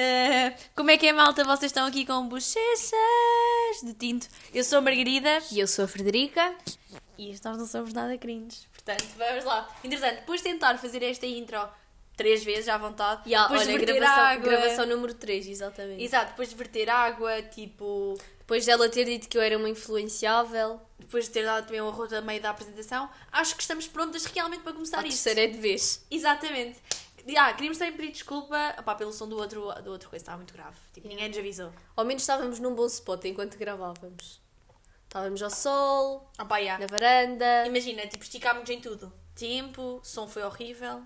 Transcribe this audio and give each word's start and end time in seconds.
Eh, 0.00 0.54
como 0.76 0.92
é 0.92 0.96
que 0.96 1.08
é, 1.08 1.12
malta? 1.12 1.42
Vocês 1.42 1.70
estão 1.70 1.84
aqui 1.84 2.06
com 2.06 2.28
bochechas 2.28 2.62
de 3.82 3.92
tinto. 3.94 4.28
Eu 4.54 4.62
sou 4.62 4.78
a 4.78 4.80
Margarida 4.80 5.40
E 5.50 5.58
eu 5.58 5.66
sou 5.66 5.86
a 5.86 5.88
Frederica. 5.88 6.54
e 7.18 7.32
nós 7.44 7.58
não 7.58 7.66
somos 7.66 7.92
nada 7.92 8.16
cringes. 8.16 8.68
Portanto, 8.72 9.04
vamos 9.16 9.44
lá. 9.44 9.68
Entretanto, 9.82 10.14
depois 10.20 10.40
de 10.40 10.50
tentar 10.50 10.78
fazer 10.78 11.02
esta 11.02 11.26
intro 11.26 11.58
três 12.16 12.44
vezes 12.44 12.68
à 12.68 12.78
vontade, 12.78 13.22
E, 13.26 13.30
depois 13.36 13.62
olha, 13.62 13.72
de 13.72 13.76
verter 13.78 13.94
gravação, 13.96 14.24
água... 14.24 14.48
gravação 14.50 14.86
número 14.86 15.14
3, 15.14 15.48
exatamente. 15.48 16.02
Exato, 16.04 16.30
depois 16.30 16.48
de 16.48 16.54
verter 16.54 16.88
água, 16.90 17.42
tipo... 17.42 18.16
Depois 18.38 18.64
dela 18.66 18.88
ter 18.88 19.04
dito 19.04 19.28
que 19.28 19.36
eu 19.36 19.42
era 19.42 19.58
uma 19.58 19.68
influenciável, 19.68 20.80
Depois 20.98 21.24
de 21.26 21.30
ter 21.32 21.44
dado 21.44 21.66
também 21.66 21.80
um 21.82 21.88
arroz 21.88 22.12
a 22.12 22.20
meio 22.20 22.40
da 22.40 22.50
apresentação, 22.50 23.08
acho 23.32 23.54
que 23.56 23.62
estamos 23.62 23.86
prontas 23.88 24.24
realmente 24.26 24.62
para 24.62 24.72
começar 24.72 24.98
a 25.00 25.06
isto. 25.06 25.22
terceira 25.22 25.42
é 25.42 25.52
de 25.52 25.58
vez. 25.58 26.04
Exatamente. 26.10 26.78
Ah, 27.36 27.52
queríamos 27.52 27.78
também 27.78 27.96
pedir 27.96 28.12
desculpa 28.12 28.74
opá, 28.78 28.94
pelo 28.94 29.12
som 29.12 29.28
do 29.28 29.36
outro, 29.36 29.72
do 29.82 29.90
outro 29.90 30.08
coisa, 30.08 30.22
estava 30.22 30.38
muito 30.38 30.54
grave. 30.54 30.76
Tipo, 30.92 31.08
ninguém 31.08 31.28
nos 31.28 31.38
avisou. 31.38 31.72
Ao 31.96 32.04
menos 32.04 32.22
estávamos 32.22 32.58
num 32.58 32.74
bom 32.74 32.86
spot 32.86 33.24
enquanto 33.26 33.58
gravávamos. 33.58 34.40
Estávamos 35.04 35.42
ao 35.42 35.50
sol, 35.50 36.30
Opá, 36.40 36.58
yeah. 36.58 36.78
na 36.84 36.86
varanda. 36.90 37.66
Imagina, 37.66 38.06
tipo, 38.06 38.22
esticámos 38.22 38.68
em 38.68 38.80
tudo. 38.80 39.12
Tempo, 39.34 40.00
som 40.04 40.28
foi 40.28 40.42
horrível. 40.42 41.02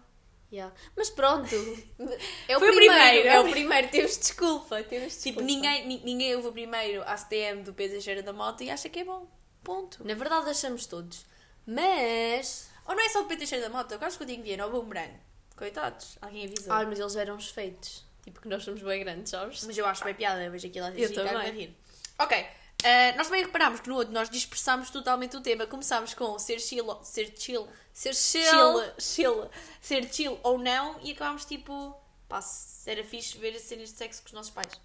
Yeah. 0.52 0.74
Mas 0.96 1.08
pronto. 1.08 1.54
É 2.48 2.56
o 2.56 2.60
Foi 2.60 2.70
o 2.70 2.74
primeiro. 2.74 2.94
primeiro, 2.94 3.28
É 3.28 3.40
o 3.40 3.50
primeiro. 3.50 3.88
Temos 3.88 4.18
desculpa. 4.18 4.82
Temos 4.82 5.14
Tipo, 5.22 5.40
desculpa. 5.40 5.42
ninguém, 5.42 5.86
ni- 5.86 6.02
ninguém 6.04 6.34
ouve 6.36 6.48
o 6.48 6.52
primeiro 6.52 7.02
ACTM 7.04 7.62
do 7.62 7.72
Teixeira 7.72 8.22
da 8.22 8.32
Moto 8.32 8.62
e 8.62 8.70
acha 8.70 8.88
que 8.88 8.98
é 9.00 9.04
bom. 9.04 9.26
Ponto. 9.64 10.04
Na 10.06 10.14
verdade, 10.14 10.50
achamos 10.50 10.86
todos. 10.86 11.24
Mas. 11.66 12.68
Ou 12.86 12.94
não 12.94 13.02
é 13.04 13.08
só 13.08 13.22
o 13.22 13.24
Teixeira 13.24 13.68
da 13.68 13.70
Moto, 13.70 13.92
eu 13.92 13.98
acho 14.02 14.18
que 14.18 14.24
o 14.24 14.26
Dinho 14.26 14.62
ou 14.64 14.68
o 14.68 14.72
Boomerang. 14.72 15.12
Coitados, 15.56 16.16
alguém 16.20 16.46
avisou. 16.46 16.72
Ah, 16.72 16.84
mas 16.86 16.98
eles 16.98 17.16
eram 17.16 17.36
os 17.36 17.48
feitos. 17.48 18.04
Tipo, 18.24 18.40
que 18.40 18.48
nós 18.48 18.62
somos 18.62 18.80
bem 18.82 19.02
grandes, 19.02 19.30
sabes? 19.30 19.64
Mas 19.64 19.76
eu 19.76 19.84
acho 19.86 20.04
bem 20.04 20.14
piada, 20.14 20.48
vejo 20.50 20.66
aquilo 20.66 20.86
às 20.86 20.92
Eu 20.94 21.00
vezes 21.00 21.14
também. 21.16 21.34
a 21.36 21.50
rir. 21.50 21.76
Ok, 22.18 22.46
eh, 22.84 23.12
nós 23.16 23.26
também 23.26 23.42
reparámos 23.44 23.80
que 23.80 23.88
no 23.88 23.96
outro 23.96 24.12
nós 24.12 24.30
dispersámos 24.30 24.90
totalmente 24.90 25.36
o 25.36 25.40
tema. 25.40 25.66
Começámos 25.66 26.14
com 26.14 26.38
ser 26.38 26.60
chill, 26.60 26.86
ser 27.02 27.32
chill, 27.36 27.68
Ser 27.92 28.14
chill, 28.14 28.44
chill. 28.48 28.92
chill, 28.98 29.50
ser 29.80 30.12
chill 30.12 30.38
ou 30.42 30.56
não 30.58 31.00
e 31.02 31.10
acabámos 31.12 31.44
tipo, 31.44 31.96
pá, 32.28 32.40
era 32.86 33.02
fixe 33.04 33.36
ver 33.38 33.58
cenas 33.58 33.90
de 33.90 33.96
sexo 33.98 34.22
com 34.22 34.28
os 34.28 34.32
nossos 34.32 34.50
pais. 34.52 34.80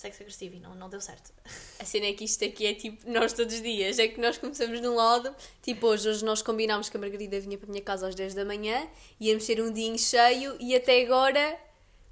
Sexo 0.00 0.22
agressivo 0.22 0.56
e 0.56 0.60
não, 0.60 0.74
não 0.74 0.88
deu 0.88 0.98
certo. 0.98 1.30
A 1.78 1.84
cena 1.84 2.06
é 2.06 2.14
que 2.14 2.24
isto 2.24 2.42
aqui 2.42 2.64
é 2.64 2.72
tipo 2.72 3.06
nós 3.10 3.34
todos 3.34 3.54
os 3.54 3.60
dias. 3.60 3.98
É 3.98 4.08
que 4.08 4.18
nós 4.18 4.38
começamos 4.38 4.80
num 4.80 4.94
lado, 4.94 5.34
tipo 5.60 5.88
hoje, 5.88 6.08
hoje 6.08 6.24
nós 6.24 6.40
combinámos 6.40 6.88
que 6.88 6.96
a 6.96 7.00
Margarida 7.00 7.38
vinha 7.38 7.58
para 7.58 7.68
a 7.68 7.70
minha 7.70 7.84
casa 7.84 8.08
às 8.08 8.14
10 8.14 8.32
da 8.32 8.42
manhã, 8.42 8.88
íamos 9.20 9.44
ter 9.44 9.60
um 9.60 9.70
dia 9.70 9.98
cheio 9.98 10.56
e 10.58 10.74
até 10.74 11.02
agora 11.02 11.54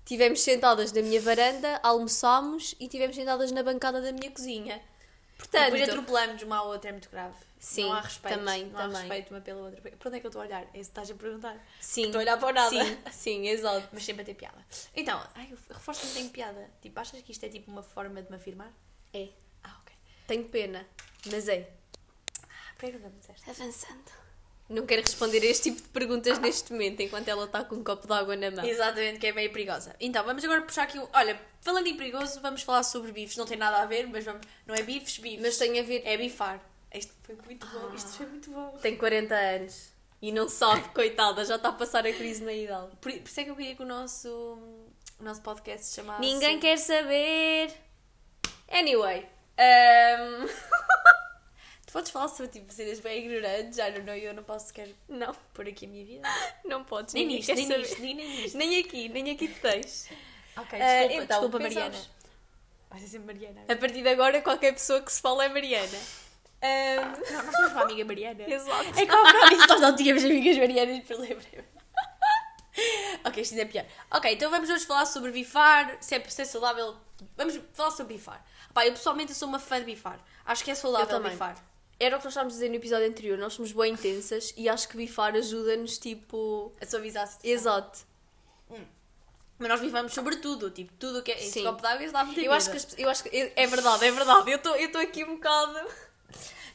tivemos 0.05 0.43
sentadas 0.43 0.93
na 0.93 1.01
minha 1.01 1.19
varanda, 1.19 1.81
almoçámos 1.83 2.75
e 2.79 2.89
tivemos 2.89 3.17
sentadas 3.17 3.51
na 3.53 3.63
bancada 3.63 4.03
da 4.03 4.13
minha 4.13 4.31
cozinha. 4.31 4.83
Portanto, 5.51 5.73
Depois 5.73 5.89
atropelamos 5.89 6.43
uma 6.43 6.57
à 6.59 6.63
outra, 6.63 6.91
é 6.91 6.93
muito 6.93 7.09
grave. 7.09 7.35
Sim, 7.59 7.85
não 7.85 7.93
há 7.95 8.01
respeito. 8.03 8.39
também, 8.39 8.67
não 8.67 8.79
há 8.79 8.83
também. 8.83 8.99
respeito 9.01 9.31
uma 9.35 9.41
pela 9.41 9.61
outra. 9.63 9.81
Para 9.81 10.09
onde 10.09 10.17
é 10.17 10.21
que 10.21 10.27
eu 10.27 10.29
estou 10.29 10.43
a 10.43 10.45
olhar? 10.45 10.63
É 10.63 10.65
isso 10.65 10.73
que 10.75 10.81
estás 10.81 11.11
a 11.11 11.15
perguntar. 11.15 11.67
sim, 11.81 12.03
Estou 12.05 12.19
a 12.19 12.23
olhar 12.23 12.39
para 12.39 12.49
o 12.49 12.53
nada. 12.53 12.71
Sim, 12.71 12.99
sim, 13.11 13.49
exato. 13.49 13.89
Mas 13.93 14.05
sempre 14.05 14.23
a 14.23 14.25
ter 14.27 14.35
piada. 14.35 14.65
Então, 14.95 15.21
ai, 15.35 15.49
eu 15.51 15.59
reforço 15.75 16.03
que 16.03 16.07
não 16.09 16.15
tenho 16.15 16.31
piada. 16.31 16.71
Tipo, 16.83 17.01
achas 17.01 17.23
que 17.23 17.33
isto 17.33 17.45
é 17.45 17.49
tipo 17.49 17.71
uma 17.71 17.83
forma 17.83 18.23
de 18.23 18.31
me 18.31 18.37
afirmar? 18.37 18.71
É. 19.13 19.29
Ah, 19.65 19.75
ok. 19.83 19.95
Tenho 20.27 20.45
pena, 20.45 20.87
mas 21.27 21.49
é. 21.49 21.69
Ah, 22.43 22.75
por 22.79 22.91
que 22.91 22.99
não 22.99 23.11
me 23.11 23.19
disseste? 23.19 23.49
Avançando. 23.51 24.29
Não 24.69 24.85
quero 24.85 25.01
responder 25.01 25.41
a 25.41 25.47
este 25.47 25.71
tipo 25.71 25.81
de 25.81 25.89
perguntas 25.89 26.39
neste 26.41 26.71
momento, 26.73 27.01
enquanto 27.01 27.27
ela 27.27 27.47
está 27.47 27.65
com 27.65 27.77
um 27.77 27.83
copo 27.83 28.07
de 28.07 28.13
água 28.13 28.37
na 28.37 28.51
mão. 28.51 28.63
Exatamente, 28.65 29.19
que 29.19 29.27
é 29.27 29.33
meio 29.33 29.51
perigosa. 29.51 29.97
Então, 29.99 30.23
vamos 30.25 30.45
agora 30.45 30.61
puxar 30.61 30.83
aqui 30.83 30.99
um... 30.99 31.09
Olha, 31.15 31.41
falando 31.61 31.87
em 31.87 31.97
perigoso, 31.97 32.41
vamos 32.41 32.63
falar 32.63 32.83
sobre 32.83 33.13
bifes. 33.13 33.37
Não 33.37 33.47
tem 33.47 33.57
nada 33.57 33.79
a 33.83 33.87
ver, 33.87 34.07
mas 34.07 34.25
vamos... 34.25 34.47
Não 34.67 34.75
é 34.75 34.83
bifes, 34.83 35.19
bifes. 35.19 35.41
Mas 35.41 35.57
tem 35.57 35.79
a 35.79 35.83
ver. 35.83 36.03
É 36.05 36.17
bifar. 36.17 36.61
Isto 36.93 37.13
foi 37.23 37.37
muito 37.45 37.67
bom. 37.67 37.95
Isto 37.95 38.09
foi 38.11 38.27
muito 38.27 38.51
bom. 38.51 38.79
Tem 38.81 38.97
40 38.97 39.35
anos 39.35 39.99
e 40.21 40.33
não 40.33 40.49
sabe, 40.49 40.89
coitada, 40.91 41.45
já 41.45 41.57
está 41.57 41.69
a 41.69 41.73
passar 41.73 42.07
a 42.07 42.13
crise 42.13 42.43
na 42.43 42.53
idade. 42.53 42.89
Por, 43.01 43.13
por 43.13 43.29
isso 43.29 43.41
é 43.41 43.45
que 43.45 43.51
eu 43.51 43.57
queria 43.57 43.75
que 43.77 43.83
o 43.83 43.87
nosso, 43.87 44.29
o 45.19 45.23
nosso 45.23 45.41
podcast 45.43 45.87
se 45.87 45.97
chamasse... 45.97 46.21
Ninguém 46.21 46.59
quer 46.59 46.77
saber. 46.79 47.73
Anyway. 48.69 49.27
um, 49.59 50.49
Tu 51.87 51.93
podes 51.93 52.11
falar 52.11 52.29
sobre 52.29 52.49
tipo 52.49 52.71
cenas 52.71 53.01
bem 53.01 53.25
ignorantes, 53.25 53.77
já 53.77 53.91
não, 53.91 54.15
eu 54.15 54.35
não 54.35 54.43
posso 54.43 54.67
sequer 54.67 54.91
Não, 55.09 55.35
pôr 55.55 55.67
aqui 55.69 55.87
a 55.87 55.89
minha 55.89 56.05
vida. 56.05 56.29
não 56.67 56.85
podes. 56.85 57.15
Nem 57.15 57.27
ninguém 57.27 57.39
nisto, 57.39 57.55
nem 57.55 57.79
nisto, 57.79 58.03
nem, 58.03 58.15
nem 58.15 58.29
nisto. 58.29 58.59
Nem 58.59 58.81
aqui, 58.81 59.09
nem 59.09 59.31
aqui 59.31 59.49
te 59.49 59.61
tens. 59.61 60.09
Ok, 60.59 60.81
Ah, 60.81 60.87
desculpa, 61.03 61.23
então, 61.25 61.27
desculpa 61.27 61.59
Mariana. 61.59 61.91
pensamos- 61.91 62.11
Vai 62.91 63.01
ser 63.01 63.07
sempre 63.09 63.27
Mariana. 63.35 63.61
A 63.69 63.77
partir 63.77 64.03
de 64.03 64.09
agora, 64.09 64.41
qualquer 64.43 64.73
pessoa 64.73 65.01
que 65.03 65.13
se 65.13 65.21
fala 65.21 65.45
é 65.45 65.49
Mariana. 65.49 65.99
Um, 66.61 67.33
Não, 67.33 67.43
nós 67.45 67.55
temos 67.55 67.73
uma 67.73 67.83
amiga 67.83 68.05
Mariana. 68.05 68.43
Exato. 68.49 68.99
É 68.99 69.07
que 69.07 69.13
ao 69.13 69.23
nós 69.69 69.81
não 69.81 69.95
tínhamos 69.97 70.25
amigas 70.25 70.57
Marianas 70.59 70.97
depois 70.99 71.19
lembrei 71.21 71.65
Ok, 73.25 73.43
isto 73.43 73.53
ainda 73.53 73.63
é 73.63 73.67
pior. 73.67 73.85
Ok, 74.11 74.33
então 74.33 74.51
vamos 74.51 74.71
hoje 74.71 74.87
falar 74.87 75.05
sobre 75.07 75.33
bifar, 75.33 75.97
se 76.01 76.15
é, 76.15 76.25
se 76.29 76.43
é 76.43 76.45
saudável. 76.45 76.97
Vamos 77.37 77.59
falar 77.75 77.91
sobre 77.91 78.15
bifar. 78.15 78.45
Pá, 78.73 78.87
eu 78.87 78.93
pessoalmente 78.93 79.35
sou 79.35 79.49
uma 79.49 79.59
fã 79.59 79.79
de 79.81 79.85
bifar. 79.85 80.19
Acho 80.47 80.65
que 80.65 80.71
é 80.71 80.75
saudável 80.75 81.07
bifar. 81.31 81.57
Era 82.01 82.15
o 82.17 82.19
que 82.21 82.25
nós 82.27 82.33
estávamos 82.33 82.55
a 82.55 82.57
dizer 82.57 82.69
no 82.69 82.77
episódio 82.77 83.09
anterior. 83.09 83.37
Nós 83.37 83.55
somos 83.55 83.73
bem 83.73 83.93
intensas 83.93 84.55
e 84.57 84.69
acho 84.69 84.89
que 84.89 84.97
bifar 84.97 85.35
ajuda-nos, 85.35 85.99
tipo. 85.99 86.73
A 86.81 86.87
suavizar 86.87 87.25
a 87.25 87.27
situação. 87.27 88.07
Mas 89.59 89.69
nós 89.69 89.81
bifamos 89.81 90.13
sobre 90.15 90.37
tudo, 90.37 90.71
tipo, 90.71 90.93
tudo 90.99 91.19
o 91.19 91.23
que 91.23 91.33
é. 91.33 91.39
Sim. 91.39 91.65
copo 91.65 91.81
de 91.83 91.89
água 91.89 92.05
está 92.05 92.25
muito 92.25 92.41
Eu 92.41 92.53
acho 92.53 92.71
que, 92.71 92.77
as- 92.77 92.99
eu 92.99 93.09
acho 93.09 93.25
que 93.25 93.53
é 93.57 93.67
verdade, 93.67 94.05
é 94.05 94.11
verdade. 94.13 94.51
Eu 94.51 94.57
estou 94.57 94.77
eu 94.77 95.01
aqui 95.01 95.25
um 95.25 95.35
bocado. 95.35 95.73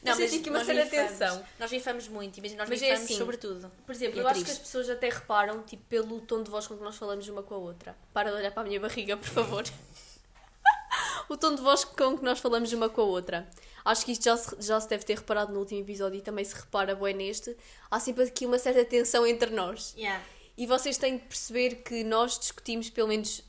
Não, 0.02 0.12
eu 0.12 0.16
senti 0.28 0.40
aqui 0.40 0.50
uma 0.50 0.58
nós 0.58 0.66
certa 0.66 0.90
tensão. 0.90 1.44
Nós 1.58 1.70
bifamos 1.70 2.08
muito, 2.08 2.36
imagina, 2.36 2.60
nós 2.62 2.68
Mas 2.68 2.82
é 2.82 2.92
assim, 2.92 3.16
sobre 3.16 3.38
tudo. 3.38 3.70
Por 3.86 3.94
exemplo, 3.94 4.16
E 4.16 4.20
é 4.20 4.22
eu 4.22 4.28
acho 4.28 4.44
que 4.44 4.50
as 4.50 4.58
pessoas 4.58 4.90
até 4.90 5.08
reparam, 5.08 5.62
tipo, 5.62 5.82
pelo 5.84 6.20
tom 6.20 6.42
de 6.42 6.50
voz 6.50 6.66
com 6.66 6.76
que 6.76 6.84
nós 6.84 6.96
falamos 6.96 7.26
uma 7.26 7.42
com 7.42 7.54
a 7.54 7.58
outra. 7.58 7.96
Para 8.12 8.30
de 8.30 8.36
olhar 8.36 8.52
para 8.52 8.62
a 8.62 8.66
minha 8.66 8.78
barriga, 8.78 9.16
por 9.16 9.28
favor. 9.28 9.64
o 11.30 11.36
tom 11.38 11.54
de 11.54 11.62
voz 11.62 11.84
com 11.84 12.18
que 12.18 12.24
nós 12.24 12.38
falamos 12.38 12.70
uma 12.74 12.90
com 12.90 13.00
a 13.00 13.04
outra. 13.04 13.48
Acho 13.82 14.04
que 14.04 14.12
isto 14.12 14.24
já 14.24 14.36
se, 14.36 14.54
já 14.60 14.78
se 14.78 14.88
deve 14.88 15.04
ter 15.04 15.16
reparado 15.16 15.52
no 15.54 15.58
último 15.60 15.80
episódio 15.80 16.18
e 16.18 16.22
também 16.22 16.44
se 16.44 16.54
repara 16.54 16.94
bem 16.94 17.14
neste. 17.14 17.56
Há 17.90 17.98
sempre 17.98 18.24
aqui 18.24 18.44
uma 18.44 18.58
certa 18.58 18.84
tensão 18.84 19.26
entre 19.26 19.50
nós. 19.50 19.94
Yeah. 19.96 20.22
E 20.56 20.66
vocês 20.66 20.96
têm 20.98 21.18
de 21.18 21.24
perceber 21.24 21.76
que 21.82 22.04
nós 22.04 22.38
discutimos 22.38 22.88
pelo 22.90 23.08
menos 23.08 23.42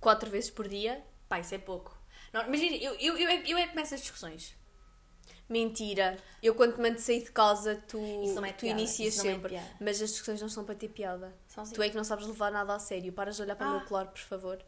quatro 0.00 0.30
vezes 0.30 0.50
por 0.50 0.68
dia. 0.68 1.02
Pá, 1.28 1.40
isso 1.40 1.54
é 1.54 1.58
pouco. 1.58 1.96
Não, 2.32 2.42
imagina, 2.46 2.76
eu, 2.76 2.94
eu, 2.94 3.16
eu, 3.16 3.28
é, 3.28 3.42
eu 3.46 3.58
é 3.58 3.62
que 3.64 3.70
começo 3.70 3.94
as 3.94 4.00
discussões. 4.00 4.54
Mentira. 5.48 6.16
Eu 6.42 6.54
quando 6.54 6.74
te 6.74 6.80
mando 6.80 6.98
sair 6.98 7.22
de 7.22 7.30
casa, 7.30 7.76
tu, 7.86 7.98
é 7.98 8.52
tu 8.52 8.60
piada, 8.60 8.80
inicias 8.80 9.18
é 9.18 9.22
sempre. 9.22 9.50
piada. 9.50 9.66
Mas 9.80 10.00
as 10.00 10.10
discussões 10.10 10.40
não 10.40 10.48
são 10.48 10.64
para 10.64 10.74
ter 10.74 10.88
piada. 10.88 11.34
Tu 11.72 11.82
é 11.82 11.90
que 11.90 11.96
não 11.96 12.04
sabes 12.04 12.26
levar 12.26 12.50
nada 12.50 12.74
a 12.74 12.78
sério. 12.78 13.12
Paras 13.12 13.36
de 13.36 13.42
olhar 13.42 13.56
para 13.56 13.66
o 13.66 13.70
Ah. 13.70 13.78
meu 13.78 13.86
colar, 13.86 14.06
por 14.06 14.20
favor. 14.20 14.58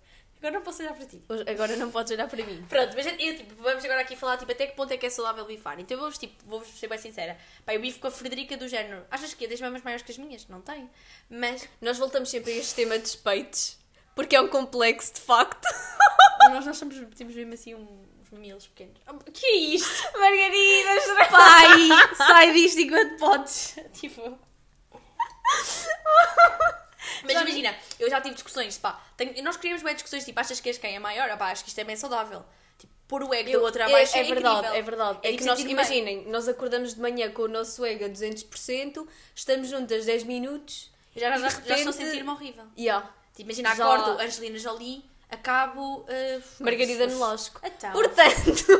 Agora 0.46 0.58
não 0.58 0.62
posso 0.64 0.82
olhar 0.82 0.94
para 0.94 1.06
ti. 1.06 1.22
Agora 1.50 1.76
não 1.76 1.90
podes 1.90 2.12
olhar 2.12 2.28
para 2.28 2.44
mim. 2.46 2.64
Pronto, 2.68 2.94
mas 2.94 3.04
eu, 3.06 3.16
tipo, 3.36 3.54
vamos 3.60 3.84
agora 3.84 4.00
aqui 4.02 4.14
falar 4.14 4.36
tipo, 4.36 4.52
até 4.52 4.66
que 4.68 4.76
ponto 4.76 4.92
é 4.92 4.96
que 4.96 5.04
é 5.06 5.10
saudável 5.10 5.44
bifar. 5.44 5.80
Então 5.80 5.96
eu 5.96 6.00
vou-vos 6.00 6.18
tipo, 6.18 6.34
vou 6.46 6.64
ser 6.64 6.86
bem 6.88 6.98
sincera. 6.98 7.36
Pá, 7.64 7.74
eu 7.74 7.80
bifo 7.80 7.98
com 7.98 8.06
a 8.06 8.10
Frederica 8.12 8.56
do 8.56 8.68
género. 8.68 9.04
Achas 9.10 9.34
que 9.34 9.44
é 9.44 9.48
das 9.48 9.60
mamas 9.60 9.82
maiores 9.82 10.04
que 10.04 10.12
as 10.12 10.18
minhas? 10.18 10.46
Não 10.46 10.60
tem. 10.60 10.88
Mas 11.28 11.68
Nós 11.80 11.98
voltamos 11.98 12.28
sempre 12.30 12.52
a 12.52 12.56
este 12.56 12.74
tema 12.76 12.96
de 12.98 13.16
peitos. 13.16 13.76
Porque 14.14 14.36
é 14.36 14.40
um 14.40 14.46
complexo, 14.48 15.14
de 15.14 15.20
facto. 15.20 15.66
nós, 16.48 16.64
nós 16.64 16.76
somos, 16.76 16.94
temos 17.16 17.34
mesmo 17.34 17.52
assim 17.54 17.74
um- 17.74 18.06
uns 18.22 18.30
mamilos 18.30 18.66
pequenos. 18.68 19.00
Oh, 19.08 19.18
que 19.30 19.44
é 19.46 19.56
isto? 19.56 20.18
Margarida, 20.18 21.28
Pai, 21.30 22.16
sai 22.16 22.52
disto 22.52 22.80
enquanto 22.80 23.18
podes. 23.18 23.76
Tipo. 23.92 24.38
Mas 27.26 27.34
Já 27.34 27.42
imagina, 27.42 27.76
eu 28.00 28.08
já 28.10 28.20
tive 28.20 28.34
discussões, 28.34 28.78
pá, 28.78 29.00
tenho- 29.16 29.42
nós 29.44 29.56
queríamos 29.56 29.82
bem 29.82 29.94
discussões, 29.94 30.24
tipo, 30.24 30.38
achas 30.40 30.60
que 30.60 30.68
és 30.68 30.78
quem 30.78 30.94
é 30.96 30.98
maior? 30.98 31.28
Ah, 31.30 31.36
pá, 31.36 31.50
acho 31.50 31.62
que 31.64 31.68
isto 31.70 31.78
é 31.80 31.84
bem 31.84 31.96
saudável. 31.96 32.44
Tipo, 32.78 32.92
pôr 33.08 33.22
o 33.22 33.32
ego 33.34 33.48
Eu- 33.50 33.60
do 33.60 33.64
outro 33.66 33.82
é, 33.82 33.84
abaixo 33.84 34.16
é, 34.16 34.20
é 34.20 34.24
verdade, 34.24 34.56
incrível. 34.58 34.76
é 34.78 34.82
verdade. 34.82 35.18
É, 35.22 35.30
tipo 35.30 35.38
que 35.38 35.44
nós, 35.44 35.56
sentir 35.58 35.64
bem. 35.68 35.72
imaginem, 35.72 36.26
nós 36.30 36.48
acordamos 36.48 36.94
de 36.94 37.00
manhã 37.00 37.30
com 37.30 37.42
o 37.42 37.48
nosso 37.48 37.84
ego 37.84 38.04
a 38.04 38.08
200%, 38.08 39.06
estamos 39.34 39.68
juntas 39.68 40.04
10 40.06 40.24
minutos. 40.24 40.90
Já, 41.14 41.30
já, 41.30 41.36
e 41.36 41.40
já, 41.40 41.46
estou 41.48 41.72
a 41.72 41.76
repente- 41.76 41.92
sentir-me 41.96 42.28
horrível. 42.30 42.64
Yeah. 42.78 43.08
Tipo, 43.34 43.50
imagina, 43.50 43.74
Já- 43.74 43.84
acordo 43.84 44.20
Angelina 44.20 44.58
Jolie, 44.58 45.04
acabo. 45.30 46.00
Uh, 46.08 46.42
Margarida 46.60 47.06
Nolasco. 47.06 47.60
Então. 47.64 47.92
Portanto, 47.92 48.66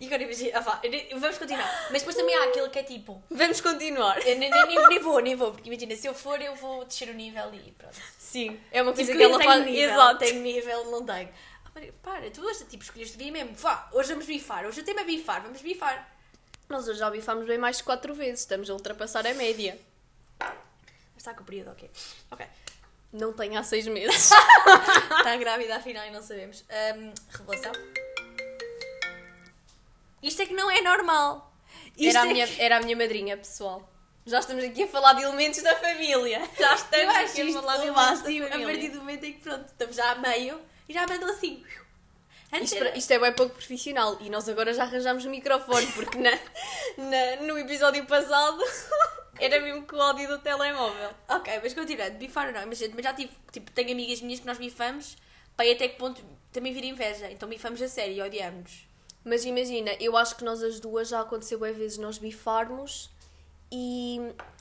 E 0.00 0.06
agora 0.06 0.22
imagina, 0.24 0.58
ah, 0.58 0.80
vamos 1.16 1.38
continuar. 1.38 1.86
Mas 1.90 2.02
depois 2.02 2.16
também 2.16 2.34
há 2.34 2.44
aquele 2.44 2.68
que 2.70 2.78
é 2.78 2.82
tipo. 2.82 3.22
vamos 3.30 3.60
continuar. 3.60 4.18
eu 4.26 4.36
nem, 4.36 4.50
nem, 4.50 4.66
nem- 4.88 4.98
vou, 4.98 5.20
nem 5.20 5.36
vou, 5.36 5.52
porque 5.52 5.68
imagina, 5.70 5.94
se 5.94 6.08
eu 6.08 6.14
for, 6.14 6.40
eu 6.42 6.56
vou 6.56 6.84
descer 6.84 7.08
o 7.08 7.14
nível 7.14 7.54
e 7.54 7.70
pronto. 7.72 7.96
Sim, 8.18 8.58
é 8.72 8.82
uma 8.82 8.92
coisa 8.92 9.12
Tipo, 9.12 9.24
que 9.24 9.32
ela 9.32 9.42
faz. 9.42 9.64
nível, 9.64 9.90
Exato. 9.90 10.18
Tenho 10.18 10.42
nível, 10.42 10.90
não 10.90 11.06
tenho. 11.06 11.28
Ah, 11.64 11.70
Maria, 11.74 11.94
para, 12.02 12.30
tu 12.32 12.44
hoje 12.44 12.64
tipo, 12.64 12.82
escolheste 12.82 13.16
dia 13.16 13.30
mesmo. 13.30 13.54
Vá, 13.54 13.88
hoje 13.92 14.08
vamos 14.08 14.26
bifar. 14.26 14.66
Hoje 14.66 14.80
o 14.80 14.84
tema 14.84 15.02
é 15.02 15.04
bifar, 15.04 15.40
vamos 15.42 15.62
bifar. 15.62 16.08
Nós 16.68 16.88
hoje 16.88 16.98
já 16.98 17.08
bifámos 17.08 17.46
bem 17.46 17.58
mais 17.58 17.76
de 17.76 17.84
4 17.84 18.12
vezes, 18.14 18.40
estamos 18.40 18.68
a 18.70 18.74
ultrapassar 18.74 19.24
a 19.26 19.34
média. 19.34 19.78
Está 21.16 21.32
com 21.34 21.42
o 21.42 21.46
período, 21.46 21.70
ok. 21.70 21.88
Ok. 22.32 22.46
Não 23.12 23.32
tenho 23.32 23.58
há 23.58 23.62
seis 23.62 23.86
meses. 23.86 24.30
Está 24.30 25.36
grávida 25.38 25.76
afinal 25.76 26.06
e 26.06 26.10
não 26.10 26.22
sabemos. 26.22 26.64
Ahm, 26.70 27.12
revelação. 27.30 27.72
Isto 30.22 30.42
é 30.42 30.46
que 30.46 30.54
não 30.54 30.70
é 30.70 30.80
normal. 30.80 31.52
Isto 31.96 32.08
Era 32.18 32.22
a, 32.22 32.26
é 32.26 32.32
minha, 32.32 32.46
que- 32.46 32.62
era 32.62 32.76
a 32.76 32.80
minha 32.80 32.96
madrinha, 32.96 33.36
pessoal. 33.36 33.88
Já 34.24 34.38
estamos 34.38 34.62
aqui 34.64 34.84
a 34.84 34.88
falar 34.88 35.14
de 35.14 35.22
elementos 35.24 35.62
da 35.62 35.74
família. 35.76 36.40
Já 36.58 36.74
estamos 36.74 37.14
aqui 37.16 37.42
a 37.42 37.52
falar 37.60 37.76
de 37.78 37.86
elementos 37.88 38.22
da 38.22 38.46
a 38.46 38.50
família. 38.50 38.66
partir 38.66 38.88
do 38.90 38.98
momento 38.98 39.24
em 39.24 39.32
que 39.32 39.40
pronto, 39.40 39.66
estamos 39.66 39.96
já 39.96 40.12
a 40.12 40.14
meio 40.14 40.60
e 40.88 40.92
já 40.94 41.06
mandou 41.06 41.28
assim. 41.28 41.64
Antes 42.52 42.72
Isto, 42.72 42.84
era- 42.84 42.98
isto 42.98 43.10
é 43.12 43.18
bem 43.18 43.32
pouco 43.32 43.54
profissional 43.54 44.18
e 44.20 44.28
nós 44.28 44.48
agora 44.48 44.74
já 44.74 44.82
arranjámos 44.84 45.24
o 45.24 45.30
microfone 45.30 45.86
porque 45.92 46.18
na, 46.18 46.30
na- 46.30 47.36
no 47.46 47.58
episódio 47.58 48.04
passado 48.06 48.62
era 49.40 49.58
mesmo 49.60 49.86
com 49.86 49.96
o 49.96 50.02
áudio 50.02 50.28
do 50.28 50.38
telemóvel. 50.38 51.10
Ok, 51.28 51.60
mas 51.62 51.72
continuando, 51.74 52.18
bifar 52.18 52.48
ou 52.48 52.52
não, 52.52 52.66
mas, 52.66 52.80
mas 52.94 53.02
já 53.04 53.14
tive, 53.14 53.32
tipo, 53.50 53.70
tenho 53.72 53.92
amigas 53.92 54.20
minhas 54.20 54.40
que 54.40 54.46
nós 54.46 54.58
bifamos, 54.58 55.16
para 55.56 55.70
até 55.72 55.88
que 55.88 55.96
ponto 55.98 56.22
também 56.52 56.72
vira 56.74 56.86
inveja, 56.86 57.30
então 57.30 57.48
bifamos 57.48 57.80
a 57.80 57.88
sério 57.88 58.14
e 58.14 58.20
odiamos. 58.22 58.86
Mas 59.24 59.44
imagina, 59.44 59.90
eu 60.00 60.16
acho 60.16 60.36
que 60.36 60.44
nós 60.44 60.62
as 60.62 60.78
duas 60.80 61.08
já 61.08 61.20
aconteceu 61.20 61.58
bem 61.58 61.72
vezes 61.72 61.96
nós 61.96 62.18
bifarmos 62.18 63.08
e 63.70 64.20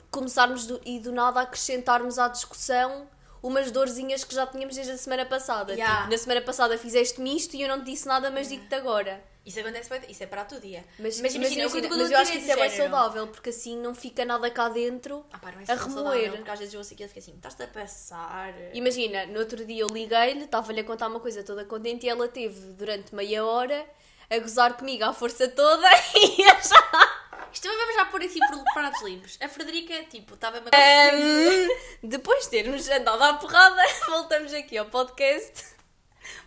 começarmos 0.10 0.66
do, 0.66 0.80
e 0.86 1.00
do 1.00 1.12
nada 1.12 1.42
acrescentarmos 1.42 2.18
à 2.20 2.28
discussão 2.30 3.08
umas 3.42 3.72
dorzinhas 3.72 4.24
que 4.24 4.36
já 4.36 4.46
tínhamos 4.48 4.76
desde 4.76 4.94
a 4.94 4.98
semana 4.98 5.26
passada. 5.26 5.74
Ya. 5.74 5.98
Tipo, 5.98 6.12
na 6.12 6.18
semana 6.18 6.42
passada 6.42 6.78
fizeste-me 6.78 7.36
isto 7.36 7.56
e 7.56 7.62
eu 7.62 7.68
não 7.70 7.80
te 7.84 7.86
disse 7.92 8.08
nada, 8.08 8.30
mas 8.32 8.48
digo-te 8.50 8.74
agora. 8.76 9.24
Isso 9.44 9.60
acontece 9.60 9.90
isso 10.08 10.22
é 10.22 10.28
para 10.28 10.46
todo 10.46 10.62
dia. 10.62 10.86
Mas, 11.00 11.20
mas 11.20 11.34
imagina, 11.34 11.64
mas, 11.64 11.72
quando- 11.74 11.88
quando 11.88 12.02
mas 12.02 12.12
eu 12.12 12.16
eu 12.18 12.22
acho 12.22 12.32
que 12.32 12.38
isso 12.38 12.52
é 12.52 12.56
género- 12.70 12.78
saudável, 12.78 13.28
porque 13.28 13.50
assim 13.50 13.76
não 13.76 13.96
fica 13.96 14.24
nada 14.24 14.48
cá 14.52 14.70
dentro 14.70 15.26
Ah, 15.34 15.40
pá, 15.40 15.50
é 15.50 15.72
a 15.72 15.74
assim 15.74 15.96
remoer. 15.96 16.32
porque 16.34 16.52
às 16.52 16.60
vezes 16.60 16.74
eu 16.76 16.80
ouço 16.80 16.94
aquilo 16.94 17.08
e 17.08 17.10
fico 17.10 17.20
assim, 17.20 17.34
estás-te 17.34 17.64
a 17.64 17.68
passar. 17.68 18.54
Imagina, 18.74 19.26
no 19.26 19.40
outro 19.40 19.66
dia 19.66 19.82
eu 19.82 19.88
liguei-lhe, 19.88 20.44
estava-lhe 20.44 20.82
a 20.82 20.84
contar 20.84 21.08
uma 21.08 21.20
coisa 21.20 21.42
toda 21.44 21.66
contente 21.66 22.06
e 22.06 22.10
ela 22.10 22.28
teve 22.28 22.60
durante 22.74 23.16
meia 23.16 23.44
hora 23.44 23.84
a 24.30 24.38
gozar 24.38 24.78
comigo 24.78 25.04
à 25.06 25.12
força 25.12 25.48
toda 25.48 25.88
e 26.16 26.44
a 26.44 26.60
já. 26.62 27.21
Isto 27.54 27.64
também 27.64 27.78
vamos 27.80 27.96
já 27.96 28.06
pôr 28.06 28.22
aqui 28.24 28.40
por 28.40 28.64
pratos 28.74 29.02
limpos. 29.04 29.38
A 29.42 29.50
Frederica, 29.50 30.04
tipo, 30.06 30.34
estava-me 30.36 30.68
a... 30.72 31.10
Ahm, 31.14 31.68
depois 32.04 32.46
de 32.46 32.50
termos 32.52 32.88
andado 32.90 33.22
à 33.24 33.34
porrada, 33.36 33.82
voltamos 34.08 34.54
aqui 34.54 34.78
ao 34.78 34.86
podcast 34.86 35.66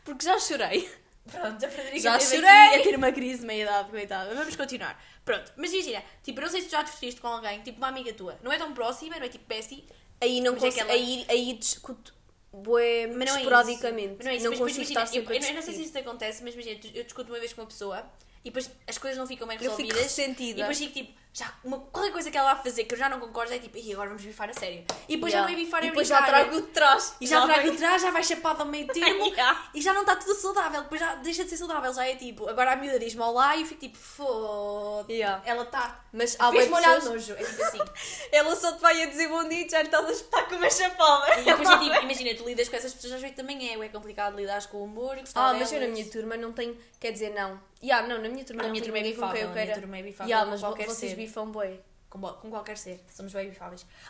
porque 0.05 0.25
já 0.25 0.39
chorei. 0.39 0.91
Pronto, 1.31 1.65
a 1.65 1.69
Frederica 1.71 2.01
Já 2.01 2.21
chorei. 2.21 2.81
a 2.81 2.83
ter 2.83 2.97
uma 2.97 3.11
crise 3.13 3.41
de 3.41 3.47
meia-idade, 3.47 3.91
coitada. 3.91 4.35
Vamos 4.35 4.57
continuar. 4.57 5.03
Pronto, 5.25 5.53
mas 5.57 5.73
imagina, 5.73 6.03
tipo, 6.23 6.39
eu 6.39 6.43
não 6.45 6.51
sei 6.51 6.61
se 6.61 6.69
tu 6.69 6.73
já 6.73 6.83
discutiste 6.83 7.21
com 7.21 7.29
alguém, 7.29 7.61
tipo 7.63 7.79
uma 7.79 7.89
amiga 7.89 8.13
tua, 8.13 8.39
não 8.43 8.53
é 8.53 8.59
tão 8.59 8.75
próxima, 8.75 9.17
não 9.19 9.25
é 9.25 9.29
tipo 9.31 9.45
bestie, 9.47 9.85
Aí 10.21 10.41
não 10.41 10.55
é 10.55 10.59
consigo, 10.59 10.81
ela- 10.81 10.93
aí, 10.93 11.25
aí 11.31 11.53
discuto 11.55 12.15
bué, 12.53 13.07
mas 13.07 13.29
não 13.31 13.37
é 13.37 13.39
esporadicamente. 13.41 14.07
isso. 14.09 14.17
Mas 14.19 14.25
não 14.27 14.33
é 14.33 14.37
isso, 14.37 14.45
não 14.45 14.51
mas, 14.53 14.61
consigo 14.61 14.79
mas 14.81 14.91
imagina, 14.91 15.01
estar 15.01 15.07
sempre 15.13 15.37
eu, 15.39 15.43
a 15.43 15.49
eu 15.49 15.55
não 15.55 15.63
sei 15.63 15.75
se 15.75 15.83
isso 15.83 15.93
te 15.93 15.99
acontece, 15.99 16.45
mas 16.45 16.55
imagina, 16.55 16.81
eu 16.95 17.05
discuto 17.05 17.33
uma 17.33 17.39
vez 17.41 17.53
com 17.55 17.63
uma 17.63 17.67
pessoa 17.67 18.05
e 18.45 18.51
depois 18.51 18.71
as 18.87 18.99
coisas 18.99 19.19
não 19.19 19.27
ficam 19.27 19.47
bem 19.49 19.57
Eu 19.57 19.63
fico 19.63 19.77
resolvidas. 19.77 20.03
ressentida. 20.03 20.51
E 20.51 20.55
depois 20.63 20.79
fico 20.79 20.93
tipo, 20.93 21.13
já, 21.37 21.53
uma, 21.65 21.81
qualquer 21.81 22.13
coisa 22.13 22.31
que 22.31 22.39
ela 22.39 22.55
vai 22.55 22.63
fazer 22.63 22.85
que 22.85 22.95
eu 22.95 22.99
já 22.99 23.09
não 23.09 23.19
concordo 23.19 23.53
é 23.53 23.59
tipo, 23.59 23.77
e 23.77 23.93
agora 23.93 24.09
vamos 24.09 24.23
bifar 24.25 24.49
a 24.49 24.53
sério. 24.55 24.85
E 25.09 25.17
depois 25.17 25.33
Yeah. 25.33 25.51
já 25.51 25.53
não 25.57 25.61
é 25.61 25.65
bifar, 25.65 25.83
é 25.83 25.87
E 25.87 25.89
depois 25.89 26.07
já 26.07 26.23
trago 26.23 26.57
o 26.57 26.61
de 26.61 26.67
trás. 26.69 27.17
E 27.21 27.27
já 27.27 27.43
trago 27.45 27.63
vem- 27.63 27.71
o 27.73 27.77
trás, 27.77 28.01
já 28.03 28.11
vai 28.13 28.23
chapado 28.23 28.63
ao 28.63 28.69
meio 28.69 28.87
termo 28.95 29.27
Yeah. 29.27 29.69
e 29.75 29.83
já 29.83 29.93
não 29.93 30.03
está 30.03 30.15
tudo 30.15 30.33
saudável. 30.37 30.83
Depois 30.83 31.01
já 31.01 31.17
deixa 31.17 31.43
de 31.43 31.51
ser 31.51 31.57
saudável. 31.57 31.93
Já 31.93 32.07
é 32.09 32.15
tipo, 32.15 32.49
agora 32.49 32.73
a 32.73 32.77
miúda 32.77 33.01
diz-me 33.01 33.21
olá 33.23 33.57
e 33.57 33.63
eu 33.63 33.67
fico 33.67 33.81
tipo, 33.81 33.99
foda 33.99 35.13
Yeah. 35.13 35.43
Ela 35.45 35.65
está. 35.65 36.01
Mas 36.13 36.37
há 36.39 36.53
Fez-me 36.53 36.73
olhar 36.77 36.95
pessoas- 36.95 37.27
nojo. 37.29 37.33
É 37.41 37.45
tipo 37.45 37.63
assim. 37.65 37.81
Ela 38.31 38.55
só 38.55 38.73
te 38.73 38.81
vai 38.81 39.03
a 39.03 39.07
dizer 39.07 39.29
bom 39.29 39.49
dia 39.49 39.67
e 39.67 39.69
já 39.69 39.83
estás 39.83 40.07
a 40.07 40.13
espetar 40.13 40.49
com 40.49 40.55
uma 40.55 40.71
chapada. 40.71 41.41
E 41.41 41.45
depois 41.45 41.69
é 41.69 41.79
tipo, 41.79 41.95
imagina, 42.05 42.35
tu 42.37 42.45
lidas 42.45 42.69
com 42.69 42.77
essas 42.77 42.95
pessoas, 42.95 43.15
às 43.15 43.21
vezes 43.21 43.35
também 43.37 43.69
é, 43.71 43.85
é 43.85 43.89
complicado 43.89 44.37
lidar 44.37 44.65
com 44.69 44.77
o 44.79 44.85
humor 44.85 45.17
e 45.19 45.23
gostar 45.23 45.49
Ah, 45.51 45.55
mas 45.55 45.73
eu 45.73 45.81
na 45.81 45.89
minha 45.89 46.05
turma 46.09 46.37
não 46.37 46.53
tenho. 46.53 46.77
Quer 47.01 47.11
dizer, 47.11 47.31
não. 47.35 47.61
Yeah, 47.83 48.07
não, 48.09 48.23
na 48.23 48.31
minha 48.31 48.43
turma 48.45 48.63
Na 48.63 48.69
não 48.69 48.73
minha 48.73 48.83
turma 48.83 48.99
é 48.99 49.03
ninguém 49.03 49.15
com 49.21 49.21
quem 49.31 49.33
bifável, 49.35 49.43
eu 49.43 49.55
na 49.55 49.63
minha 49.65 49.75
turma 49.81 49.99
é 49.99 50.03
bifável 50.03 50.31
Yeah, 50.31 50.51
mas 50.51 50.61
vocês 50.63 51.13
bifam 51.25 51.51
bué. 51.51 51.81
Com, 52.09 52.21
com 52.21 52.51
qualquer 52.51 52.79
ser. 52.79 53.05
Somos. 53.11 53.35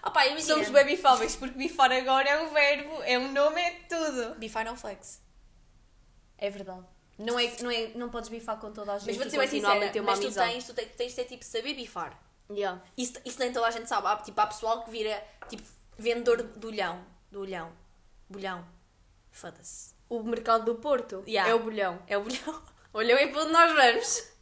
Ah 0.02 0.10
pá, 0.10 0.26
imagina. 0.26 0.64
Somos 0.64 0.84
bifáveis, 0.84 1.36
porque 1.36 1.56
bifar 1.56 1.90
agora 1.90 2.28
é 2.28 2.42
um 2.42 2.52
verbo, 2.52 3.02
é 3.02 3.18
um 3.18 3.32
nome, 3.32 3.60
é 3.60 3.70
tudo. 3.88 4.34
Bifar 4.34 4.64
não 4.64 4.76
flex. 4.76 5.22
É 6.36 6.50
verdade. 6.50 6.84
Não, 7.18 7.38
é, 7.38 7.50
não, 7.62 7.70
é, 7.70 7.88
não 7.94 8.10
podes 8.10 8.28
bifar 8.28 8.58
com 8.58 8.72
toda 8.72 8.92
a 8.92 8.98
gente 8.98 9.06
Mas 9.06 9.16
vou-te 9.16 9.28
e 9.28 9.30
ser 9.30 9.38
bem 9.38 9.48
sincera, 9.48 10.02
mas 10.02 10.18
tu 10.18 10.32
tens, 10.32 10.66
tu 10.66 10.74
tens, 10.74 10.88
tens 10.96 11.10
de 11.10 11.16
ter, 11.16 11.24
tipo, 11.24 11.44
saber 11.44 11.74
bifar. 11.74 12.18
Yeah. 12.50 12.82
Isso, 12.96 13.14
isso 13.24 13.38
nem 13.38 13.52
toda 13.52 13.68
a 13.68 13.70
gente 13.70 13.88
sabe. 13.88 14.06
Há, 14.08 14.16
tipo, 14.16 14.38
há 14.40 14.46
pessoal 14.46 14.84
que 14.84 14.90
vira, 14.90 15.22
tipo, 15.48 15.62
vendedor 15.96 16.42
do 16.42 16.68
olhão. 16.68 17.04
Do 17.30 17.40
olhão. 17.40 17.72
Bolhão. 18.28 18.66
Foda-se. 19.30 19.94
O 20.08 20.22
mercado 20.22 20.64
do 20.64 20.74
Porto 20.74 21.24
Yeah. 21.26 21.50
é 21.50 21.54
o 21.54 21.60
bolhão. 21.60 22.02
É 22.06 22.18
o 22.18 22.22
bolhão. 22.22 22.62
Olhão 22.92 23.18
é 23.18 23.26
para 23.26 23.42
onde 23.42 23.52
nós 23.52 23.72
vamos. 23.72 24.34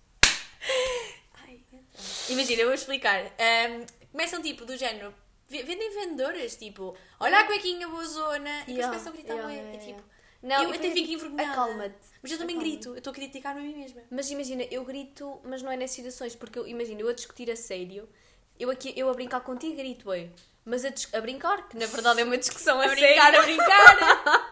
Imagina, 2.28 2.62
eu 2.62 2.66
vou 2.66 2.75
explicar. 2.75 3.25
Ahm, 3.38 3.84
começam, 4.10 4.40
tipo, 4.43 4.64
do 4.64 4.76
género... 4.76 5.14
ve- 5.49 5.62
Vendem 5.62 5.90
vendedoras, 5.94 6.56
tipo... 6.56 6.96
Olha 7.20 7.40
a 7.40 7.44
cuequinha 7.44 7.88
boa 7.88 8.04
zona. 8.04 8.50
E 8.66 8.75
depois 8.75 8.76
Yeah, 8.76 8.88
começam 8.93 9.12
a 9.12 9.16
gritar. 9.16 9.34
yeah, 9.34 9.52
yeah, 9.52 9.75
é 9.75 9.78
tipo... 9.78 10.02
Não, 10.43 10.62
eu 10.64 10.70
até 10.72 10.90
fico 10.90 11.12
envergonhada. 11.12 11.52
Acalma-te. 11.52 11.94
Mas 12.20 12.32
eu 12.32 12.38
também 12.38 12.58
grito. 12.58 12.88
Eu 12.90 12.99
estou 12.99 13.12
a 13.12 13.14
criticar-me 13.14 13.60
a 13.60 13.64
mim 13.64 13.76
mesma. 13.76 14.02
Mas 14.10 14.28
imagina, 14.28 14.64
eu 14.72 14.84
grito, 14.84 15.40
mas 15.44 15.62
não 15.62 15.70
é 15.70 15.76
nessas 15.76 15.94
situações, 15.94 16.34
porque 16.34 16.58
eu 16.58 16.66
imagino, 16.66 17.00
eu 17.00 17.08
a 17.08 17.12
discutir 17.12 17.49
a 17.49 17.54
sério, 17.54 18.08
eu 18.58 18.69
aqui 18.69 18.93
eu 18.96 19.08
a 19.08 19.14
brincar 19.14 19.40
contigo 19.43 19.76
grito, 19.76 20.08
ué. 20.08 20.31
Mas 20.64 20.84
a, 20.84 20.93
a 21.16 21.20
brincar, 21.20 21.69
que 21.69 21.76
na 21.76 21.87
verdade 21.87 22.22
é 22.22 22.25
uma 22.25 22.37
discussão 22.38 22.81
a, 22.81 22.84
A 22.87 22.88
brincar, 22.88 23.32
sério. 23.32 23.38
a 23.40 23.43
brincar. 23.44 24.51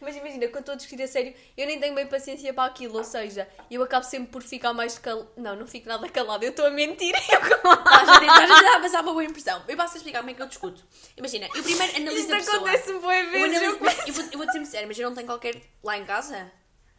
Mas 0.00 0.16
imagina, 0.16 0.46
quando 0.48 0.60
estou 0.60 0.72
a 0.74 0.76
discutir 0.76 1.02
a 1.02 1.08
sério, 1.08 1.34
eu 1.56 1.66
nem 1.66 1.78
tenho 1.80 1.94
bem 1.94 2.06
paciência 2.06 2.52
para 2.52 2.64
aquilo, 2.64 2.96
ou 2.98 3.04
seja, 3.04 3.48
eu 3.70 3.82
acabo 3.82 4.04
sempre 4.04 4.28
por 4.30 4.42
ficar 4.42 4.72
mais 4.72 4.98
cal... 4.98 5.26
Não, 5.36 5.56
não 5.56 5.66
fico 5.66 5.88
nada 5.88 6.08
calada, 6.08 6.44
eu 6.44 6.50
estou 6.50 6.66
a 6.66 6.70
mentir, 6.70 7.14
eu 7.32 7.40
Estás 7.40 8.08
a 8.08 8.20
tentar 8.20 8.76
a 8.76 8.80
passar 8.80 9.02
uma 9.02 9.12
boa 9.12 9.24
impressão. 9.24 9.62
Eu 9.66 9.76
posso 9.76 9.96
explicar 9.96 10.18
como 10.20 10.30
é 10.30 10.34
que 10.34 10.42
eu 10.42 10.46
discuto. 10.46 10.84
Imagina, 11.16 11.48
eu 11.54 11.62
primeiro 11.62 11.96
analiso 11.96 12.20
Isto 12.22 12.32
a 12.34 12.36
pessoa. 12.36 12.56
acontece-me 12.56 12.98
boas 13.00 13.16
Eu, 13.18 13.30
vezes. 13.30 13.56
analiso, 13.56 13.64
eu 13.64 13.78
mas 13.80 14.08
eu, 14.08 14.14
vou, 14.14 14.24
eu 14.32 14.38
vou 14.38 14.46
te 14.46 14.52
ser 14.52 14.58
sincera, 14.64 14.86
mas 14.86 14.98
eu 14.98 15.08
não 15.08 15.14
tenho 15.14 15.26
qualquer. 15.26 15.60
Lá 15.82 15.96
em 15.98 16.04
casa, 16.04 16.50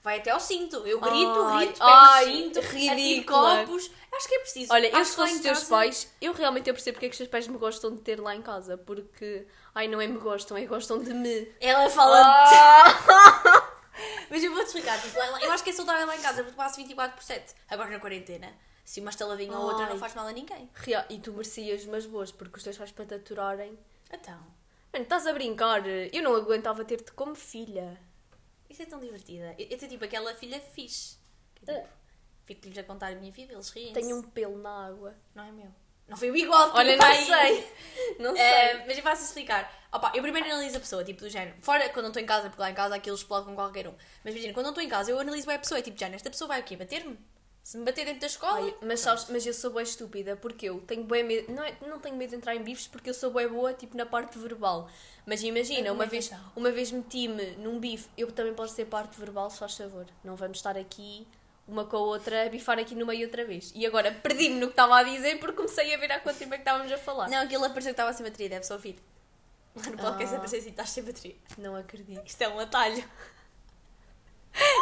vai 0.03 0.17
até 0.19 0.31
ao 0.31 0.39
cinto. 0.39 0.77
Eu 0.87 0.99
grito, 0.99 1.41
Ai, 1.47 1.65
grito, 1.65 1.79
pego 1.79 1.89
ai, 1.89 2.25
cinto, 2.25 2.59
atiro 2.59 2.73
ridícula. 2.75 3.65
copos. 3.65 3.91
Acho 4.13 4.27
que 4.27 4.35
é 4.35 4.39
preciso. 4.39 4.73
Olha, 4.73 4.87
eu 4.97 5.05
se 5.05 5.15
fosse 5.15 5.33
os 5.35 5.41
teus 5.41 5.59
casa- 5.59 5.69
pais, 5.69 6.11
eu 6.21 6.33
realmente 6.33 6.67
eu 6.69 6.73
percebo 6.73 6.95
porque 6.95 7.05
é 7.05 7.09
que 7.09 7.13
os 7.13 7.17
teus 7.17 7.29
pais 7.29 7.47
me 7.47 7.57
gostam 7.57 7.93
de 7.93 8.01
ter 8.01 8.19
lá 8.19 8.35
em 8.35 8.41
casa, 8.41 8.77
porque, 8.77 9.45
ai, 9.75 9.87
não 9.87 9.99
é 10.01 10.07
me 10.07 10.17
gostam, 10.17 10.57
é 10.57 10.65
gostam 10.65 10.99
de 11.03 11.13
me. 11.13 11.51
Ela 11.59 11.89
fala. 11.89 12.21
Ah! 12.25 13.63
Mas 14.29 14.43
eu 14.43 14.51
vou-te 14.53 14.67
explicar. 14.67 15.01
Tipo, 15.01 15.17
eu 15.19 15.51
acho 15.51 15.63
que 15.63 15.69
é 15.71 15.73
saudável 15.73 16.05
lá 16.05 16.15
em 16.15 16.21
casa 16.21 16.43
porque 16.43 16.55
passo 16.57 16.77
24 16.77 17.15
por 17.15 17.23
7. 17.23 17.53
Agora 17.69 17.89
na 17.89 17.99
quarentena. 17.99 18.53
Se 18.85 19.01
uma 19.01 19.09
estaladinha 19.09 19.57
ou 19.57 19.65
outra 19.65 19.85
não 19.87 19.97
faz 19.97 20.13
mal 20.15 20.27
a 20.27 20.31
ninguém. 20.31 20.69
Real- 20.73 21.03
E 21.09 21.19
tu 21.19 21.31
merecias 21.33 21.83
umas 21.85 22.05
boas, 22.05 22.31
porque 22.31 22.57
os 22.57 22.63
teus 22.63 22.77
pais 22.77 22.91
para 22.91 23.05
te 23.05 23.15
aturarem. 23.15 23.77
Então, 24.11 24.37
Mano, 24.93 25.03
estás 25.03 25.27
a 25.27 25.33
brincar? 25.33 25.85
Eu 25.85 26.23
não 26.23 26.33
aguentava 26.35 26.85
ter-te 26.85 27.11
como 27.11 27.35
filha. 27.35 27.99
Isso 28.69 28.81
é 28.81 28.85
tão 28.85 28.99
divertida. 28.99 29.55
Eu, 29.57 29.67
eu 29.69 29.77
tenho 29.77 29.91
tipo 29.91 30.05
aquela 30.05 30.33
filha 30.35 30.59
fixe. 30.59 31.17
Que, 31.55 31.69
é, 31.69 31.81
tipo, 31.81 31.89
Fico-lhes 32.45 32.77
a 32.77 32.83
contar 32.83 33.07
a 33.07 33.15
minha 33.15 33.31
vida, 33.31 33.53
eles 33.53 33.69
riem. 33.69 33.93
Tenho 33.93 34.17
um 34.17 34.23
pelo 34.23 34.57
na 34.57 34.87
água. 34.87 35.15
Não 35.35 35.43
é 35.43 35.51
meu. 35.51 35.67
Não 36.07 36.15
foi 36.15 36.29
o 36.29 36.33
bigode 36.33 36.71
que 36.71 36.77
Olha, 36.77 36.91
eu 36.93 36.97
não 36.97 37.13
sei. 37.13 37.73
Não 38.19 38.31
sei. 38.35 38.45
Eh, 38.45 38.85
mas 38.87 38.97
eu 38.97 39.03
faço 39.03 39.23
explicar. 39.25 39.69
Opa, 39.91 40.13
eu 40.15 40.21
primeiro 40.21 40.47
analiso 40.49 40.77
a 40.77 40.79
pessoa, 40.79 41.03
tipo 41.03 41.19
do 41.19 41.29
género. 41.29 41.57
Fora 41.59 41.89
quando 41.89 42.03
não 42.03 42.11
estou 42.11 42.23
em 42.23 42.25
casa, 42.25 42.49
porque 42.49 42.61
lá 42.61 42.71
em 42.71 42.73
casa 42.73 42.95
aquilo 42.95 43.17
explode 43.17 43.45
com 43.45 43.55
qualquer 43.55 43.87
um. 43.87 43.93
Mas 44.23 44.33
imagina, 44.33 44.53
quando 44.53 44.65
não 44.65 44.71
estou 44.71 44.83
em 44.83 44.87
casa, 44.87 45.11
eu 45.11 45.19
analiso 45.19 45.45
bem 45.45 45.57
a 45.57 45.59
pessoa. 45.59 45.79
É 45.79 45.81
tipo, 45.81 45.99
já, 45.99 46.07
esta 46.07 46.29
pessoa 46.29 46.47
vai 46.47 46.61
o 46.61 46.63
quê? 46.63 46.77
Bater-me? 46.77 47.19
Se 47.67 47.77
me 47.77 47.83
bater 47.83 48.05
dentro 48.05 48.21
da 48.21 48.27
escola. 48.27 48.61
Ai, 48.65 48.73
mas, 48.81 49.01
sabes, 49.01 49.25
mas 49.29 49.45
eu 49.45 49.53
sou 49.53 49.71
bem 49.71 49.83
estúpida 49.83 50.37
porque 50.37 50.69
eu 50.69 50.79
tenho 50.87 51.03
bem 51.03 51.21
medo, 51.21 51.51
não, 51.51 51.61
é, 51.61 51.75
não 51.85 51.99
tenho 51.99 52.15
medo 52.15 52.29
de 52.29 52.37
entrar 52.37 52.55
em 52.55 52.63
bifes 52.63 52.87
porque 52.87 53.09
eu 53.09 53.13
sou 53.13 53.29
bem 53.29 53.45
boa 53.45 53.73
tipo 53.73 53.97
na 53.97 54.05
parte 54.05 54.39
verbal. 54.39 54.89
Mas 55.25 55.43
imagina, 55.43 55.91
uma 55.91 56.05
vez, 56.05 56.31
uma 56.55 56.71
vez 56.71 56.93
meti-me 56.93 57.57
num 57.57 57.77
bife, 57.77 58.07
eu 58.17 58.31
também 58.31 58.53
posso 58.53 58.73
ser 58.73 58.85
parte 58.85 59.19
verbal, 59.19 59.49
se 59.49 59.59
faz 59.59 59.75
favor. 59.75 60.05
Não 60.23 60.37
vamos 60.37 60.59
estar 60.59 60.77
aqui 60.77 61.27
uma 61.67 61.83
com 61.83 61.97
a 61.97 61.99
outra 61.99 62.45
a 62.45 62.49
bifar 62.49 62.79
aqui 62.79 62.95
no 62.95 63.05
meio 63.05 63.25
outra 63.25 63.43
vez. 63.43 63.73
E 63.75 63.85
agora 63.85 64.13
perdi-me 64.13 64.61
no 64.61 64.67
que 64.67 64.71
estava 64.71 64.99
a 64.99 65.03
dizer 65.03 65.37
porque 65.37 65.57
comecei 65.57 65.93
a 65.93 65.97
ver 65.97 66.09
há 66.13 66.21
quanto 66.21 66.37
tempo 66.37 66.53
é 66.53 66.57
que 66.57 66.61
estávamos 66.61 66.89
a 66.89 66.97
falar. 66.97 67.29
Não, 67.29 67.39
aquilo 67.39 67.65
apareceu 67.65 67.89
que 67.89 67.99
estava 67.99 68.13
sem 68.13 68.25
bateria, 68.25 68.47
deve 68.47 68.65
ser 68.65 68.75
o 68.75 68.79
filho. 68.79 68.99
Lá 69.75 69.89
no 69.89 69.97
podcast 69.97 70.33
Ah. 70.33 70.37
apareceu 70.37 70.59
assim, 70.59 70.69
estás 70.69 70.89
sem 70.89 71.03
bateria. 71.03 71.35
Não 71.57 71.75
acredito. 71.75 72.25
Isto 72.25 72.41
é 72.43 72.47
um 72.47 72.61
atalho. 72.61 73.03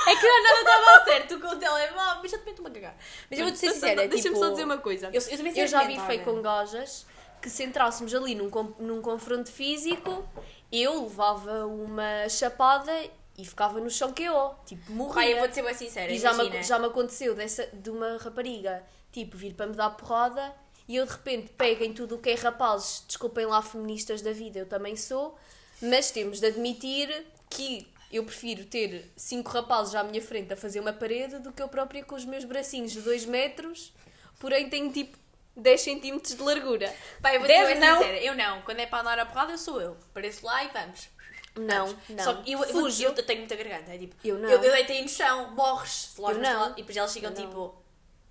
É 0.08 0.16
que 0.16 0.26
eu 0.26 0.44
nada 0.44 0.60
estava 0.60 1.04
certo 1.06 1.40
com 1.40 1.48
o 1.48 1.56
telemóvel, 1.58 2.22
mas 2.22 2.34
eu 2.34 2.40
também 2.40 2.54
estou-me 2.54 2.72
a 2.72 2.74
cagar. 2.74 2.98
Mas 3.30 3.40
eu 3.40 3.46
vou-te 3.46 3.60
ser 3.60 3.72
sincera, 3.72 4.08
Deixa-me 4.08 4.36
tipo, 4.36 4.38
só 4.38 4.52
dizer 4.52 4.64
uma 4.64 4.78
coisa. 4.78 5.10
Eu, 5.12 5.22
sei 5.22 5.38
Eu 5.56 5.68
já 5.68 5.84
bifei 5.84 6.18
né? 6.18 6.24
com 6.24 6.42
gajas 6.42 7.06
que 7.42 7.50
se 7.50 7.64
entrássemos 7.64 8.14
ali 8.14 8.34
num, 8.34 9.02
confronto 9.02 9.52
físico, 9.52 10.28
eu 10.72 11.04
levava 11.04 11.66
uma 11.68 12.28
chapada 12.28 12.92
e 13.38 13.46
ficava 13.46 13.80
no 13.80 13.90
chão 13.90 14.12
que 14.12 14.24
eu, 14.24 14.56
tipo, 14.66 14.92
morria. 14.92 15.14
Pai, 15.14 15.34
eu 15.34 15.38
vou-te 15.40 15.54
ser 15.54 15.64
bem 15.64 15.74
sincera, 15.74 16.12
e 16.12 16.18
já 16.18 16.34
me, 16.34 16.64
já 16.64 16.80
me 16.80 16.88
aconteceu 16.88 17.36
dessa, 17.36 17.68
de 17.72 17.90
uma 17.92 18.18
rapariga, 18.18 18.84
tipo, 19.12 19.38
vir 19.38 19.54
para 19.54 19.68
me 19.68 19.76
dar 19.76 19.92
porrada 19.92 20.56
e 20.88 20.96
eu 20.96 21.06
de 21.06 21.12
repente 21.12 21.52
pego 21.58 21.84
em 21.84 21.94
tudo 21.94 22.16
o 22.16 22.18
que 22.20 22.30
é 22.30 22.36
rapazes, 22.36 23.04
desculpem 23.08 23.46
lá 23.46 23.62
feministas 23.62 24.22
da 24.22 24.32
vida, 24.32 24.60
eu 24.60 24.66
também 24.66 24.96
sou, 24.96 25.38
Mas 25.82 26.12
temos 26.12 26.40
de 26.40 26.48
admitir 26.48 27.26
que 27.50 27.88
eu 28.16 28.24
prefiro 28.24 28.66
ter 28.66 29.12
cinco 29.16 29.50
rapazes 29.52 29.94
à 29.96 30.04
minha 30.04 30.22
frente 30.22 30.52
a 30.54 30.56
fazer 30.56 30.80
uma 30.80 30.94
parede 30.94 31.40
do 31.40 31.52
que 31.52 31.62
eu 31.62 31.68
própria 31.68 32.04
com 32.04 32.16
os 32.16 32.26
meus 32.26 32.44
bracinhos 32.46 32.92
de 32.92 33.02
2 33.02 33.26
metros, 33.26 33.94
porém 34.40 34.70
tenho 34.70 34.92
tipo 34.92 35.18
10 35.58 35.82
centímetros 35.82 36.36
de 36.36 36.42
largura. 36.42 36.94
Pá, 37.22 37.34
eu 37.34 37.40
vou 37.40 37.48
Deve, 37.48 37.76
não? 37.76 37.98
sincera, 37.98 38.18
eu 38.18 38.36
não. 38.36 38.62
Quando 38.64 38.80
é 38.80 38.86
para 38.86 39.02
andar 39.02 39.20
a 39.20 39.26
porrada, 39.26 39.54
eu 39.54 39.58
sou 39.58 39.82
eu. 39.82 39.98
Pareço 40.14 40.46
lá 40.46 40.64
e 40.64 40.68
vamos. 40.70 41.10
Não, 41.58 41.86
Vamos. 41.88 41.96
não. 42.10 42.24
Só 42.24 42.34
que 42.42 42.52
eu, 42.52 42.60
eu, 42.64 42.68
Fujo. 42.68 43.02
eu 43.04 43.14
tenho 43.14 43.40
muita 43.40 43.56
garganta. 43.56 43.94
É 43.94 43.98
tipo, 43.98 44.16
Eu 44.26 44.38
não. 44.38 44.50
Eu, 44.50 44.62
eu 44.62 44.72
deitei 44.74 45.02
no 45.02 45.08
chão, 45.08 45.52
morres. 45.56 46.12
Lá 46.18 46.32
Eu 46.34 46.40
não. 46.40 46.72
E 46.74 46.76
depois 46.76 46.98
elas 46.98 47.14
ficam 47.14 47.30
Eu 47.30 47.36
tipo. 47.36 47.76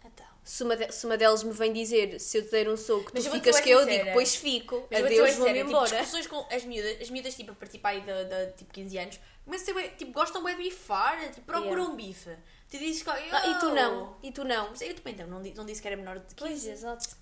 Então. 0.05 0.27
Se 0.45 0.63
uma, 0.63 0.77
de- 0.77 0.93
se 0.93 1.07
uma 1.07 1.17
delas 1.17 1.43
me 1.43 1.51
vem 1.53 1.73
dizer 1.73 2.21
se 2.21 2.37
eu 2.37 2.45
te 2.45 2.51
der 2.51 2.69
um 2.69 2.77
soco, 2.77 3.11
Mas 3.15 3.25
tu 3.25 3.29
eu 3.29 3.33
ficas 3.33 3.59
que 3.61 3.71
eu 3.71 3.79
sincera. 3.81 3.99
digo, 4.05 4.13
pois 4.13 4.37
fico. 4.37 4.87
Mas 4.91 5.01
eu 5.01 5.07
Adeus, 5.07 5.31
vou 5.37 5.39
vou-me 5.47 5.55
tipo, 5.59 5.69
embora. 5.71 5.89
discussões 5.89 6.27
com 6.27 6.47
as 6.55 6.65
miúdas, 6.65 7.01
as 7.01 7.09
miúdas 7.09 7.35
tipo 7.35 7.53
a 7.53 7.55
partir 7.55 7.81
aí 7.83 8.01
de, 8.03 8.25
de, 8.27 8.53
tipo 8.59 8.71
15 8.75 8.99
anos, 8.99 9.21
mas 9.47 9.63
tipo, 9.65 10.13
gostam 10.13 10.43
bem 10.43 10.57
de 10.57 10.63
bifar, 10.65 11.19
tipo, 11.31 11.43
procuram 11.43 11.71
Yeah. 11.85 11.93
um 11.93 11.97
bife. 11.97 12.37
Tu 12.71 12.79
dizes 12.79 13.03
que. 13.03 13.11
Ah, 13.11 13.47
e 13.49 13.59
tu 13.59 13.71
não, 13.71 14.17
e 14.23 14.33
tu 14.33 14.45
não. 14.45 14.71
Mas 14.71 14.81
eu 14.81 14.95
também 14.95 15.15
não, 15.17 15.27
não 15.41 15.53
não 15.55 15.65
disse 15.67 15.81
que 15.83 15.87
era 15.89 15.97
menor 15.97 16.19
de 16.19 16.35
15. 16.35 16.37
Pois, 16.37 16.67
exato. 16.67 17.17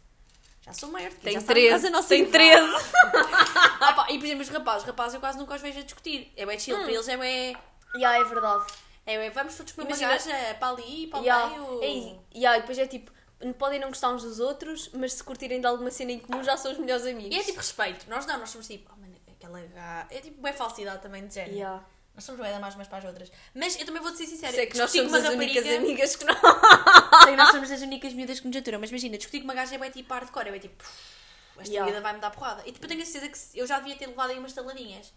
Já 0.64 0.72
sou 0.72 0.88
maior 0.90 1.10
de 1.10 1.16
15. 1.16 1.24
Tem 1.24 1.32
já 1.34 1.40
sabe 1.40 1.60
quase 1.68 1.82
13, 1.82 1.86
a 1.86 1.90
nossa 1.90 2.08
tem 2.08 2.22
idade. 2.22 2.32
13. 2.32 2.92
Ah, 3.84 3.92
pá, 3.94 4.06
e 4.12 4.18
por 4.18 4.24
exemplo, 4.26 4.42
os 4.42 4.48
rapazes, 4.48 4.86
rapazes 4.86 5.14
eu 5.14 5.20
quase 5.20 5.36
nunca 5.36 5.54
os 5.56 5.60
vejo 5.60 5.80
a 5.80 5.82
discutir. 5.82 6.32
É 6.36 6.46
bem 6.46 6.56
chill, 6.58 6.78
para 6.78 6.92
eles 6.92 7.08
é 7.08 7.16
bem. 7.16 7.56
Já, 7.98 8.16
é 8.16 8.22
verdade. 8.24 8.72
É 9.04 9.18
bem, 9.18 9.30
vamos 9.30 9.56
todos 9.56 9.72
comer 9.72 9.88
uma 9.88 9.96
Imagina- 9.96 10.36
gaja 10.36 10.54
para 10.54 10.68
ali, 10.68 11.08
para 11.08 11.18
o 11.20 11.24
Ya, 11.24 11.46
meio. 11.48 11.82
é. 11.82 12.38
Ya, 12.38 12.56
e 12.56 12.60
depois 12.60 12.78
é 12.78 12.86
tipo, 12.86 13.10
podem 13.58 13.80
não 13.80 13.88
gostar 13.88 14.10
uns 14.10 14.22
dos 14.22 14.38
outros, 14.38 14.88
mas 14.94 15.14
se 15.14 15.24
curtirem 15.24 15.60
de 15.60 15.66
alguma 15.66 15.90
cena 15.90 16.12
em 16.12 16.20
comum 16.20 16.44
já 16.44 16.56
são 16.56 16.70
os 16.70 16.78
melhores 16.78 17.04
amigos. 17.04 17.34
E 17.36 17.40
é 17.40 17.42
tipo 17.42 17.58
respeito. 17.58 18.08
Nós 18.08 18.24
não, 18.24 18.38
nós 18.38 18.50
somos 18.50 18.68
tipo, 18.68 18.88
oh, 18.94 19.00
mano, 19.00 19.16
aquela 19.28 19.60
gaja. 19.60 20.06
É 20.10 20.20
tipo, 20.20 20.40
bem 20.40 20.52
falsidade 20.52 21.02
também 21.02 21.26
de 21.26 21.34
género. 21.34 21.56
Ya. 21.56 21.84
Nós 22.14 22.24
somos 22.24 22.40
bem 22.40 22.58
mais 22.58 22.74
umas 22.74 22.88
para 22.88 22.98
as 22.98 23.04
outras. 23.04 23.32
Mas 23.54 23.78
eu 23.80 23.86
também 23.86 24.02
vou-te 24.02 24.18
ser 24.18 24.26
sincera. 24.26 24.52
Sei 24.52 24.66
que 24.66 24.76
nós 24.76 24.90
somos 24.90 25.14
as 25.14 25.24
uma 25.24 25.32
únicas 25.32 25.64
rapariga- 25.64 25.82
amigas 25.84 26.16
que 26.16 26.24
não. 26.24 26.34
Sei 26.34 27.30
que 27.32 27.36
nós 27.36 27.50
somos 27.50 27.70
as 27.70 27.80
únicas 27.80 28.12
miúdas 28.12 28.38
que 28.40 28.46
nos 28.48 28.56
aturam. 28.56 28.78
Mas 28.80 28.90
imagina, 28.90 29.16
discutir 29.16 29.38
com 29.40 29.44
uma 29.44 29.54
gaja 29.54 29.74
é 29.74 29.78
bem 29.78 29.90
tipo 29.90 30.12
hardcore. 30.12 30.48
É 30.48 30.50
bem 30.50 30.60
tipo, 30.60 30.84
esta 31.58 31.72
Ya. 31.72 31.84
vida 31.84 32.00
vai-me 32.02 32.20
dar 32.20 32.30
porrada. 32.30 32.62
E 32.66 32.72
tipo, 32.72 32.84
eu 32.84 32.88
tenho 32.88 33.02
a 33.02 33.06
certeza 33.06 33.32
que 33.52 33.58
eu 33.58 33.66
já 33.66 33.78
devia 33.78 33.96
ter 33.96 34.06
levado 34.08 34.30
aí 34.30 34.38
umas 34.38 34.52
taladinhas. 34.52 35.10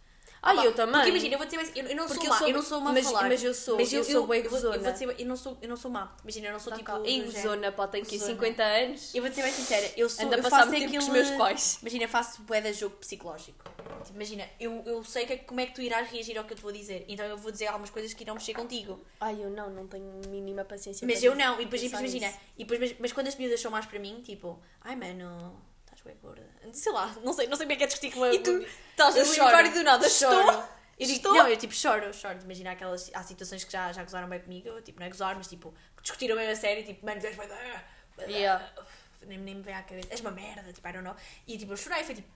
Ah, 0.45 0.53
pá, 0.53 0.63
eu 0.65 0.73
também. 0.73 0.93
Porque 0.95 1.09
imagina, 1.09 1.33
eu 1.33 1.37
vou 1.39 1.47
dizer, 1.47 1.71
eu, 1.75 1.85
eu 1.87 1.95
não 1.95 2.05
Porque 2.07 2.19
sou 2.19 2.25
eu 2.25 2.29
má, 2.29 2.37
sou- 2.37 2.47
eu 2.47 2.53
não 2.53 2.61
sou 2.61 2.79
má 2.81 2.93
mas- 2.93 3.05
falar. 3.05 3.27
mas 3.29 3.43
eu 3.43 3.53
sou- 3.53 3.79
eu 3.79 4.03
sou 4.03 4.27
bué 4.27 4.37
eu, 4.39 4.49
vou, 4.49 4.57
eu, 4.59 4.61
vou 4.63 4.71
gozona. 4.71 4.91
dizer, 4.91 5.15
eu 5.19 5.25
não 5.25 5.35
sou, 5.35 5.57
eu 5.61 5.67
não 5.69 5.75
sou 5.75 5.89
má. 5.89 6.15
Imagina, 6.23 6.47
eu 6.47 6.53
não 6.53 6.59
sou 6.59 6.73
tipo. 6.73 6.91
Ei, 7.03 7.23
do 7.23 7.31
género. 7.31 7.49
zona, 7.49 7.71
pá, 7.71 7.87
tenho 7.87 8.05
Zona. 8.05 8.25
50 8.25 8.63
anos. 8.63 9.15
Eu 9.15 9.23
vou 9.23 9.33
ser 9.33 9.41
bem 9.41 9.51
sincera, 9.51 9.91
eu 9.97 10.07
sou 10.07 10.25
Anda 10.25 10.35
a 10.35 10.39
eu 10.39 10.43
passar 10.43 10.65
muito 10.67 10.79
tempo 10.81 10.91
com 10.93 10.97
os 10.99 11.09
meus 11.09 11.31
pais. 11.31 11.79
Imagina, 11.81 12.07
faço 12.07 12.41
bué 12.43 12.61
de 12.61 12.73
jogo 12.73 12.95
psicológico. 12.97 13.65
Tipo, 14.03 14.15
imagina, 14.15 14.47
eu, 14.59 14.83
eu 14.85 15.03
sei 15.03 15.25
que, 15.25 15.37
como 15.37 15.59
é 15.61 15.65
que 15.65 15.73
tu 15.73 15.81
irás 15.81 16.09
reagir 16.11 16.37
ao 16.37 16.43
que 16.43 16.53
eu 16.53 16.57
te 16.57 16.61
vou 16.61 16.71
dizer. 16.71 17.05
Então 17.07 17.25
eu 17.25 17.37
vou 17.37 17.51
dizer 17.51 17.65
algumas 17.67 17.89
coisas 17.89 18.13
que 18.13 18.23
irão 18.23 18.35
mexer 18.35 18.53
contigo. 18.53 18.99
Ai, 19.19 19.41
eu 19.41 19.49
não, 19.49 19.69
não 19.71 19.87
tenho 19.87 20.21
mínima 20.29 20.63
paciência 20.63 21.07
Mas 21.07 21.23
eu 21.23 21.35
não, 21.35 21.59
e 21.59 21.63
depois, 21.65 21.81
imagina, 21.81 22.31
e 22.57 22.63
depois, 22.63 22.79
mas, 22.79 22.95
mas 22.99 23.11
quando 23.13 23.27
as 23.27 23.35
miúdas 23.35 23.59
são 23.59 23.71
mais 23.71 23.85
para 23.87 23.97
mim, 23.97 24.21
tipo, 24.23 24.59
ai 24.81 24.95
mano, 24.95 25.59
bem 26.05 26.17
gorda. 26.21 26.47
Sei 26.71 26.91
lá, 26.91 27.13
não 27.23 27.33
sei, 27.33 27.47
não 27.47 27.57
sei 27.57 27.65
bem 27.65 27.75
o 27.75 27.77
que 27.77 27.83
é 27.83 27.87
discutir 27.87 28.11
com 28.11 28.19
uma. 28.19 28.33
E 28.33 28.39
tu 28.39 28.51
estás 28.91 29.15
a 29.15 29.19
e 29.65 29.69
do 29.69 29.83
nada 29.83 30.09
choro. 30.09 30.39
estou. 30.39 30.75
Eu 30.97 31.07
digo, 31.07 31.17
Estou. 31.17 31.33
Não, 31.33 31.47
eu 31.47 31.57
tipo 31.57 31.73
choro, 31.73 32.13
choro. 32.13 32.39
Imagina 32.41 32.71
aquelas. 32.71 33.11
Há 33.13 33.21
situações 33.23 33.63
que 33.65 33.71
já, 33.71 33.91
já 33.91 34.01
gozaram 34.03 34.29
bem 34.29 34.39
comigo, 34.39 34.69
eu, 34.69 34.81
tipo, 34.81 34.99
não 34.99 35.07
é 35.07 35.09
gozar, 35.09 35.35
mas 35.35 35.47
tipo, 35.47 35.73
discutiram 36.01 36.37
mesmo 36.37 36.53
a 36.53 36.55
sério, 36.55 36.85
tipo, 36.85 37.05
mano, 37.05 37.19
tu 37.19 37.27
és 37.27 37.35
bem. 37.35 37.49
Yeah. 38.29 38.65
Nem, 39.23 39.37
nem 39.39 39.55
me 39.55 39.61
vem 39.61 39.73
à 39.75 39.83
cabeça. 39.83 40.07
És 40.11 40.21
uma 40.21 40.31
merda, 40.31 40.71
tipo, 40.71 40.87
I 40.87 40.91
don't 40.93 41.03
know. 41.03 41.15
E 41.45 41.57
tipo, 41.57 41.73
eu 41.73 41.77
chorei, 41.77 42.03
foi 42.03 42.15
tipo. 42.15 42.29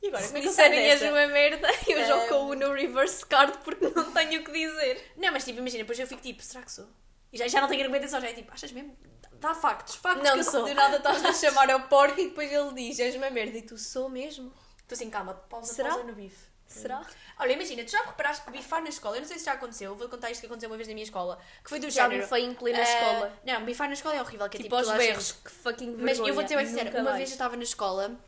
E 0.00 0.08
agora? 0.08 0.24
Como 0.26 0.38
é 0.38 0.40
que 0.42 0.46
disserem 0.48 0.78
és 0.78 1.00
desta? 1.00 1.12
uma 1.12 1.26
merda, 1.26 1.68
eu 1.88 2.00
Um, 2.00 2.06
jogo 2.06 2.28
com 2.28 2.46
o 2.50 2.54
no 2.54 2.72
reverse 2.72 3.26
card 3.26 3.58
porque 3.64 3.88
não 3.88 4.12
tenho 4.12 4.42
o 4.42 4.44
que 4.44 4.52
dizer. 4.52 5.12
Não, 5.16 5.32
mas 5.32 5.44
tipo, 5.44 5.58
imagina, 5.58 5.82
depois 5.82 5.98
eu 5.98 6.06
fico 6.06 6.22
tipo, 6.22 6.40
será 6.42 6.62
que 6.62 6.70
sou? 6.70 6.86
E 7.32 7.36
já, 7.38 7.48
já 7.48 7.60
não 7.60 7.66
tenho 7.68 7.80
argumentação, 7.82 8.20
já 8.20 8.28
é 8.28 8.32
tipo, 8.32 8.52
achas 8.52 8.70
mesmo? 8.70 8.96
Dá 9.40 9.54
factos, 9.54 9.94
factos 9.94 10.24
Não, 10.24 10.34
que 10.34 10.40
eu 10.40 10.44
sou. 10.44 10.64
do 10.66 10.74
nada 10.74 10.96
estás 10.96 11.24
a 11.24 11.32
chamar 11.34 11.70
ao 11.70 11.80
porco 11.82 12.20
e 12.20 12.28
depois 12.28 12.50
ele 12.52 12.72
diz: 12.74 12.98
és 12.98 13.14
uma 13.14 13.30
merda. 13.30 13.56
E 13.56 13.62
tu 13.62 13.78
sou 13.78 14.08
mesmo. 14.08 14.52
Estou 14.78 14.96
assim, 14.96 15.10
calma, 15.10 15.34
pausa, 15.34 15.72
Será? 15.72 15.90
pausa 15.90 16.04
no 16.04 16.14
bife. 16.14 16.48
Será? 16.66 17.00
Olha, 17.38 17.52
imagina, 17.52 17.82
tu 17.82 17.90
já 17.90 18.02
reparaste 18.02 18.44
que 18.44 18.50
bifar 18.50 18.82
na 18.82 18.90
escola, 18.90 19.16
eu 19.16 19.20
não 19.20 19.28
sei 19.28 19.38
se 19.38 19.44
já 19.46 19.52
aconteceu, 19.52 19.94
vou 19.94 20.06
contar 20.08 20.30
isto 20.30 20.40
que 20.40 20.46
aconteceu 20.46 20.68
uma 20.68 20.76
vez 20.76 20.86
na 20.86 20.92
minha 20.92 21.04
escola, 21.04 21.38
que 21.64 21.70
foi 21.70 21.78
do 21.80 21.88
Já 21.88 22.02
género. 22.02 22.22
bifei 22.24 22.44
em 22.44 22.52
plena 22.54 22.78
ah, 22.78 22.82
escola. 22.82 23.32
Não, 23.46 23.64
bifar 23.64 23.86
na 23.88 23.94
escola 23.94 24.16
é 24.16 24.20
horrível, 24.20 24.48
que 24.50 24.58
é 24.58 24.62
Tipo, 24.62 24.76
tipo, 24.76 24.90
aos 24.90 24.98
berros, 24.98 25.32
que 25.32 25.50
fucking 25.50 25.94
vergonha. 25.96 26.04
Mas 26.04 26.18
eu 26.18 26.34
vou 26.34 26.44
ter 26.44 26.56
bem 26.56 26.66
sincera, 26.66 26.84
Nunca 26.86 26.98
uma 26.98 27.04
mais. 27.04 27.16
vez 27.16 27.30
eu 27.30 27.34
estava 27.34 27.56
na 27.56 27.62
escola 27.62 28.20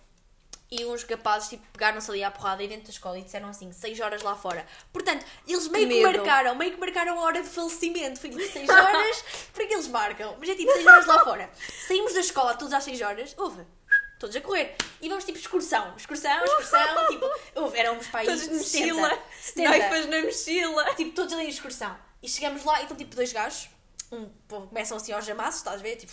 e 0.73 0.85
uns 0.85 1.03
rapazes 1.03 1.49
tipo, 1.49 1.67
pegaram-se 1.73 2.09
ali 2.11 2.23
à 2.23 2.31
porrada 2.31 2.63
aí 2.63 2.69
dentro 2.69 2.85
da 2.85 2.91
escola 2.91 3.19
e 3.19 3.23
disseram 3.23 3.49
assim, 3.49 3.73
6 3.73 3.99
horas 4.01 4.23
lá 4.23 4.37
fora. 4.37 4.65
Portanto, 4.93 5.27
eles 5.47 5.67
meio 5.67 5.89
que, 5.89 5.95
medo. 5.95 6.19
marcaram, 6.19 6.55
meio 6.55 6.73
que 6.73 6.79
marcaram 6.79 7.19
a 7.19 7.23
hora 7.23 7.43
de 7.43 7.49
falecimento. 7.49 8.21
Foi 8.21 8.31
tipo 8.31 8.41
6 8.43 8.69
horas, 8.69 9.25
para 9.53 9.67
que 9.67 9.75
eles 9.75 9.89
marcam? 9.89 10.37
Mas 10.39 10.49
é 10.49 10.55
tipo 10.55 10.73
6 10.73 10.87
horas 10.87 11.07
lá 11.07 11.25
fora. 11.25 11.51
Saímos 11.89 12.15
da 12.15 12.21
escola 12.21 12.55
todos 12.55 12.73
às 12.73 12.85
6 12.85 13.01
horas, 13.03 13.35
houve. 13.37 13.65
Todos 14.21 14.37
a 14.37 14.41
correr. 14.41 14.77
E 15.01 15.09
vamos 15.09 15.25
tipo 15.25 15.39
excursão. 15.39 15.97
Excursão, 15.97 16.45
excursão, 16.45 17.09
tipo, 17.09 17.27
houve, 17.57 17.79
éramos 17.79 18.07
para 18.07 18.21
aí 18.21 18.27
Todos 18.27 18.49
de 18.49 18.59
70, 18.63 18.95
mochila. 18.95 19.23
70. 19.41 19.71
Naifas 19.71 20.07
na 20.07 20.23
mochila. 20.23 20.95
Tipo, 20.95 21.13
todos 21.13 21.33
ali 21.33 21.47
em 21.47 21.49
excursão. 21.49 21.99
E 22.23 22.29
chegamos 22.29 22.63
lá 22.65 22.79
e 22.79 22.83
estão 22.83 22.97
tipo 22.97 23.17
dois 23.17 23.33
gajos, 23.33 23.71
um, 24.13 24.29
pô, 24.47 24.61
começam 24.63 24.97
assim 24.97 25.13
aos 25.13 25.25
jamassos, 25.25 25.61
estás 25.61 25.81
a 25.81 25.83
ver? 25.83 25.97
Tipo, 25.97 26.13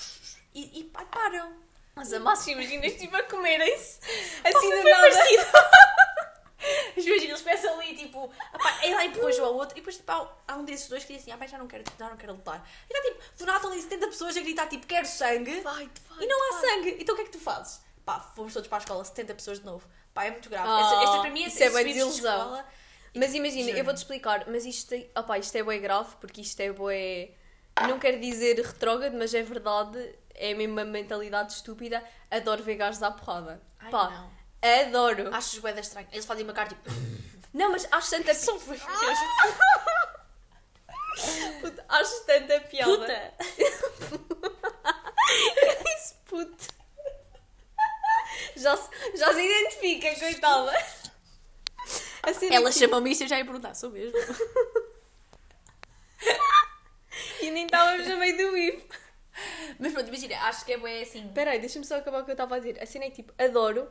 e, 0.56 0.80
e 0.80 0.84
pá, 0.86 1.04
param. 1.06 1.67
Mas 1.98 2.14
a 2.14 2.20
massa, 2.20 2.52
imaginas, 2.52 2.94
tipo, 2.94 3.16
a 3.16 3.24
comerem-se. 3.24 4.00
Assim 4.44 4.54
foi 4.54 4.78
do 4.84 4.90
nada. 4.90 5.02
parecido. 5.02 5.44
Meus 6.96 7.08
eles 7.24 7.42
começam 7.42 7.80
ali, 7.80 7.96
tipo, 7.96 8.32
apá, 8.52 8.80
ele 8.84 8.96
lá 8.96 9.06
empurra 9.06 9.32
um 9.42 9.46
ao 9.46 9.54
outro, 9.56 9.76
e 9.78 9.80
depois 9.80 9.96
tipo, 9.98 10.12
há, 10.12 10.30
há 10.48 10.56
um 10.56 10.66
desses 10.66 10.90
dois 10.90 11.04
que 11.06 11.14
diz 11.14 11.22
assim: 11.22 11.32
ah, 11.32 11.38
pá, 11.38 11.46
já 11.48 11.58
não 11.58 11.68
quero, 11.68 11.84
já 11.98 12.10
não 12.10 12.18
quero 12.18 12.34
lutar. 12.34 12.68
E 12.90 12.94
está 12.94 13.08
tipo, 13.10 13.38
do 13.38 13.46
nada 13.46 13.68
ali 13.68 13.82
70 13.82 14.08
pessoas 14.08 14.36
a 14.36 14.42
gritar, 14.42 14.68
tipo, 14.68 14.86
quero 14.86 15.06
sangue, 15.06 15.62
Vai, 15.62 15.90
vai. 16.10 16.24
e 16.24 16.28
não 16.28 16.50
há 16.50 16.60
sangue. 16.62 16.98
Então 17.00 17.14
o 17.14 17.16
que 17.16 17.22
é 17.22 17.26
que 17.26 17.32
tu 17.32 17.40
fazes? 17.40 17.80
Pá, 18.04 18.20
fomos 18.36 18.54
todos 18.54 18.68
para 18.68 18.80
a 18.80 18.82
escola, 18.82 19.04
70 19.06 19.36
pessoas 19.36 19.60
de 19.60 19.66
novo. 19.66 19.88
Pá, 20.14 20.26
é 20.26 20.32
muito 20.32 20.50
grave. 20.50 20.68
Oh, 20.68 20.78
essa, 20.80 21.04
essa 21.04 21.22
para 21.22 21.30
mim 21.30 21.44
isso 21.46 21.62
é 21.62 21.68
esses 21.68 21.78
vídeos 21.84 21.94
de 21.94 22.04
desilusão. 22.22 22.40
escola- 22.42 22.66
Mas 23.16 23.34
imagina, 23.34 23.70
eu 23.72 23.86
vou-te 23.86 23.98
explicar, 23.98 24.46
mas 24.48 24.66
isto, 24.66 24.94
é- 24.94 25.08
opá, 25.18 25.38
isto 25.38 25.56
é 25.56 25.64
bué 25.64 25.78
grave, 25.78 26.16
porque 26.20 26.42
isto 26.42 26.60
é 26.60 26.72
bué... 26.72 27.30
Não 27.88 28.00
quero 28.00 28.20
dizer 28.20 28.56
retrógrado, 28.60 29.14
mas 29.14 29.34
é 29.36 29.44
verdade, 29.44 30.16
é 30.38 30.54
mesmo 30.54 30.74
uma 30.74 30.86
mentalidade 30.86 31.54
estúpida. 31.54 32.04
Adoro 32.32 32.64
ver 32.64 32.76
gajos 32.76 33.04
à 33.04 33.12
porrada. 33.12 33.62
Ai, 33.80 33.92
Pá, 33.92 34.10
não. 34.10 34.32
adoro. 34.88 35.34
Acho 35.36 35.62
bué 35.62 35.74
da 35.74 35.82
estranho. 35.82 36.08
Eles 36.12 36.26
fazem 36.26 36.44
uma 36.44 36.54
cara 36.54 36.70
tipo. 36.70 36.90
Não, 37.54 37.72
mas 37.72 37.88
acho 37.92 38.10
tanta 38.12 38.34
São. 38.36 38.60
Puta. 41.62 41.86
Acho 41.90 42.24
tanta 42.26 42.60
piada. 42.62 42.92
Puta. 42.98 43.34
Isso, 45.98 46.16
puto. 46.26 46.68
Já, 48.56 48.78
se- 48.78 48.90
já 49.18 49.34
se 49.34 49.42
identifica, 49.42 50.16
coitada. 50.20 50.72
A 52.24 52.34
cena 52.34 52.56
Ela 52.56 52.70
é 52.70 52.74
que- 52.74 52.80
chamou-me 52.80 53.12
isto 53.12 53.22
e 53.22 53.26
eu 53.26 53.30
já 53.30 53.38
ia 53.40 53.46
perguntar, 53.46 53.74
sou 53.74 53.90
mesmo. 53.90 54.18
E 57.42 57.50
nem 57.52 57.66
estávamos 57.66 58.08
no 58.08 58.18
meio 58.18 58.38
do 58.38 58.52
bife. 58.54 58.88
Mas 59.80 59.94
pronto, 59.94 60.08
imagina, 60.08 60.36
acho 60.44 60.66
que 60.66 60.74
é 60.74 60.78
bué 60.78 61.02
assim. 61.02 61.26
Espera 61.26 61.52
aí, 61.52 61.60
deixa-me 61.60 61.86
só 61.86 61.96
acabar 61.98 62.22
o 62.22 62.26
que 62.26 62.32
eu 62.32 62.34
estava 62.34 62.56
a 62.56 62.60
dizer. 62.60 62.82
A 62.82 62.86
cena 62.86 63.06
é 63.06 63.10
tipo, 63.10 63.34
adoro 63.38 63.88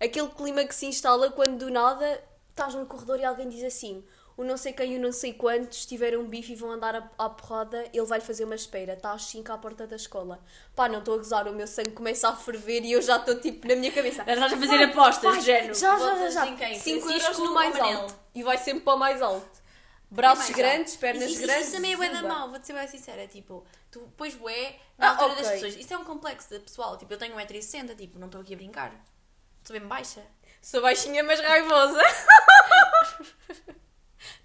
aquele 0.00 0.28
clima 0.28 0.64
que 0.64 0.74
se 0.74 0.86
instala 0.86 1.30
quando 1.30 1.58
do 1.58 1.70
nada 1.70 2.22
estás 2.50 2.74
no 2.74 2.86
corredor 2.86 3.18
e 3.18 3.24
alguém 3.24 3.48
diz 3.48 3.62
assim: 3.64 4.04
o 4.36 4.44
não 4.44 4.56
sei 4.56 4.72
quem 4.72 4.94
e 4.94 4.98
o 4.98 5.00
não 5.00 5.12
sei 5.12 5.32
quantos 5.32 5.86
tiveram 5.86 6.20
um 6.20 6.26
bife 6.26 6.52
e 6.52 6.56
vão 6.56 6.70
andar 6.70 6.94
à, 6.94 7.10
à 7.18 7.28
porrada, 7.30 7.84
ele 7.92 8.06
vai 8.06 8.20
fazer 8.20 8.44
uma 8.44 8.54
espera. 8.54 8.94
Está 8.94 9.12
às 9.12 9.24
5 9.26 9.52
à 9.52 9.58
porta 9.58 9.86
da 9.86 9.96
escola. 9.96 10.40
Pá, 10.74 10.88
não 10.88 10.98
estou 10.98 11.14
a 11.14 11.18
gozar, 11.18 11.46
o 11.46 11.52
meu 11.52 11.66
sangue 11.66 11.92
começa 11.92 12.28
a 12.28 12.36
ferver 12.36 12.82
e 12.84 12.92
eu 12.92 13.02
já 13.02 13.16
estou 13.16 13.40
tipo 13.40 13.68
na 13.68 13.76
minha 13.76 13.92
cabeça. 13.92 14.22
Estás 14.22 14.52
a 14.52 14.56
fazer 14.56 14.82
apostas, 14.84 15.34
Vai, 15.34 15.40
género. 15.40 15.74
Já, 15.74 15.92
já, 15.92 15.98
já, 15.98 16.14
Votas 16.14 16.34
já. 16.34 16.46
em 16.48 16.56
quem? 16.56 16.78
5 16.78 17.00
Francisco 17.00 17.28
euros 17.28 17.38
no 17.38 17.54
mais 17.54 17.78
alto. 17.78 18.14
E 18.34 18.42
vai 18.42 18.58
sempre 18.58 18.80
para 18.82 18.94
o 18.94 18.98
mais 18.98 19.22
alto. 19.22 19.63
Braços 20.10 20.50
grandes, 20.54 20.96
pernas 20.96 21.30
isso, 21.30 21.42
grandes. 21.42 21.66
Isso 21.66 21.76
também 21.76 21.92
é 21.92 21.96
bué 21.96 22.08
da 22.08 22.22
mal, 22.22 22.48
vou-te 22.50 22.66
ser 22.66 22.72
bem 22.72 22.86
sincera. 22.86 23.26
Tipo, 23.26 23.66
tu 23.90 24.00
pões 24.16 24.34
bué 24.34 24.78
na 24.96 25.08
Ah, 25.08 25.10
altura 25.10 25.34
das 25.36 25.46
ok. 25.46 25.60
pessoas. 25.60 25.74
Isso 25.76 25.92
é 25.92 25.98
um 25.98 26.04
complexo 26.04 26.48
de 26.50 26.60
pessoal. 26.60 26.96
Tipo, 26.96 27.12
eu 27.14 27.18
tenho 27.18 27.34
1,60m, 27.34 27.96
tipo, 27.96 28.18
não 28.18 28.26
estou 28.26 28.40
aqui 28.40 28.54
a 28.54 28.56
brincar. 28.56 28.92
Estou 29.60 29.78
bem 29.78 29.88
baixa. 29.88 30.22
Sou 30.62 30.80
baixinha, 30.82 31.22
mas 31.24 31.40
raivosa. 31.40 32.00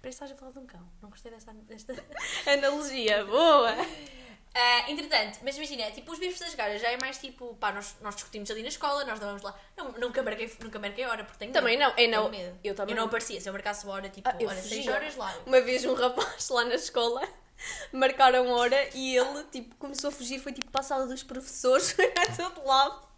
que 0.02 0.08
estás 0.08 0.30
a 0.32 0.34
falar 0.34 0.52
de 0.52 0.58
um 0.58 0.66
cão. 0.66 0.86
Não 1.00 1.08
gostei 1.10 1.30
desta. 1.30 1.52
desta... 1.52 1.94
Analogia, 2.50 3.24
boa. 3.24 3.74
Ah, 4.52 4.90
entretanto, 4.90 5.38
mas 5.44 5.56
imagina, 5.56 5.88
tipo, 5.92 6.10
os 6.10 6.18
bifes 6.18 6.40
das 6.40 6.54
gajas 6.56 6.80
já 6.82 6.90
é 6.90 6.96
mais 6.96 7.18
tipo, 7.18 7.54
pá, 7.54 7.70
nós, 7.70 7.94
nós 8.00 8.16
discutimos 8.16 8.50
ali 8.50 8.62
na 8.62 8.68
escola, 8.68 9.04
nós 9.04 9.20
não 9.20 9.28
vamos 9.28 9.42
lá. 9.42 9.56
Não, 9.76 9.92
nunca, 9.92 10.22
marquei, 10.24 10.52
nunca 10.60 10.78
marquei 10.80 11.04
hora, 11.06 11.22
porque 11.22 11.38
tenho 11.38 11.52
Também 11.52 11.78
medo. 11.78 11.88
não, 11.90 11.98
eu 11.98 12.10
não- 12.10 12.28
medo. 12.28 12.58
eu 12.64 12.74
também 12.74 12.94
Eu 12.94 13.00
não 13.00 13.06
aparecia, 13.06 13.40
se 13.40 13.48
eu 13.48 13.52
marcasse 13.52 13.86
hora, 13.86 14.08
tipo, 14.08 14.28
Ah, 14.28 14.36
eu 14.40 14.48
olha, 14.48 14.60
6 14.60 14.74
fugia. 14.74 14.92
horas 14.92 15.14
lá. 15.16 15.32
Uma 15.46 15.60
vez 15.60 15.84
um 15.84 15.94
rapaz 15.94 16.48
lá 16.48 16.64
na 16.64 16.74
escola 16.74 17.22
marcaram 17.92 18.48
hora 18.50 18.88
e 18.92 19.16
ele 19.16 19.44
tipo 19.52 19.76
começou 19.76 20.08
a 20.08 20.12
fugir, 20.12 20.40
foi 20.40 20.52
tipo 20.52 20.68
para 20.70 20.80
a 20.80 20.84
sala 20.84 21.06
dos 21.06 21.22
professores, 21.22 21.94
a 22.18 22.36
todo 22.36 22.66
lado. 22.66 23.08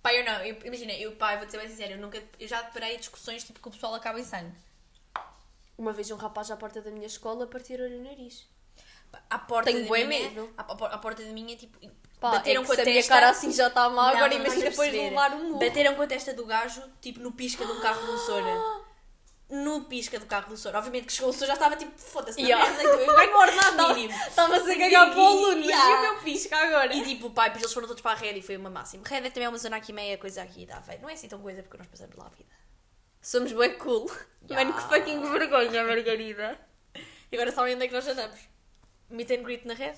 Pá, 0.00 0.14
eu 0.14 0.24
não, 0.24 0.40
eu- 0.44 0.60
imagina, 0.64 0.92
eu, 0.92 1.16
pá, 1.16 1.32
eu 1.32 1.38
vou-te 1.38 1.50
ser 1.50 1.58
bem 1.58 1.68
sincera, 1.68 1.94
eu, 1.94 1.98
nunca, 1.98 2.22
eu 2.38 2.46
já 2.46 2.62
deparei 2.62 2.96
discussões 2.96 3.42
tipo 3.42 3.58
que 3.58 3.66
o 3.66 3.72
pessoal 3.72 3.92
acaba 3.94 4.20
em 4.20 4.24
sangue. 4.24 4.54
Uma 5.76 5.92
vez 5.92 6.10
um 6.12 6.16
rapaz 6.16 6.48
à 6.50 6.56
porta 6.56 6.80
da 6.80 6.92
minha 6.92 7.06
escola 7.08 7.44
partiu-lhe 7.46 7.96
o 7.96 8.02
nariz. 8.04 8.46
À 9.30 9.38
porta 9.38 9.70
Tenho 9.70 9.82
da 9.82 9.88
bué 9.88 10.04
minha, 10.04 10.30
medo. 10.30 10.52
À 10.56 10.98
porta 10.98 11.22
da 11.22 11.30
minha, 11.32 11.56
tipo, 11.56 11.78
Pá, 12.20 12.30
bateram 12.32 12.62
é 12.62 12.66
com 12.66 12.72
a 12.72 12.74
se 12.74 12.80
a 12.80 12.84
minha 12.84 12.96
testa. 12.96 13.14
cara 13.14 13.28
assim 13.30 13.52
já 13.52 13.66
está 13.68 13.88
Não, 13.90 14.00
agora 14.00 14.34
imagina 14.34 14.66
a 14.66 14.70
depois 14.70 14.90
de 14.90 14.96
levar 14.98 15.32
um 15.34 15.44
murro. 15.48 15.58
Bateram 15.58 15.94
com 15.94 16.02
a 16.02 16.06
testa 16.06 16.32
do 16.32 16.46
gajo, 16.46 16.82
tipo, 17.00 17.20
no 17.20 17.32
pisca 17.32 17.64
de 17.64 17.72
um 17.72 17.80
carro 17.80 18.04
do 18.06 18.18
Sora. 18.18 18.86
No 19.48 19.84
pisca 19.84 20.18
do 20.18 20.26
carro 20.26 20.48
do 20.48 20.56
Sora. 20.56 20.78
Obviamente 20.78 21.06
que 21.06 21.12
chegou 21.12 21.30
o 21.30 21.32
Sora 21.32 21.46
já 21.48 21.52
estava 21.54 21.76
tipo, 21.76 21.92
foda-se, 21.96 22.40
Yeah. 22.40 22.64
merda, 22.64 22.82
então 22.82 23.00
eu 23.00 23.14
ganho 23.14 23.32
o 23.36 23.38
ordenado 23.38 23.94
mínimo. 23.94 24.18
Estava-se 24.26 24.72
a 24.72 24.76
cagar 24.78 25.10
para 25.10 25.20
o 25.20 25.26
aluno, 25.26 25.62
Yeah. 25.64 25.88
e 25.90 25.94
o 25.94 26.00
meu 26.14 26.22
pisca 26.22 26.56
agora? 26.56 26.92
E 26.94 27.04
tipo, 27.04 27.30
pai, 27.30 27.48
depois 27.50 27.62
eles 27.62 27.72
foram 27.74 27.86
todos 27.86 28.02
para 28.02 28.12
a 28.12 28.14
Red 28.14 28.38
e 28.38 28.42
foi 28.42 28.56
uma 28.56 28.70
máxima. 28.70 29.04
Red 29.06 29.30
também 29.30 29.44
é 29.44 29.48
uma 29.48 29.58
zona 29.58 29.76
aqui 29.76 29.92
meia 29.92 30.18
coisa 30.18 30.42
aqui 30.42 30.66
da 30.66 30.78
Aveiro. 30.78 31.02
Não 31.02 31.08
é 31.10 31.12
assim 31.12 31.28
tão 31.28 31.38
coisa 31.40 31.62
porque 31.62 31.76
nós 31.78 31.86
passamos 31.86 32.16
lá 32.16 32.26
a 32.26 32.30
vida. 32.30 32.50
Somos 33.22 33.52
bué 33.52 33.68
cool. 33.70 34.10
Yeah. 34.50 34.64
Mano, 34.68 34.74
que 34.80 34.88
fucking 34.94 35.20
vergonha, 35.32 35.84
Margarida. 35.84 36.58
E 37.30 37.36
agora 37.36 37.52
sabem 37.52 37.74
onde 37.74 37.84
é 37.84 37.88
que 37.88 37.94
nós 37.94 38.06
andamos? 38.08 38.38
Meet 39.10 39.30
and 39.30 39.42
greet 39.42 39.64
na 39.66 39.74
Red? 39.74 39.94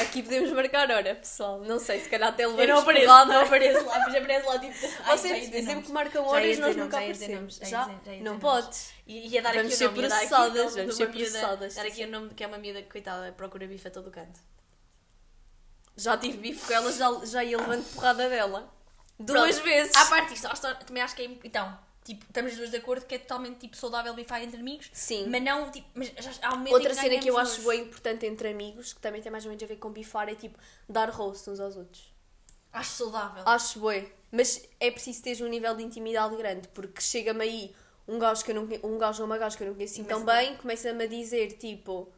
Aqui 0.00 0.22
podemos 0.22 0.50
marcar 0.52 0.90
hora, 0.90 1.14
pessoal. 1.16 1.60
Não 1.60 1.78
sei, 1.78 2.00
se 2.00 2.08
calhar 2.08 2.30
até 2.30 2.44
Eu 2.44 2.50
levamos 2.54 2.68
não 2.68 2.78
apareço, 2.78 3.06
porrada. 3.06 3.32
não 3.32 3.40
apareço 3.42 3.84
lá, 3.86 3.98
mas 3.98 4.14
aparece 4.14 4.46
lá 4.46 4.58
tipo. 4.58 4.74
ai, 5.04 5.18
Vocês 5.18 5.64
nomes. 5.66 5.86
que 5.86 5.92
marcam 5.92 6.24
horas, 6.26 6.58
nós 6.58 6.76
nunca 6.76 6.96
aparecemos. 6.96 7.56
já 7.56 7.66
Já? 7.66 7.90
Não 8.22 8.38
podes. 8.38 8.92
E 9.06 9.28
ia 9.28 9.42
dar 9.42 9.52
Vamos 9.54 9.74
aqui 9.74 9.84
o 9.84 9.86
nome, 9.88 9.98
processadas, 10.08 10.74
vamos 10.74 10.90
de 10.90 10.94
ser 10.96 11.06
processadas. 11.08 11.74
Dar 11.74 11.86
aqui 11.86 12.04
o 12.04 12.08
nome 12.08 12.30
que 12.34 12.44
é 12.44 12.46
uma 12.46 12.58
miúda 12.58 12.82
que, 12.82 12.88
coitada, 12.88 13.32
procura 13.32 13.66
bife 13.66 13.88
a 13.88 13.90
todo 13.90 14.10
canto. 14.10 14.40
Já 15.96 16.16
tive 16.16 16.38
bife 16.38 16.66
com 16.66 16.72
ela, 16.72 16.90
já, 16.92 17.10
já 17.24 17.44
ia 17.44 17.58
levando 17.58 17.84
porrada 17.94 18.28
dela. 18.28 18.72
Duas 19.18 19.56
Pronto. 19.56 19.64
vezes. 19.64 19.94
À 19.94 20.06
parte 20.06 20.30
disto, 20.32 20.48
também 20.86 21.02
acho 21.02 21.14
que 21.14 21.22
é. 21.22 21.30
Então, 21.44 21.78
tipo, 22.04 22.24
estamos 22.24 22.52
as 22.52 22.58
duas 22.58 22.70
de 22.70 22.76
acordo 22.76 23.06
que 23.06 23.14
é 23.14 23.18
totalmente 23.18 23.58
tipo, 23.58 23.76
saudável 23.76 24.14
bifar 24.14 24.42
entre 24.42 24.60
amigos. 24.60 24.90
Sim. 24.92 25.26
Mas 25.28 25.42
não, 25.42 25.70
tipo, 25.70 25.88
mas 25.94 26.08
já, 26.08 26.32
há 26.42 26.54
um 26.54 26.58
momento 26.58 26.74
Outra 26.74 26.90
que 26.90 26.96
cena 26.96 27.18
que 27.18 27.28
eu 27.28 27.38
acho 27.38 27.62
bem 27.62 27.82
importante 27.82 28.26
entre 28.26 28.48
amigos, 28.48 28.92
que 28.92 29.00
também 29.00 29.22
tem 29.22 29.30
mais 29.30 29.44
ou 29.44 29.50
menos 29.50 29.62
a 29.62 29.66
ver 29.66 29.76
com 29.76 29.90
bifar, 29.90 30.28
é 30.28 30.34
tipo 30.34 30.58
dar 30.88 31.10
roast 31.10 31.48
uns 31.48 31.60
aos 31.60 31.76
outros. 31.76 32.12
Acho 32.72 32.90
saudável. 32.90 33.42
Acho 33.46 33.80
bem. 33.80 34.10
Mas 34.30 34.66
é 34.80 34.90
preciso 34.90 35.22
ter 35.22 35.42
um 35.42 35.48
nível 35.48 35.74
de 35.74 35.82
intimidade 35.82 36.34
grande, 36.36 36.68
porque 36.68 37.02
chega-me 37.02 37.44
aí 37.44 37.74
um 38.08 38.18
gajo, 38.18 38.44
que 38.44 38.50
eu 38.50 38.54
não, 38.54 38.68
um 38.82 38.98
gajo 38.98 39.22
ou 39.22 39.26
uma 39.26 39.38
gaja 39.38 39.56
que 39.56 39.62
eu 39.62 39.68
não 39.68 39.74
conheço 39.74 39.94
assim 39.94 40.04
tão 40.04 40.24
bem, 40.24 40.56
começa-me 40.56 41.04
a 41.04 41.06
dizer 41.06 41.52
tipo. 41.52 42.10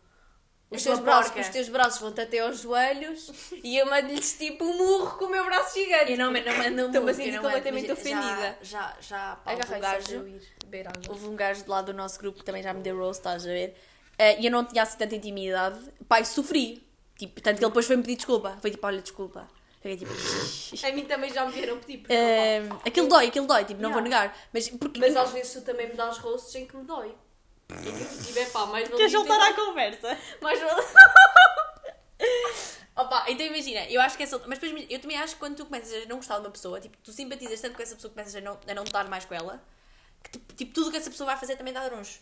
Os 0.76 0.82
teus, 0.82 0.98
braços, 1.00 1.26
porca." 1.30 1.40
os 1.40 1.48
teus 1.48 1.68
braços 1.68 2.00
vão-te 2.00 2.20
até 2.20 2.38
aos 2.40 2.60
joelhos 2.60 3.30
e 3.62 3.76
eu 3.78 3.86
mando-lhes 3.86 4.36
tipo 4.38 4.64
um 4.64 4.76
murro 4.76 5.18
com 5.18 5.24
o 5.26 5.30
meu 5.30 5.44
braço 5.44 5.74
gigante. 5.78 6.12
Eu 6.12 6.18
não, 6.18 6.30
não 6.32 6.56
mando 6.56 6.82
um 6.82 6.86
Estou-me 6.86 7.10
a 7.10 7.14
sentir 7.14 7.40
completamente 7.40 7.92
ofendida. 7.92 8.58
Já, 8.62 8.96
já, 9.00 9.16
já 9.18 9.36
pá, 9.44 9.52
houve 9.52 9.74
um 9.74 9.80
gajo. 9.80 10.26
Houve 11.08 11.26
um 11.28 11.36
gajo 11.36 11.64
do 11.64 11.70
lado 11.70 11.86
do 11.86 11.94
nosso 11.94 12.18
grupo 12.18 12.38
que 12.40 12.44
também 12.44 12.62
já 12.62 12.72
me 12.74 12.80
deu 12.82 12.96
roast, 12.98 13.20
estás 13.20 13.44
a 13.44 13.48
ver? 13.48 13.76
Eh, 14.18 14.40
E 14.40 14.46
eu 14.46 14.50
não 14.52 14.64
tinha 14.64 14.82
assim 14.82 14.98
tanta 14.98 15.14
intimidade. 15.14 15.78
Pai, 16.08 16.24
sofri. 16.24 16.82
Tipo, 17.16 17.40
tanto 17.40 17.58
que 17.58 17.64
ele 17.64 17.70
depois 17.70 17.86
foi-me 17.86 18.02
pedir 18.02 18.16
desculpa. 18.16 18.58
Foi 18.60 18.70
tipo, 18.70 18.84
olha, 18.86 19.00
desculpa. 19.00 19.48
Fiquei 19.80 19.96
tipo. 19.98 20.10
A 20.86 20.92
mim 20.92 21.04
também 21.04 21.32
já 21.32 21.44
me 21.46 21.52
vieram 21.52 21.78
pedir. 21.78 21.98
porque 21.98 22.12
eh, 22.12 22.62
aquilo 22.84 23.06
dói, 23.08 23.26
aquilo 23.28 23.46
dói, 23.46 23.64
tipo, 23.64 23.80
não 23.80 23.92
vou 23.92 24.00
Yeah. 24.02 24.26
negar. 24.28 24.38
Mas 24.52 24.68
porque. 24.70 24.98
Mas 24.98 25.14
às 25.16 25.30
vezes 25.30 25.52
tu 25.52 25.60
também 25.62 25.88
me 25.88 25.94
dás 25.94 26.18
roastes 26.18 26.54
em 26.56 26.66
que 26.66 26.76
me 26.76 26.84
dói. 26.84 27.14
E 27.70 28.32
que 28.32 28.38
é 28.38 28.46
pá, 28.46 28.66
mais 28.66 28.88
valia 28.88 28.96
Queres 28.96 29.12
voltar 29.12 29.50
à 29.50 29.54
conversa? 29.54 30.18
Mais 30.40 30.60
valia... 30.60 30.84
Opa, 32.96 33.24
então 33.28 33.44
imagina, 33.44 33.84
eu 33.90 34.00
acho 34.00 34.16
que 34.16 34.22
essa. 34.22 34.38
Mas 34.46 34.58
depois 34.58 34.86
eu 34.88 35.00
também 35.00 35.16
acho 35.16 35.34
que 35.34 35.40
quando 35.40 35.56
tu 35.56 35.64
começas 35.66 36.04
a 36.04 36.06
não 36.06 36.16
gostar 36.16 36.38
de 36.38 36.46
uma 36.46 36.50
pessoa, 36.50 36.80
tipo, 36.80 36.96
tu 36.98 37.12
simpatizas 37.12 37.60
tanto 37.60 37.74
com 37.74 37.82
essa 37.82 37.96
pessoa 37.96 38.10
que 38.10 38.14
começas 38.14 38.36
a 38.36 38.40
não, 38.40 38.58
a 38.68 38.74
não 38.74 38.84
estar 38.84 39.08
mais 39.08 39.24
com 39.24 39.34
ela, 39.34 39.60
que 40.22 40.30
tipo, 40.30 40.54
tipo, 40.54 40.72
tudo 40.72 40.88
o 40.88 40.90
que 40.92 40.98
essa 40.98 41.10
pessoa 41.10 41.26
vai 41.26 41.36
fazer 41.36 41.56
também 41.56 41.72
dá 41.72 41.90
nojo. 41.90 42.20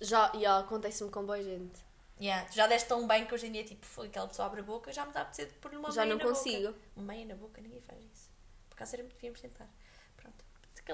Já, 0.00 0.32
já 0.34 0.60
acontece-me 0.60 1.10
com 1.10 1.26
boa 1.26 1.42
gente. 1.42 1.78
Yeah, 2.18 2.46
tu 2.48 2.54
já 2.54 2.66
deste 2.66 2.88
tão 2.88 3.06
bem 3.06 3.26
que 3.26 3.34
hoje 3.34 3.46
em 3.46 3.52
dia, 3.52 3.64
tipo, 3.64 3.84
foi 3.84 4.06
aquela 4.06 4.28
pessoa 4.28 4.46
abre 4.46 4.60
a 4.60 4.62
boca, 4.62 4.92
já 4.92 5.04
me 5.04 5.12
dá 5.12 5.20
a 5.20 5.22
apetecer 5.22 5.46
de 5.46 5.54
pôr 5.54 5.74
uma 5.74 5.90
Já 5.90 6.02
meia 6.02 6.14
não 6.14 6.22
na 6.22 6.28
consigo. 6.28 6.68
Boca. 6.68 6.78
Uma 6.96 7.12
meia 7.12 7.26
na 7.26 7.34
boca, 7.34 7.60
ninguém 7.60 7.80
faz 7.82 7.98
isso. 8.02 8.30
Por 8.68 8.76
acaso 8.76 8.94
era 8.94 9.02
muito 9.02 9.14
devíamos 9.14 9.40
tentar. 9.40 9.68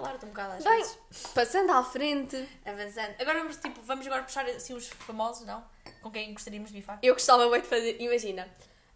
Calar-te 0.03 0.25
um 0.25 0.29
bocado 0.29 0.53
às 0.55 0.65
Bem, 0.65 0.79
vezes. 0.79 0.99
passando 1.35 1.71
à 1.73 1.83
frente, 1.83 2.49
Avançando. 2.65 3.15
Agora 3.19 3.39
vamos, 3.41 3.57
tipo, 3.57 3.81
vamos 3.83 4.07
agora 4.07 4.23
puxar 4.23 4.47
assim 4.47 4.75
os 4.75 4.89
famosos, 4.89 5.47
não? 5.47 5.65
Com 6.03 6.11
quem 6.11 6.33
gostaríamos 6.33 6.71
de 6.71 6.77
bifar. 6.77 6.99
eu 7.03 7.15
gostava 7.15 7.49
bem 7.51 7.61
de 7.61 7.67
fazer, 7.67 8.01
imagina, 8.01 8.49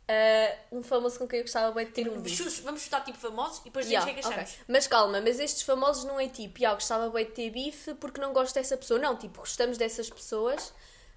ah, 0.08 0.56
um 0.72 0.82
famoso 0.82 1.18
com 1.18 1.26
quem 1.28 1.38
eu 1.40 1.44
gostava 1.44 1.72
bem 1.72 1.86
de 1.86 1.92
ter 1.92 2.08
um 2.08 2.20
bife. 2.20 2.36
Chus- 2.42 2.60
Vamos 2.60 2.82
chutar 2.82 3.04
tipo 3.04 3.18
famosos 3.18 3.58
e 3.60 3.64
depois 3.64 3.86
dizemos 3.86 4.06
Yeah, 4.06 4.10
o 4.10 4.14
que 4.14 4.20
é 4.20 4.22
que 4.22 4.28
ok. 4.28 4.42
achamos. 4.42 4.64
Mas 4.68 4.86
calma, 4.86 5.20
mas 5.20 5.38
estes 5.40 5.62
famosos 5.62 6.04
não 6.04 6.18
é 6.18 6.28
tipo, 6.28 6.58
yeah, 6.58 6.74
gostava 6.74 7.08
bem 7.10 7.24
de 7.24 7.32
ter 7.32 7.50
bife 7.50 7.94
porque 7.94 8.20
não 8.20 8.32
gosto 8.32 8.54
dessa 8.54 8.76
pessoa. 8.76 8.98
Não, 8.98 9.16
tipo, 9.16 9.38
gostamos 9.40 9.78
dessas 9.78 10.10
pessoas, 10.10 10.72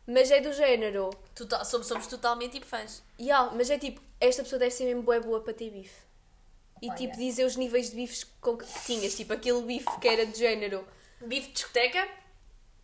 mas 0.06 0.30
é 0.32 0.40
do 0.42 0.54
género. 0.54 1.10
Total- 1.36 1.66
somos, 1.66 1.88
somos 1.88 2.08
totalmente 2.08 2.52
tipo 2.54 2.66
fãs. 2.68 3.02
Yeah, 3.20 3.52
mas 3.56 3.70
é 3.70 3.78
tipo, 3.80 4.02
esta 4.20 4.44
pessoa 4.44 4.60
deve 4.60 4.72
ser 4.72 4.86
mesmo 4.86 5.02
boa 5.04 5.20
boa 5.20 5.42
para 5.42 5.54
ter 5.54 5.70
bife. 5.72 6.02
E 6.82 6.88
Olha. 6.90 6.98
tipo, 6.98 7.18
dizer 7.18 7.46
os 7.46 7.56
níveis 7.56 7.90
de 7.90 7.96
bifes 7.96 8.26
com 8.42 8.58
que, 8.58 8.66
tinhas. 8.86 9.16
Tipo, 9.16 9.34
aquele 9.34 9.62
bife 9.62 10.00
que 10.00 10.08
era 10.08 10.26
do 10.26 10.38
género. 10.38 10.86
Bife 11.22 11.48
de 11.48 11.54
discoteca. 11.54 12.08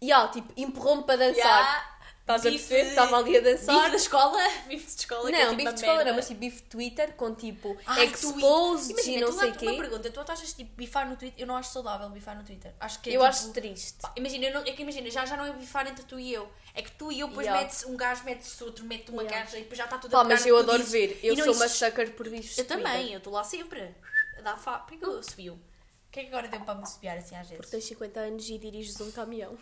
Yeah, 0.01 0.31
tipo, 0.31 0.53
empurrou-me 0.55 1.03
para 1.03 1.17
dançar. 1.17 1.35
Yeah. 1.35 1.98
Estás 2.29 2.45
a 2.45 2.49
perceber? 2.51 2.89
Estava 2.89 3.17
ali 3.17 3.37
a 3.37 3.41
dançar. 3.41 3.75
Bife 3.75 3.89
da 3.89 3.95
escola. 3.97 4.37
Bife 4.67 4.85
de 4.85 5.01
escola. 5.01 5.29
é 5.29 5.31
Não, 5.31 5.39
tipo 5.39 5.55
bife 5.55 5.73
de 5.73 5.79
escola 5.79 6.03
não, 6.05 6.13
mas 6.15 6.27
tipo 6.27 6.39
bife 6.39 6.57
de 6.57 6.69
Twitter 6.69 7.13
com 7.15 7.33
tipo 7.33 7.77
Ai, 7.87 8.05
exposed 8.05 8.91
Imagina, 8.91 9.17
e 9.17 9.21
não 9.21 9.27
tu 9.29 9.39
sei 9.39 9.49
o 9.49 9.51
dá-te 9.51 9.65
uma 9.65 9.71
quê. 9.73 9.77
pergunta, 9.81 10.11
tu 10.11 10.31
achas 10.31 10.53
tipo 10.53 10.71
bifar 10.75 11.09
no 11.09 11.15
Twitter? 11.15 11.41
Eu 11.41 11.47
não 11.47 11.55
acho 11.55 11.71
saudável 11.71 12.07
bifar 12.09 12.37
no 12.37 12.43
Twitter. 12.43 12.71
Acho 12.79 13.01
que 13.01 13.09
é, 13.09 13.13
Eu 13.13 13.21
tipo, 13.21 13.29
acho 13.29 13.49
triste. 13.51 13.97
pá, 14.01 14.13
Imagina, 14.15 14.45
eu 14.45 14.53
não- 14.53 14.61
é 14.61 14.71
que 14.71 14.81
imagina, 14.83 15.09
já, 15.09 15.25
já 15.25 15.35
não 15.35 15.45
é 15.45 15.53
bifar 15.53 15.87
entre 15.87 16.03
tu 16.05 16.19
e 16.19 16.31
eu. 16.33 16.47
É 16.75 16.81
que 16.83 16.91
tu 16.91 17.11
e 17.11 17.19
eu 17.19 17.27
depois 17.29 17.47
Yeah. 17.47 17.65
metes 17.65 17.83
um 17.85 17.97
gajo, 17.97 18.23
metes 18.23 18.61
outro, 18.61 18.85
mete 18.85 19.09
uma 19.09 19.23
Yeah. 19.23 19.45
gaja 19.45 19.57
e 19.57 19.61
depois 19.61 19.77
já 19.77 19.85
está 19.85 19.97
tudo 19.97 20.11
Pá, 20.11 20.19
a 20.19 20.23
pegar 20.23 20.35
mas 20.35 20.45
eu 20.45 20.57
adoro 20.57 20.83
ver. 20.83 21.19
Eu 21.23 21.35
sou 21.35 21.53
uma 21.55 21.67
sucker 21.67 22.11
por 22.13 22.29
bifes 22.29 22.57
Eu 22.59 22.65
também, 22.65 23.11
eu 23.11 23.17
estou 23.17 23.33
lá 23.33 23.43
sempre. 23.43 23.95
Dar 24.43 24.55
fa... 24.55 24.77
Por 24.79 24.97
que 24.97 25.03
eu 25.05 25.21
subiu? 25.23 25.53
O 25.53 26.11
que 26.11 26.19
é 26.21 26.23
que 26.23 26.29
agora 26.29 26.47
deu 26.47 26.59
para 26.61 26.75
me 26.75 26.85
subiar 26.87 27.17
assim 27.17 27.35
às 27.35 27.41
vezes? 27.47 27.57
Porque 27.57 27.71
tens 27.71 27.85
50 27.85 28.19
anos 28.19 28.47
e 28.49 28.57
diriges 28.57 28.99
um 29.01 29.11
caminhão. 29.11 29.57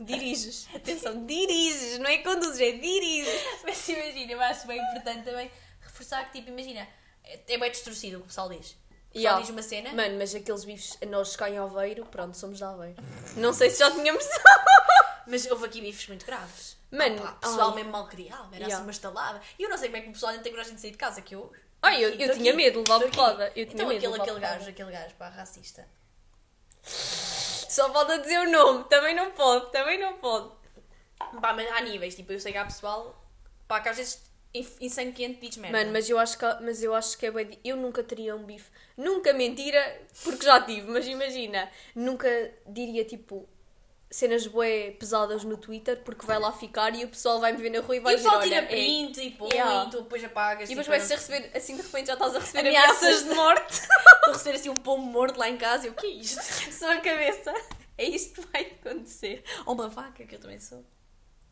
Diriges. 0.00 0.68
Atenção, 0.74 1.26
diriges. 1.26 1.98
Não 1.98 2.06
é 2.08 2.18
conduzes, 2.18 2.60
é 2.60 2.72
diriges. 2.72 3.42
Mas 3.64 3.88
imagina, 3.88 4.32
eu 4.32 4.40
acho 4.40 4.66
bem 4.66 4.80
importante 4.80 5.24
também 5.24 5.50
reforçar 5.80 6.24
que, 6.30 6.38
tipo, 6.38 6.50
imagina, 6.50 6.86
é 7.24 7.58
bem 7.58 7.70
distorcido 7.70 8.16
o 8.16 8.20
que 8.20 8.24
o 8.26 8.28
pessoal 8.28 8.48
diz. 8.48 8.76
Yeah. 9.14 9.40
diz 9.40 9.50
uma 9.50 9.62
cena. 9.62 9.92
Mano, 9.94 10.18
mas 10.18 10.34
aqueles 10.34 10.64
bifes, 10.64 10.98
nós 11.08 11.34
cá 11.34 11.50
em 11.50 11.58
Aveiro, 11.58 12.04
pronto, 12.06 12.36
somos 12.36 12.58
de 12.58 12.64
Aveiro. 12.64 13.02
Não 13.36 13.52
sei 13.52 13.70
se 13.70 13.78
já 13.80 13.90
tínhamos. 13.90 14.24
Mas 15.26 15.44
houve 15.50 15.66
aqui 15.66 15.80
bifes 15.82 16.08
muito 16.08 16.24
graves. 16.24 16.76
Mano, 16.90 17.16
Opa, 17.22 17.32
pessoal 17.32 17.68
ai. 17.70 17.74
mesmo 17.76 17.90
mal 17.92 18.06
criado, 18.06 18.46
era 18.54 18.56
Yeah. 18.64 18.76
assim 18.76 18.82
uma 18.84 18.90
estalada. 18.92 19.42
E 19.58 19.62
eu 19.62 19.68
não 19.68 19.76
sei 19.76 19.88
como 19.88 19.98
é 19.98 20.00
que 20.02 20.08
o 20.08 20.12
pessoal 20.12 20.30
ainda 20.32 20.42
tem 20.42 20.52
coragem 20.52 20.74
de 20.74 20.80
sair 20.80 20.90
de 20.92 20.96
casa, 20.96 21.20
que 21.20 21.34
eu. 21.34 21.52
Ai, 21.82 22.02
eu- 22.02 22.08
Aqui, 22.14 22.22
eu 22.22 22.32
tinha 22.34 22.50
aqui, 22.52 22.56
medo 22.56 22.82
de 22.82 22.90
levar 22.90 23.10
porrada, 23.10 23.46
eu 23.48 23.66
tinha 23.66 23.74
então, 23.74 23.88
medo 23.88 23.98
aquele, 24.06 24.22
aquele 24.22 24.40
gajo, 24.40 24.70
aquele 24.70 24.90
gajo, 24.90 25.14
pá, 25.16 25.28
racista. 25.28 25.86
Só 27.68 27.92
falta 27.92 28.18
dizer 28.18 28.38
o 28.40 28.50
nome. 28.50 28.84
Também 28.84 29.14
não 29.14 29.30
pode, 29.30 29.70
também 29.70 29.98
não 30.00 30.14
pode. 30.14 30.50
Pá, 31.40 31.52
mas 31.52 31.70
há 31.70 31.80
níveis, 31.82 32.14
tipo, 32.14 32.32
eu 32.32 32.40
sei 32.40 32.52
que 32.52 32.58
há 32.58 32.64
pessoal, 32.64 33.14
pá, 33.66 33.80
que 33.80 33.88
às 33.88 33.96
vezes 33.96 34.28
em, 34.54 34.66
em 34.80 34.88
sangue 34.88 35.12
quente 35.12 35.40
diz 35.40 35.56
merda. 35.56 35.78
Mano, 35.78 35.92
mas 35.92 36.08
eu 36.08 36.18
acho 36.18 36.38
que, 36.38 36.44
mas 36.62 36.82
eu 36.82 36.94
acho 36.94 37.18
que 37.18 37.26
é 37.26 37.30
bem. 37.30 37.58
Eu 37.64 37.76
nunca 37.76 38.02
teria 38.02 38.34
um 38.34 38.44
bife. 38.44 38.70
Nunca 38.96 39.32
mentira, 39.32 40.00
porque 40.24 40.44
já 40.44 40.60
tive, 40.60 40.90
mas 40.90 41.06
imagina. 41.06 41.70
Nunca 41.94 42.28
diria 42.66 43.04
tipo 43.04 43.48
cenas 44.10 44.46
bué 44.46 44.92
pesadas 44.92 45.44
no 45.44 45.56
Twitter, 45.56 46.02
porque 46.02 46.24
vai 46.26 46.38
lá 46.38 46.50
ficar 46.52 46.94
e 46.94 47.04
o 47.04 47.08
pessoal 47.08 47.40
vai 47.40 47.52
me 47.52 47.58
ver 47.60 47.70
na 47.70 47.80
rua 47.80 47.96
e 47.96 48.00
vai 48.00 48.14
E 48.14 48.16
o 48.16 48.18
pessoal 48.18 48.40
dizer, 48.40 48.54
tira 48.54 48.62
é- 48.64 48.66
print 48.66 49.20
e 49.20 49.30
põe 49.32 49.50
Yeah. 49.50 49.84
e 49.86 49.90
tu 49.90 50.02
depois 50.02 50.24
apagas. 50.24 50.70
E 50.70 50.74
depois 50.74 50.86
tipo, 50.86 50.96
vais 50.98 51.04
a 51.04 51.08
não- 51.14 51.16
receber, 51.16 51.56
assim 51.56 51.76
de 51.76 51.82
repente 51.82 52.06
já 52.06 52.12
estás 52.14 52.34
a 52.34 52.38
receber 52.38 52.68
Ameaças 52.68 53.02
ameaças 53.02 53.24
de 53.28 53.34
morte. 53.34 53.72
Estou 53.82 54.30
a 54.30 54.32
receber 54.32 54.56
assim 54.56 54.68
um 54.70 54.74
pombo 54.74 55.04
morto 55.06 55.38
lá 55.38 55.48
em 55.48 55.56
casa 55.58 55.86
e 55.86 55.90
o 55.90 55.94
que 55.94 56.06
é 56.06 56.10
isto? 56.10 56.40
Só 56.72 56.90
a 56.92 56.96
cabeça. 57.00 57.52
É 57.98 58.04
isto 58.04 58.40
que 58.40 58.48
vai 58.52 58.62
acontecer. 58.82 59.42
Ou 59.66 59.74
uma 59.74 59.88
vaca, 59.88 60.24
que 60.24 60.34
eu 60.34 60.38
também 60.40 60.58
sou. 60.58 60.84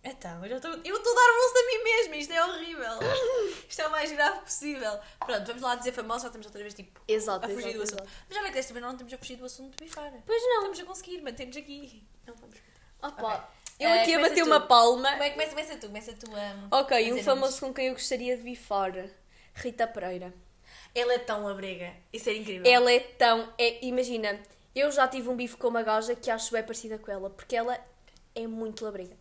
Então, 0.09 0.47
eu 0.47 0.57
estou. 0.57 0.71
Eu 0.71 0.97
estou 0.97 1.13
a 1.13 1.15
dar 1.17 1.33
bolsa 1.35 1.59
a 1.59 1.67
mim 1.67 1.85
mesma, 1.85 2.17
isto 2.17 2.33
é 2.33 2.45
horrível. 2.47 2.99
Isto 3.69 3.83
é 3.83 3.89
o 3.89 3.91
mais 3.91 4.13
grave 4.13 4.41
possível. 4.41 5.01
Pronto, 5.19 5.47
vamos 5.47 5.63
lá 5.63 5.75
dizer 5.75 5.93
famoso, 5.93 6.21
já 6.21 6.27
estamos 6.29 6.47
outra 6.47 6.63
vez 6.63 6.75
tipo 6.75 7.01
Exato, 7.09 7.45
a 7.45 7.49
fugir 7.49 7.71
exato, 7.71 7.77
do 7.77 7.83
assunto. 7.83 8.03
exato. 8.05 8.25
Mas 8.29 8.39
olha 8.39 8.47
que 8.49 8.55
desta 8.55 8.73
vez 8.73 8.85
não 8.85 8.93
estamos 8.93 9.13
a 9.13 9.19
fugir 9.19 9.37
do 9.37 9.45
assunto 9.45 9.77
de 9.77 9.85
bifar. 9.85 10.13
Pois 10.25 10.43
não. 10.43 10.57
Estamos 10.59 10.81
a 10.81 10.85
conseguir, 10.85 11.21
mantemos 11.23 11.57
aqui. 11.57 12.07
Não 12.27 12.35
vamos. 12.37 12.57
Opa, 13.03 13.23
Ok. 13.35 13.41
eu 13.81 13.89
Eh, 13.91 14.03
aqui 14.03 14.15
a 14.15 14.21
bater 14.21 14.43
uma 14.45 14.61
palma. 14.61 15.11
Como 15.11 15.23
é 15.25 15.29
que 15.31 15.35
começa, 15.35 15.51
começa 15.51 15.77
tu? 15.77 15.87
Começa 15.89 16.13
tu 16.15 16.31
a. 16.71 16.79
Ok, 16.81 17.13
um 17.13 17.23
famoso 17.23 17.61
com 17.61 17.75
quem 17.75 17.89
eu 17.89 17.95
gostaria 17.95 18.37
de 18.37 18.43
bifar. 18.45 18.93
Rita 19.55 19.87
Pereira. 19.89 20.33
Ela 20.95 21.15
é 21.15 21.19
tão 21.19 21.45
labrega. 21.45 21.93
Isso 22.13 22.29
era 22.29 22.39
incrível. 22.39 22.71
Ela 22.71 22.93
é 22.93 23.01
tão. 23.01 23.53
É, 23.59 23.85
imagina, 23.85 24.41
eu 24.75 24.91
já 24.93 25.09
tive 25.09 25.29
um 25.29 25.37
bife 25.37 25.57
com 25.57 25.69
uma 25.69 25.83
gaja 25.83 26.15
que 26.15 26.31
acho 26.31 26.53
bem 26.53 26.63
parecida 26.63 26.97
com 26.99 27.11
ela, 27.11 27.29
porque 27.29 27.57
ela 27.57 27.79
é 28.35 28.47
muito 28.47 28.85
labrega. 28.85 29.17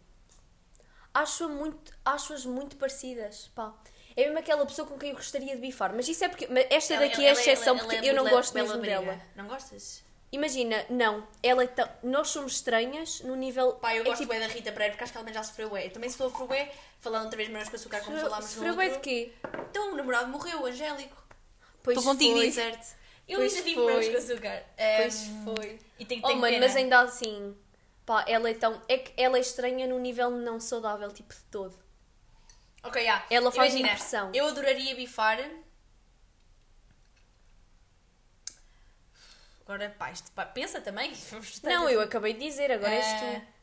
Acho-a 1.16 1.48
muito, 1.48 1.94
acho-as 2.04 2.46
muito 2.46 2.76
parecidas, 2.76 3.50
pá. 3.56 3.74
É 4.18 4.24
mesmo 4.26 4.38
aquela 4.40 4.66
pessoa 4.66 4.88
com 4.88 4.98
quem 5.00 5.10
eu 5.12 5.16
gostaria 5.16 5.56
de 5.56 5.62
bifar. 5.62 5.94
Mas 5.96 6.08
isso 6.10 6.24
é 6.24 6.30
porque. 6.30 6.46
mas 6.48 6.68
esta 6.70 6.94
Ela- 6.94 7.04
daqui 7.08 7.16
ela- 7.16 7.24
é 7.26 7.30
ela- 7.32 7.40
exceção 7.40 7.74
ela- 7.76 7.80
porque 7.80 7.96
ela 7.96 8.06
é 8.06 8.10
eu 8.10 8.16
não 8.16 8.30
gosto 8.30 8.54
mesmo 8.54 8.70
labrega. 8.72 9.00
dela. 9.02 9.22
Não 9.36 9.48
gostas? 9.48 10.04
Imagina, 10.32 10.86
não, 10.90 11.26
ela 11.42 11.64
é 11.64 11.68
tão... 11.68 11.88
Nós 12.04 12.28
somos 12.30 12.54
estranhas 12.56 13.22
no 13.22 13.36
nível. 13.38 13.74
Pá, 13.76 13.96
eu 13.96 14.02
é 14.02 14.06
gosto 14.06 14.22
tipo, 14.22 14.32
bem 14.34 14.40
da 14.42 14.48
Rita 14.48 14.72
Pereira 14.72 14.92
porque 14.92 15.04
acho 15.06 15.14
que 15.14 15.18
ela 15.18 15.26
também 15.26 15.34
já 15.34 15.44
sofreu 15.44 15.70
bué. 15.70 15.88
Também 15.90 16.10
se 16.10 16.18
sofreu 16.18 16.48
bué, 16.48 16.74
falando 17.00 17.24
outra 17.24 17.38
vez 17.38 17.48
menos 17.48 17.70
com 17.70 17.76
açúcar 17.78 18.02
como 18.04 18.18
falámos 18.18 18.46
no 18.46 18.52
Sofreu 18.52 18.76
de 18.92 19.00
quê? 19.00 19.32
Então 19.70 19.94
o 19.94 19.96
namorado 19.96 20.28
morreu, 20.28 20.64
o 20.64 20.66
Angélico. 20.66 21.16
Pois 21.82 21.98
Estou 21.98 22.12
contigo, 22.12 22.36
foi. 22.38 22.52
certo. 22.52 22.96
Eu 23.28 23.40
Pois 23.40 23.54
ainda 23.56 23.66
digo 23.70 23.86
menos 23.86 24.08
com 24.10 24.18
açúcar. 24.18 24.64
Pois 24.98 25.24
Ehm, 25.28 25.46
foi. 25.46 25.80
E 26.00 26.06
tem, 26.06 26.20
Oh, 26.24 26.28
tem 26.28 26.36
mano, 26.38 26.54
pena. 26.54 26.66
mas 26.68 26.76
ainda 26.76 27.00
assim, 27.00 27.56
pá, 28.06 28.24
ela 28.28 28.50
é 28.50 28.54
tão. 28.54 28.82
É 28.88 28.98
que 28.98 29.14
ela 29.22 29.38
é 29.38 29.42
estranha 29.42 29.88
no 29.88 30.00
nível 30.00 30.30
não 30.32 30.60
saudável, 30.60 31.12
tipo 31.12 31.34
de 31.34 31.42
todo. 31.52 31.78
Ok, 32.84 33.04
já. 33.04 33.26
Ela 33.30 33.52
faz 33.52 33.74
Imagina, 33.74 33.94
impressão. 33.94 34.32
Eu 34.34 34.48
adoraria 34.48 34.96
bifar. 34.96 35.40
Agora, 39.62 39.90
pá, 39.98 40.12
isto, 40.12 40.32
pá, 40.32 40.46
pensa 40.46 40.80
também. 40.82 41.12
Não, 41.64 41.90
eu 41.90 42.02
acabei 42.02 42.34
de 42.34 42.40
dizer, 42.42 42.72
agora 42.72 42.94
és 42.94 43.06
Eh, 43.06 43.40
tu. 43.42 43.56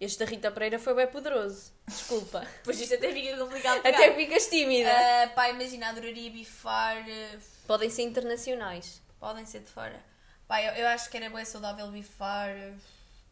Este 0.00 0.18
da 0.20 0.24
Rita 0.24 0.50
Pereira 0.50 0.78
foi 0.78 0.94
bem 0.94 1.08
poderoso. 1.08 1.72
Desculpa. 1.86 2.46
Pois 2.64 2.80
isto 2.80 2.94
até 2.94 3.12
fica 3.12 3.36
complicado. 3.36 3.78
Até 3.78 4.14
ficas 4.14 4.46
tímida. 4.48 4.88
Ah, 4.90 5.28
pá, 5.34 5.50
imagina, 5.50 5.88
adoraria 5.90 6.30
bifar. 6.30 6.96
eh, 7.08 7.38
Podem 7.66 7.90
ser 7.90 8.02
internacionais. 8.02 9.02
Podem 9.18 9.44
ser 9.44 9.60
de 9.60 9.70
fora. 9.70 10.00
Pá, 10.46 10.62
eu, 10.62 10.72
eu 10.74 10.86
acho 10.88 11.10
que 11.10 11.16
era 11.16 11.28
bem 11.28 11.44
saudável 11.44 11.88
bifar. 11.88 12.50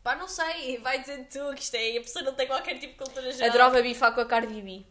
Pá, 0.03 0.15
não 0.15 0.29
sei, 0.29 0.79
vai 0.79 1.01
dizer 1.01 1.29
tu 1.29 1.55
que 1.55 1.63
isto 1.63 1.75
é. 1.75 1.99
A 1.99 2.01
pessoa 2.01 2.25
não 2.25 2.35
tem 2.35 2.47
qualquer 2.47 2.79
tipo 2.79 2.93
de 2.93 3.05
cultura 3.05 3.33
geral. 3.33 3.49
Adorava 3.49 3.83
bifar 3.83 4.15
com 4.15 4.21
a 4.21 4.27
Cardi 4.27 4.63
B. 4.63 4.87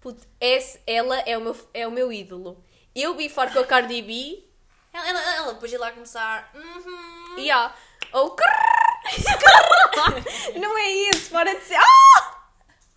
Puto, 0.00 0.26
esse, 0.40 0.80
ela 0.86 1.18
é 1.20 1.36
o, 1.36 1.40
meu, 1.40 1.70
é 1.72 1.86
o 1.86 1.90
meu 1.90 2.12
ídolo. 2.12 2.62
Eu 2.94 3.14
bifar 3.14 3.52
com 3.52 3.60
a 3.60 3.64
Cardi 3.64 4.02
B 4.02 4.44
Ela, 4.92 5.08
ela, 5.08 5.36
ela 5.36 5.54
depois 5.54 5.72
ia 5.72 5.78
lá 5.78 5.92
começar. 5.92 6.50
Uhum. 6.54 7.38
e 7.38 7.50
há. 7.50 7.74
Ou 8.12 8.36
Não 10.60 10.78
é 10.78 10.90
isso, 10.90 11.30
para 11.30 11.54
de 11.54 11.64
ser. 11.64 11.76
Ah! 11.76 12.42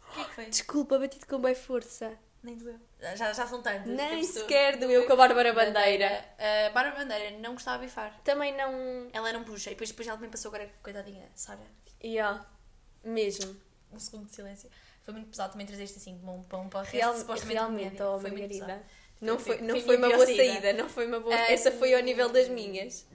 O 0.10 0.14
que 0.14 0.22
é 0.22 0.24
que 0.24 0.36
foi? 0.36 0.46
Desculpa, 0.46 1.00
bati-te 1.00 1.26
com 1.26 1.40
bem 1.40 1.56
força. 1.56 2.18
Nem 2.46 2.56
doeu. 2.58 2.80
Já, 3.16 3.34
já 3.34 3.48
são 3.48 3.62
tantas. 3.62 3.88
Nem 3.88 4.06
a 4.06 4.10
pessoa- 4.18 4.42
sequer 4.42 4.78
doeu 4.78 5.06
com 5.08 5.14
a 5.14 5.16
Bárbara 5.16 5.52
Bandeira. 5.52 6.24
Uh, 6.38 6.74
Bárbara 6.74 7.04
Bandeira 7.04 7.38
não 7.40 7.54
gostava 7.54 7.80
de 7.80 7.86
bifar. 7.86 8.20
Também 8.24 8.56
não. 8.56 9.10
Ela 9.12 9.30
era 9.30 9.38
um 9.40 9.44
puxa. 9.44 9.70
E 9.72 9.74
depois, 9.74 9.90
depois 9.90 10.08
ela 10.08 10.16
também 10.18 10.30
passou 10.30 10.50
agora, 10.50 10.70
coitadinha, 10.84 11.28
Sara. 11.34 11.60
Yeah. 12.04 12.46
Mesmo. 13.04 13.60
Um 13.92 14.00
segundo 14.00 14.28
de 14.28 14.36
silêncio. 14.36 14.70
Foi 15.04 15.14
muito 15.14 15.30
pesado 15.30 15.52
também 15.54 15.66
trazer 15.68 15.84
isto 15.84 15.98
assim 15.98 16.18
para 16.20 16.32
um, 16.32 16.44
para 16.44 16.58
um 16.60 16.70
podcast 16.70 16.98
Real, 16.98 17.14
de 17.36 17.46
realmente, 17.54 18.02
oh 18.02 18.20
Foi 18.20 18.30
muito 18.32 18.40
Margarida. 18.42 18.66
pesado. 18.66 18.86
Não 19.22 19.40
Foi- 19.40 19.62
não 19.62 19.76
foi 19.76 19.82
foi 19.82 19.96
a 19.96 19.98
uma 20.00 20.08
boa 20.10 20.26
saída. 20.26 20.44
saída. 20.46 20.74
não 20.74 20.90
foi 20.90 21.08
uma 21.08 21.20
boa. 21.20 21.36
Essa 21.36 21.72
foi 21.72 21.94
ao 21.96 22.02
nível 22.02 22.30
das 22.30 22.48
minhas. 22.48 23.06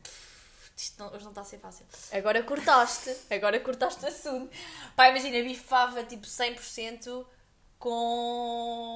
Isto 0.77 0.99
não, 0.99 1.13
hoje 1.13 1.23
não 1.25 1.31
está 1.31 1.43
a 1.43 1.45
ser 1.45 1.59
fácil. 1.59 1.85
Agora 2.11 2.43
cortaste. 2.43 3.15
Agora 3.31 3.61
cortaste 3.61 4.03
o 4.05 4.09
assunto. 4.09 4.51
Pá, 4.97 5.09
imagina, 5.11 5.43
bifava 5.47 6.03
tipo 6.05 6.27
100% 6.27 7.27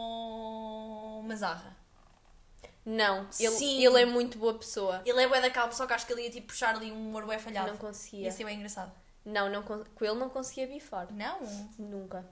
com 0.05 1.23
mazarra. 1.27 1.75
Não, 2.85 3.27
ele, 3.41 3.51
Sim. 3.53 3.85
ele 3.85 4.03
é 4.03 4.05
muito 4.05 4.37
boa 4.39 4.53
pessoa. 4.59 5.01
Ele 5.07 5.23
é 5.23 5.27
bué 5.27 5.41
da 5.41 5.51
calma, 5.51 5.73
só 5.73 5.87
que 5.87 5.95
acho 5.95 6.07
que 6.07 6.13
ele 6.13 6.23
ia 6.23 6.31
tipo 6.31 6.49
puxar 6.49 6.75
ali 6.77 6.93
um 6.93 7.09
humor 7.09 7.25
bué 7.25 7.39
falhado. 7.39 7.71
Não 7.71 7.79
conseguia. 7.79 8.25
Ia 8.27 8.33
ser 8.33 8.45
bem 8.45 8.57
engraçado. 8.57 8.93
Não, 9.25 9.49
não, 9.51 9.63
con- 9.63 9.85
com 9.95 10.05
ele 10.05 10.19
não 10.19 10.29
conseguia 10.29 10.67
bifar. 10.67 11.11
Não? 11.13 11.41
Nunca. 11.79 12.29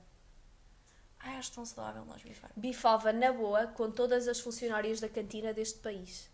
Ai, 1.20 1.36
acho 1.36 1.52
tão 1.52 1.64
saudável 1.64 2.04
nós 2.04 2.20
bifar. 2.22 2.50
Bifava 2.54 3.12
na 3.14 3.32
boa 3.32 3.66
com 3.68 3.90
todas 3.90 4.28
as 4.28 4.40
funcionárias 4.40 5.00
da 5.00 5.08
cantina 5.08 5.54
deste 5.54 5.78
país. 5.78 6.28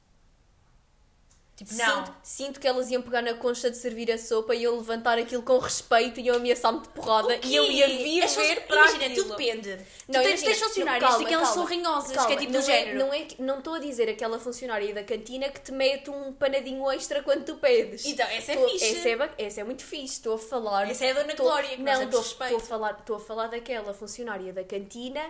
Tipo, 1.59 1.75
não. 1.75 1.97
Sinto, 2.07 2.15
sinto 2.23 2.61
que 2.61 2.69
elas 2.69 2.89
iam 2.89 3.03
pegar 3.03 3.21
na 3.21 3.35
concha 3.35 3.69
de 3.69 3.77
servir 3.77 4.13
a 4.13 4.17
sopa 4.17 4.55
e 4.55 4.63
eu 4.63 4.77
levantar 4.77 5.19
aquilo 5.19 5.43
com 5.43 5.59
respeito 5.59 6.21
e 6.21 6.27
iam 6.27 6.37
ameaçar-me 6.37 6.79
de 6.83 6.89
porrada 6.91 7.37
e 7.43 7.53
eu 7.53 7.65
ia 7.65 7.89
vir 7.89 8.25
ver 8.29 8.61
para 8.65 8.77
Imagina, 8.77 9.07
aquilo. 9.07 9.25
tudo 9.25 9.37
depende. 9.37 9.71
Não, 10.07 10.21
tu 10.23 10.25
tens, 10.29 10.41
tens 10.45 10.61
funcionários 10.61 11.03
não, 11.03 11.11
calma, 11.19 11.29
calma, 11.29 11.47
são 11.47 11.65
rinhosas, 11.65 12.13
calma, 12.13 12.29
que 12.29 12.33
é 12.33 12.37
tipo 12.37 12.53
não 12.53 12.61
do 12.61 12.65
género. 12.65 12.99
não 13.01 13.13
é 13.13 13.21
que- 13.23 13.43
não 13.43 13.59
estou 13.59 13.75
a 13.75 13.79
dizer 13.81 14.09
aquela 14.09 14.39
funcionária 14.39 14.95
da 14.95 15.03
cantina 15.03 15.49
que 15.49 15.61
te 15.61 15.73
mete 15.73 16.09
um 16.11 16.33
panadinho 16.33 16.89
extra 16.93 17.25
quando 17.25 17.45
tu 17.45 17.57
pedes. 17.57 18.07
Então, 18.07 18.25
essa 18.29 18.53
é 18.53 18.55
Estou- 18.55 18.69
fixe. 18.71 18.97
Essa 18.97 19.09
é, 19.09 19.31
essa 19.47 19.61
é 19.61 19.65
muito 19.65 19.83
fixe, 19.85 20.13
estou 20.15 20.37
a 20.37 20.39
falar. 20.39 20.89
Essa 20.89 21.07
é 21.07 21.11
a 21.11 21.15
Dona 21.15 21.31
estou- 21.33 21.45
Glória, 21.47 21.71
que 21.71 21.83
Não, 21.83 22.03
estou 22.05 22.21
a 22.21 22.61
falar, 22.61 22.93
estou 23.01 23.17
a 23.17 23.21
falar 23.21 23.47
daquela 23.49 23.93
funcionária 23.93 24.53
da 24.53 24.63
cantina 24.63 25.21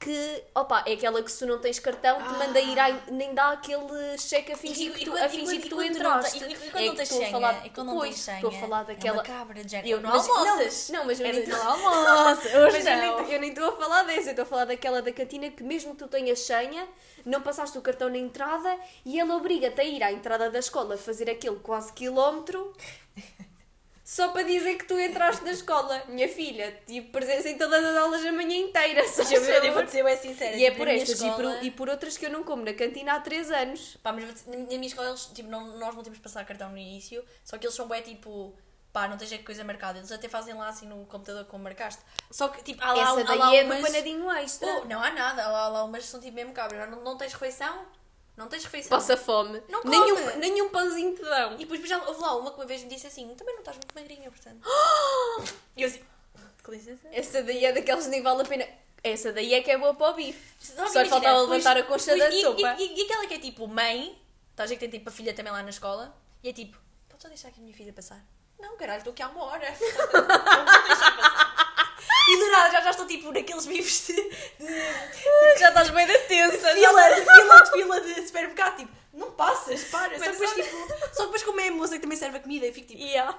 que, 0.00 0.44
opa, 0.54 0.84
é 0.86 0.92
aquela 0.92 1.20
que 1.24 1.30
se 1.32 1.40
tu 1.40 1.46
não 1.46 1.58
tens 1.58 1.80
cartão 1.80 2.18
te 2.22 2.32
manda 2.34 2.60
ir, 2.60 2.78
à- 2.78 3.00
nem 3.10 3.34
dá 3.34 3.50
aquele 3.50 4.16
cheque 4.16 4.52
a 4.52 4.56
fingir 4.56 4.92
Ah. 4.92 4.98
Que 4.98 5.04
tu, 5.04 5.10
quando- 5.10 5.24
a 5.24 5.28
fingir 5.28 5.60
que 5.60 5.68
tu 5.68 5.82
entraste. 5.82 6.36
e- 6.38 6.54
quando 6.70 6.76
É 6.82 6.86
não 6.86 6.94
tens 6.94 7.10
a 7.10 7.14
senha? 7.16 7.30
falar, 7.32 7.66
E 7.66 7.70
quando 7.70 7.86
não 7.88 8.00
tens 8.02 8.18
senha? 8.20 8.36
estou 8.36 8.50
a 8.50 8.54
falar 8.54 8.80
É 8.82 8.84
daquela... 8.84 9.22
de 9.22 9.68
género. 9.70 9.88
Eu- 9.88 10.00
Não 10.00 10.10
mas- 10.10 10.28
almoças. 10.28 10.88
Não, 10.90 11.04
mas 11.04 11.18
eu 11.18 11.26
É 11.26 11.32
nem 11.32 11.42
estou 11.42 11.58
não 11.58 11.70
almoço. 11.72 12.48
Eu 13.28 13.40
nem, 13.40 13.48
estou 13.50 13.68
a 13.68 13.76
falar 13.76 14.02
dessa, 14.04 14.28
eu 14.28 14.30
estou 14.30 14.42
a 14.44 14.46
falar 14.46 14.64
daquela 14.66 15.02
da 15.02 15.10
cantina 15.12 15.50
que 15.50 15.62
mesmo 15.64 15.92
que 15.92 15.98
tu 15.98 16.06
tenhas 16.08 16.38
senha, 16.40 16.86
não 17.24 17.40
passaste 17.42 17.76
o 17.76 17.82
cartão 17.82 18.08
na 18.08 18.18
entrada 18.18 18.78
e 19.04 19.18
ela 19.18 19.34
obriga-te 19.34 19.80
a 19.80 19.84
ir 19.84 20.02
à 20.02 20.12
entrada 20.12 20.48
da 20.48 20.60
escola 20.60 20.96
fazer 20.96 21.28
aquele 21.28 21.56
quase 21.56 21.92
quilómetro 21.92 22.72
só 24.08 24.28
para 24.28 24.42
dizer 24.42 24.76
que 24.76 24.86
tu 24.86 24.98
entraste 24.98 25.44
na 25.44 25.50
escola. 25.50 26.02
Minha 26.08 26.26
filha, 26.30 26.80
tive 26.86 27.08
presença 27.08 27.46
em 27.50 27.58
todas 27.58 27.84
as 27.84 27.94
aulas 27.94 28.24
a 28.24 28.32
manhã 28.32 28.56
inteira. 28.56 29.04
só 29.06 29.20
eu, 29.22 29.74
vou 29.74 29.86
ser 29.86 30.02
bem 30.02 30.16
sincera. 30.16 30.56
E 30.56 30.64
é 30.64 30.70
tipo, 30.70 30.78
por 30.78 30.88
estas 30.88 31.20
e, 31.20 31.24
por, 31.24 31.28
escola- 31.28 31.62
e 31.62 31.70
por 31.70 31.88
outras 31.90 32.16
que 32.16 32.24
eu 32.24 32.30
não 32.30 32.42
como 32.42 32.64
na 32.64 32.72
cantina 32.72 33.12
há 33.12 33.20
3 33.20 33.50
anos. 33.50 33.98
Pá, 34.02 34.10
mas 34.10 34.32
dizer, 34.32 34.48
na 34.48 34.56
minha 34.64 34.86
escola, 34.86 35.08
eles, 35.08 35.26
tipo, 35.26 35.50
não, 35.50 35.76
nós 35.78 35.94
não 35.94 36.02
temos 36.02 36.16
de 36.18 36.22
passar 36.22 36.42
cartão 36.46 36.70
no 36.70 36.78
início, 36.78 37.22
só 37.44 37.58
que 37.58 37.66
eles 37.66 37.76
são 37.76 37.86
bem 37.86 38.00
tipo, 38.00 38.56
pá, 38.94 39.06
não 39.08 39.18
tens 39.18 39.30
a 39.30 39.38
coisa 39.40 39.62
marcada. 39.62 39.98
Eles 39.98 40.10
até 40.10 40.26
fazem 40.26 40.54
lá 40.54 40.68
assim 40.68 40.86
no 40.86 41.04
computador 41.04 41.44
como 41.44 41.64
marcaste. 41.64 42.00
Só 42.30 42.48
que, 42.48 42.64
tipo, 42.64 42.82
há 42.82 42.94
lá, 42.94 43.02
Essa 43.02 43.20
há 43.20 43.24
daí 43.24 43.38
lá 43.38 43.54
é 43.56 43.64
umas... 43.64 43.76
do 43.76 43.86
panadinho 43.88 44.30
extra. 44.38 44.68
Oh, 44.68 44.84
não 44.86 45.02
há 45.02 45.10
nada, 45.10 45.44
há 45.44 45.48
lá, 45.48 45.60
há 45.64 45.68
lá 45.68 45.84
umas 45.84 46.04
que 46.04 46.08
são 46.08 46.18
tipo 46.18 46.34
mesmo 46.34 46.54
cabras. 46.54 46.88
Não, 46.88 47.04
não 47.04 47.18
tens 47.18 47.34
refeição? 47.34 47.84
Não 48.38 48.46
tens 48.46 48.62
refeição. 48.62 48.96
Passa 48.96 49.16
fome. 49.16 49.60
Não 49.68 49.82
nenhum, 49.82 50.16
come. 50.16 50.36
nenhum 50.36 50.68
pãozinho 50.68 51.12
te 51.12 51.22
dão. 51.22 51.54
E 51.54 51.56
depois 51.56 51.80
já 51.88 51.98
houve 52.06 52.20
lá 52.20 52.36
uma 52.36 52.52
que 52.52 52.60
uma 52.60 52.66
vez 52.66 52.84
me 52.84 52.88
disse 52.88 53.08
assim: 53.08 53.34
também 53.34 53.52
não 53.52 53.62
estás 53.62 53.76
muito 53.76 53.92
magrinha, 53.92 54.30
portanto. 54.30 54.60
e 55.76 55.82
eu 55.82 55.88
assim, 55.88 56.00
com 56.62 56.70
licença. 56.70 57.08
Essa 57.10 57.42
daí 57.42 57.64
é 57.64 57.72
daqueles 57.72 58.04
que 58.04 58.10
nem 58.10 58.22
vale 58.22 58.42
a 58.42 58.44
pena. 58.44 58.64
Essa 59.02 59.32
daí 59.32 59.54
é 59.54 59.60
que 59.60 59.72
é 59.72 59.76
boa 59.76 59.92
para 59.92 60.12
o 60.12 60.14
bife. 60.14 60.54
Só 60.60 61.02
lhe 61.02 61.08
faltava 61.08 61.40
levantar 61.42 61.76
a 61.78 61.82
concha 61.82 62.16
da 62.16 62.30
e, 62.30 62.40
sopa. 62.40 62.76
E, 62.78 62.86
e, 62.86 63.00
e 63.00 63.04
aquela 63.06 63.26
que 63.26 63.34
é 63.34 63.38
tipo 63.40 63.66
mãe, 63.66 64.16
estás 64.52 64.70
a 64.70 64.74
ver 64.74 64.76
que 64.76 64.88
tem 64.88 65.00
tipo 65.00 65.08
a 65.08 65.12
filha 65.12 65.34
também 65.34 65.52
lá 65.52 65.60
na 65.60 65.70
escola, 65.70 66.16
e 66.40 66.48
é 66.48 66.52
tipo, 66.52 66.78
podes 67.08 67.22
só 67.22 67.28
deixar 67.28 67.48
aqui 67.48 67.58
a 67.58 67.62
minha 67.64 67.74
filha 67.74 67.92
passar? 67.92 68.24
Não, 68.56 68.76
caralho, 68.76 68.98
estou 68.98 69.12
aqui 69.12 69.22
há 69.22 69.28
uma 69.28 69.42
hora. 69.46 69.66
Não 70.14 70.64
vou 70.64 70.86
deixar 70.86 71.16
passar. 71.16 71.67
E 72.28 72.36
do 72.38 72.50
nada 72.50 72.70
já, 72.70 72.80
já 72.82 72.90
estou 72.90 73.06
tipo 73.06 73.32
naqueles 73.32 73.66
bifes 73.66 74.06
de, 74.08 74.14
de 74.14 75.58
Já 75.58 75.68
estás 75.68 75.88
bem 75.90 76.06
da 76.06 76.18
tensa. 76.20 76.74
fila, 76.74 77.14
de 77.14 77.20
fila, 77.22 77.62
de 77.62 77.70
fila 77.70 78.00
de 78.02 78.26
supermercado, 78.26 78.76
tipo, 78.76 78.92
não 79.14 79.30
passas, 79.32 79.84
para. 79.84 80.18
Só 80.18 80.30
depois, 80.30 80.52
tipo, 80.52 81.14
só 81.14 81.24
depois 81.24 81.42
como 81.42 81.60
é 81.60 81.68
a 81.68 81.72
moça 81.72 81.94
que 81.94 82.00
também 82.00 82.18
serve 82.18 82.36
a 82.36 82.40
comida, 82.40 82.66
eu 82.66 82.72
fico 82.74 82.88
tipo, 82.88 83.02
Yeah. 83.02 83.36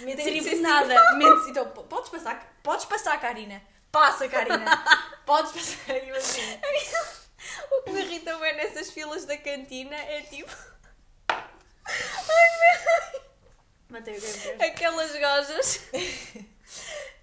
Mente 0.00 0.24
de 0.30 0.42
sem 0.42 0.60
nada. 0.60 0.94
Mente, 1.16 1.50
então, 1.50 1.68
podes 1.70 2.10
passar, 2.10 2.58
podes 2.62 2.84
passar, 2.84 3.18
Karina. 3.20 3.62
Passa, 3.92 4.28
Karina. 4.28 4.84
podes 5.24 5.52
passar. 5.52 5.96
E 5.96 6.10
assim. 6.10 6.58
O 7.70 7.82
que 7.82 7.90
me 7.90 8.00
irrita 8.00 8.36
bem 8.38 8.56
nessas 8.56 8.90
filas 8.90 9.24
da 9.24 9.36
cantina 9.36 9.94
é 9.96 10.20
tipo 10.22 10.50
Mantei 13.88 14.16
o 14.16 14.20
game 14.20 14.62
aquelas 14.64 15.12
gajas 15.12 15.80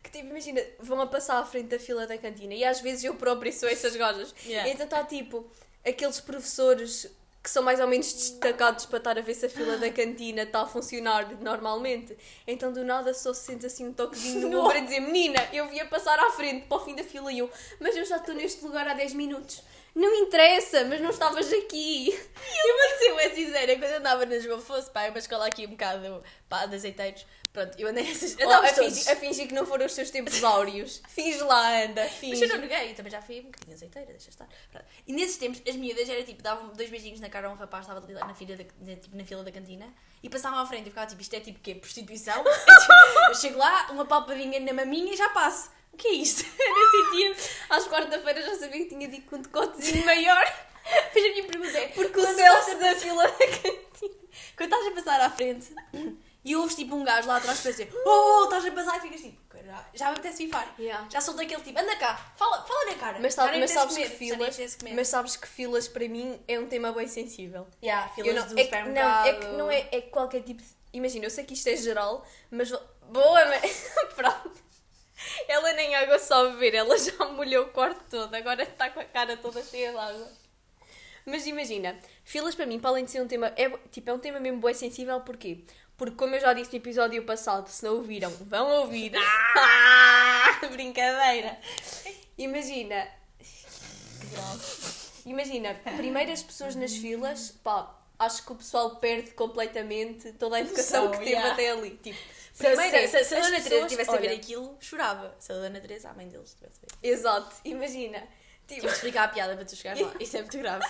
que 0.09 0.17
tipo, 0.17 0.29
imagina, 0.29 0.61
vão 0.79 0.99
a 1.01 1.07
passar 1.07 1.39
à 1.39 1.45
frente 1.45 1.67
da 1.67 1.79
fila 1.79 2.07
da 2.07 2.17
cantina 2.17 2.53
e 2.53 2.63
às 2.63 2.81
vezes 2.81 3.03
eu 3.03 3.15
própria 3.15 3.51
sou 3.51 3.69
essas 3.69 3.95
gajas. 3.95 4.33
Yeah. 4.45 4.69
Então 4.69 4.85
está 4.85 5.03
tipo 5.03 5.45
aqueles 5.85 6.19
professores 6.19 7.09
que 7.41 7.49
são 7.49 7.63
mais 7.63 7.79
ou 7.79 7.87
menos 7.87 8.11
destacados 8.11 8.85
para 8.85 8.97
estar 8.97 9.17
a 9.17 9.21
ver 9.21 9.33
se 9.33 9.45
a 9.45 9.49
fila 9.49 9.77
da 9.77 9.89
cantina 9.91 10.43
está 10.43 10.61
a 10.61 10.67
funcionar 10.67 11.41
normalmente. 11.41 12.17
Então 12.45 12.71
do 12.71 12.83
nada 12.83 13.13
só 13.13 13.33
se 13.33 13.45
sente 13.45 13.65
assim 13.65 13.87
um 13.87 13.93
toquezinho 13.93 14.49
no 14.49 14.59
ombro 14.59 14.77
a 14.77 14.81
dizer 14.81 14.99
menina, 14.99 15.39
eu 15.53 15.67
via 15.69 15.85
passar 15.85 16.19
à 16.19 16.31
frente 16.31 16.65
para 16.67 16.77
o 16.77 16.83
fim 16.83 16.95
da 16.95 17.03
fila 17.03 17.31
e 17.31 17.39
eu, 17.39 17.49
mas 17.79 17.95
eu 17.95 18.05
já 18.05 18.17
estou 18.17 18.35
neste 18.35 18.63
lugar 18.63 18.87
há 18.87 18.93
10 18.93 19.13
minutos. 19.13 19.61
Não 19.95 20.13
interessa, 20.15 20.85
mas 20.85 21.01
não 21.01 21.09
estavas 21.09 21.51
aqui. 21.51 22.09
Eu 22.09 22.77
vou 22.77 23.07
eu 23.07 23.19
é 23.19 23.29
sincera, 23.29 23.75
quando 23.77 23.91
eu 23.91 23.97
andava 23.97 24.25
nas 24.25 24.43
João 24.43 24.59
Fosse, 24.61 24.89
pá, 24.91 25.03
é 25.03 25.09
uma 25.09 25.19
escola 25.19 25.47
aqui 25.47 25.65
um 25.65 25.71
bocado, 25.71 26.23
pá, 26.47 26.65
de 26.65 26.75
azeiteiros. 26.75 27.25
Pronto, 27.51 27.79
eu 27.79 27.87
andei 27.87 28.03
nessas. 28.03 28.37
Oh, 28.39 28.49
a, 28.49 28.67
fingir, 28.67 29.11
a 29.11 29.15
fingir 29.15 29.47
que 29.47 29.53
não 29.55 29.65
foram 29.65 29.85
os 29.85 29.95
teus 29.95 30.11
tempos 30.11 30.43
áureos. 30.43 31.01
Finge 31.09 31.39
lá, 31.39 31.83
anda, 31.83 32.03
Mas 32.03 32.13
finge. 32.13 32.43
eu 32.43 32.49
não 32.49 32.57
neguei, 32.59 32.91
eu 32.91 32.95
também 32.95 33.11
já 33.11 33.21
fui 33.21 33.39
um 33.39 33.45
bocadinho 33.45 33.73
azeiteira, 33.73 34.11
deixa 34.11 34.29
estar. 34.29 34.47
Pronto. 34.71 34.85
E 35.07 35.13
nesses 35.13 35.37
tempos, 35.37 35.61
as 35.67 35.75
miúdas 35.75 36.07
era 36.07 36.23
tipo, 36.23 36.43
davam 36.43 36.69
dois 36.73 36.89
beijinhos 36.91 37.19
na 37.19 37.27
cara 37.27 37.47
a 37.47 37.51
um 37.51 37.55
rapaz, 37.55 37.85
estava 37.85 38.05
ali 38.05 38.13
lá 38.13 38.25
na 38.25 38.35
fila 38.35 38.55
da, 38.55 38.63
na, 38.81 38.95
tipo, 38.95 39.17
na 39.17 39.25
fila 39.25 39.43
da 39.43 39.51
cantina, 39.51 39.91
e 40.21 40.29
passavam 40.29 40.59
à 40.59 40.65
frente 40.65 40.83
e 40.83 40.89
ficava 40.89 41.07
tipo, 41.07 41.21
isto 41.21 41.33
é 41.33 41.39
tipo 41.39 41.57
o 41.57 41.61
quê? 41.61 41.73
Prostituição? 41.73 42.43
eu 43.27 43.35
chego 43.35 43.57
lá, 43.57 43.87
uma 43.91 44.05
palpadinha 44.05 44.59
na 44.59 44.73
maminha 44.73 45.13
e 45.13 45.17
já 45.17 45.29
passo. 45.29 45.71
O 45.99 46.01
que 46.01 46.07
é 46.07 46.13
isto? 46.13 46.45
Eu 46.57 46.73
nem 46.73 47.35
sentia. 47.35 47.51
Às 47.69 47.85
quarta-feiras 47.89 48.45
já 48.45 48.55
sabia 48.55 48.85
que 48.85 48.95
tinha 48.95 49.09
dito 49.09 49.29
com 49.29 49.35
um 49.35 49.41
decotezinho 49.41 50.05
maior. 50.05 50.45
Depois 51.13 51.25
a 51.25 51.29
minha 51.29 51.43
pergunta 51.43 51.77
é: 51.77 51.87
Porque 51.89 52.19
o 52.21 52.25
Celso 52.25 52.79
da 52.79 52.95
fila 52.95 53.23
da 53.23 53.37
cantina. 53.37 54.19
Quando 54.55 54.73
estás 54.73 54.87
a 54.87 54.91
passar 54.91 55.21
à 55.21 55.29
frente 55.29 55.75
e 56.45 56.55
ouves 56.55 56.75
tipo 56.75 56.95
um 56.95 57.03
gajo 57.03 57.27
lá 57.27 57.35
atrás 57.35 57.59
que 57.59 57.69
dizer 57.69 57.91
Oh, 58.05 58.45
estás 58.45 58.65
a 58.65 58.71
passar 58.71 58.97
e 58.97 59.01
ficas 59.01 59.19
tipo 59.19 59.37
Caralho, 59.49 59.85
já 59.93 60.05
me 60.05 60.11
apetece 60.13 60.45
bifar. 60.45 60.73
Yeah. 60.79 61.05
Já 61.11 61.19
soltei 61.19 61.45
aquele 61.45 61.61
tipo, 61.61 61.77
anda 61.77 61.95
cá, 61.97 62.31
fala, 62.37 62.63
fala 62.65 62.85
na 62.85 62.95
cara. 62.95 63.19
Mas, 63.19 63.33
sabe, 63.33 63.59
mas 63.59 63.71
sabes 63.71 63.97
que 63.97 64.03
comer, 64.03 64.09
nem 64.09 64.17
filas, 64.17 64.77
mas 64.95 65.07
sabes 65.09 65.35
que 65.35 65.47
filas 65.47 65.87
para 65.89 66.07
mim 66.07 66.39
é 66.47 66.57
um 66.57 66.67
tema 66.67 66.93
bem 66.93 67.07
sensível. 67.09 67.67
Yeah, 67.83 68.07
filas 68.09 68.29
Eu 68.29 68.41
não, 68.41 68.47
do 68.47 68.57
é 68.57 68.63
que, 68.63 68.89
não, 68.89 69.25
é 69.25 69.33
que 69.33 69.45
não 69.47 69.71
é, 69.71 69.79
é 69.91 70.01
que 70.01 70.09
qualquer 70.09 70.43
tipo 70.43 70.61
de... 70.63 70.69
Imagina, 70.93 71.25
eu 71.25 71.29
sei 71.29 71.43
que 71.43 71.53
isto 71.53 71.67
é 71.67 71.75
geral, 71.75 72.25
mas... 72.49 72.71
Boa, 72.71 73.45
mas... 73.45 73.91
Pronto. 74.15 74.68
Ela 75.47 75.73
nem 75.73 75.95
água 75.95 76.19
só 76.19 76.45
a 76.45 76.49
beber, 76.51 76.75
ela 76.75 76.97
já 76.97 77.25
molhou 77.29 77.65
o 77.65 77.69
quarto 77.69 78.03
todo, 78.09 78.33
agora 78.33 78.63
está 78.63 78.89
com 78.89 78.99
a 78.99 79.05
cara 79.05 79.37
toda 79.37 79.63
cheia 79.63 79.91
de 79.91 79.97
água. 79.97 80.31
Mas 81.25 81.45
imagina, 81.45 81.97
filas 82.23 82.55
para 82.55 82.65
mim, 82.65 82.79
para 82.79 82.89
além 82.89 83.05
de 83.05 83.11
ser 83.11 83.21
um 83.21 83.27
tema... 83.27 83.53
É, 83.55 83.69
tipo, 83.91 84.09
é 84.09 84.13
um 84.13 84.19
tema 84.19 84.39
mesmo 84.39 84.59
bem 84.61 84.73
sensível, 84.73 85.19
porquê? 85.21 85.63
Porque 85.97 86.15
como 86.15 86.33
eu 86.33 86.39
já 86.39 86.53
disse 86.53 86.71
no 86.71 86.77
episódio 86.77 87.23
passado, 87.23 87.67
se 87.67 87.83
não 87.83 87.95
ouviram, 87.95 88.31
vão 88.41 88.67
ouvir. 88.79 89.11
Ah, 89.15 90.59
brincadeira. 90.71 91.59
Imagina, 92.37 93.07
Imagina, 95.25 95.75
primeiro 95.97 96.31
as 96.31 96.41
pessoas 96.41 96.75
nas 96.75 96.95
filas, 96.95 97.51
pá, 97.63 97.95
acho 98.17 98.45
que 98.45 98.51
o 98.51 98.55
pessoal 98.55 98.95
perde 98.95 99.31
completamente 99.31 100.31
toda 100.33 100.55
a 100.57 100.61
educação 100.61 101.11
que 101.11 101.17
teve 101.19 101.31
yeah. 101.31 101.53
até 101.53 101.71
ali. 101.71 101.91
Tipo, 102.01 102.17
Se, 102.59 102.65
primeiro 102.65 102.97
é, 102.97 103.07
se, 103.07 103.23
se 103.23 103.35
a 103.35 103.39
Dona 103.39 103.61
Teresa 103.61 103.87
tivesse 103.87 104.09
a 104.09 104.17
ver 104.17 104.33
aquilo, 104.33 104.77
chorava. 104.81 105.33
Se 105.39 105.49
a 105.49 105.55
Dona 105.55 105.79
Teresa, 105.79 106.09
a 106.09 106.13
mãe 106.13 106.27
deles, 106.27 106.53
tivesse 106.53 106.79
a 106.83 106.97
ver. 106.97 107.07
Exato, 107.07 107.55
imagina. 107.63 108.19
Tipo, 108.67 108.81
Tive 108.81 108.87
explicar 108.87 109.23
a 109.23 109.27
piada 109.29 109.55
para 109.55 109.63
tu 109.63 109.77
chegares 109.77 110.01
lá. 110.01 110.13
Isso 110.19 110.35
é 110.35 110.41
muito 110.41 110.57
grave. 110.57 110.85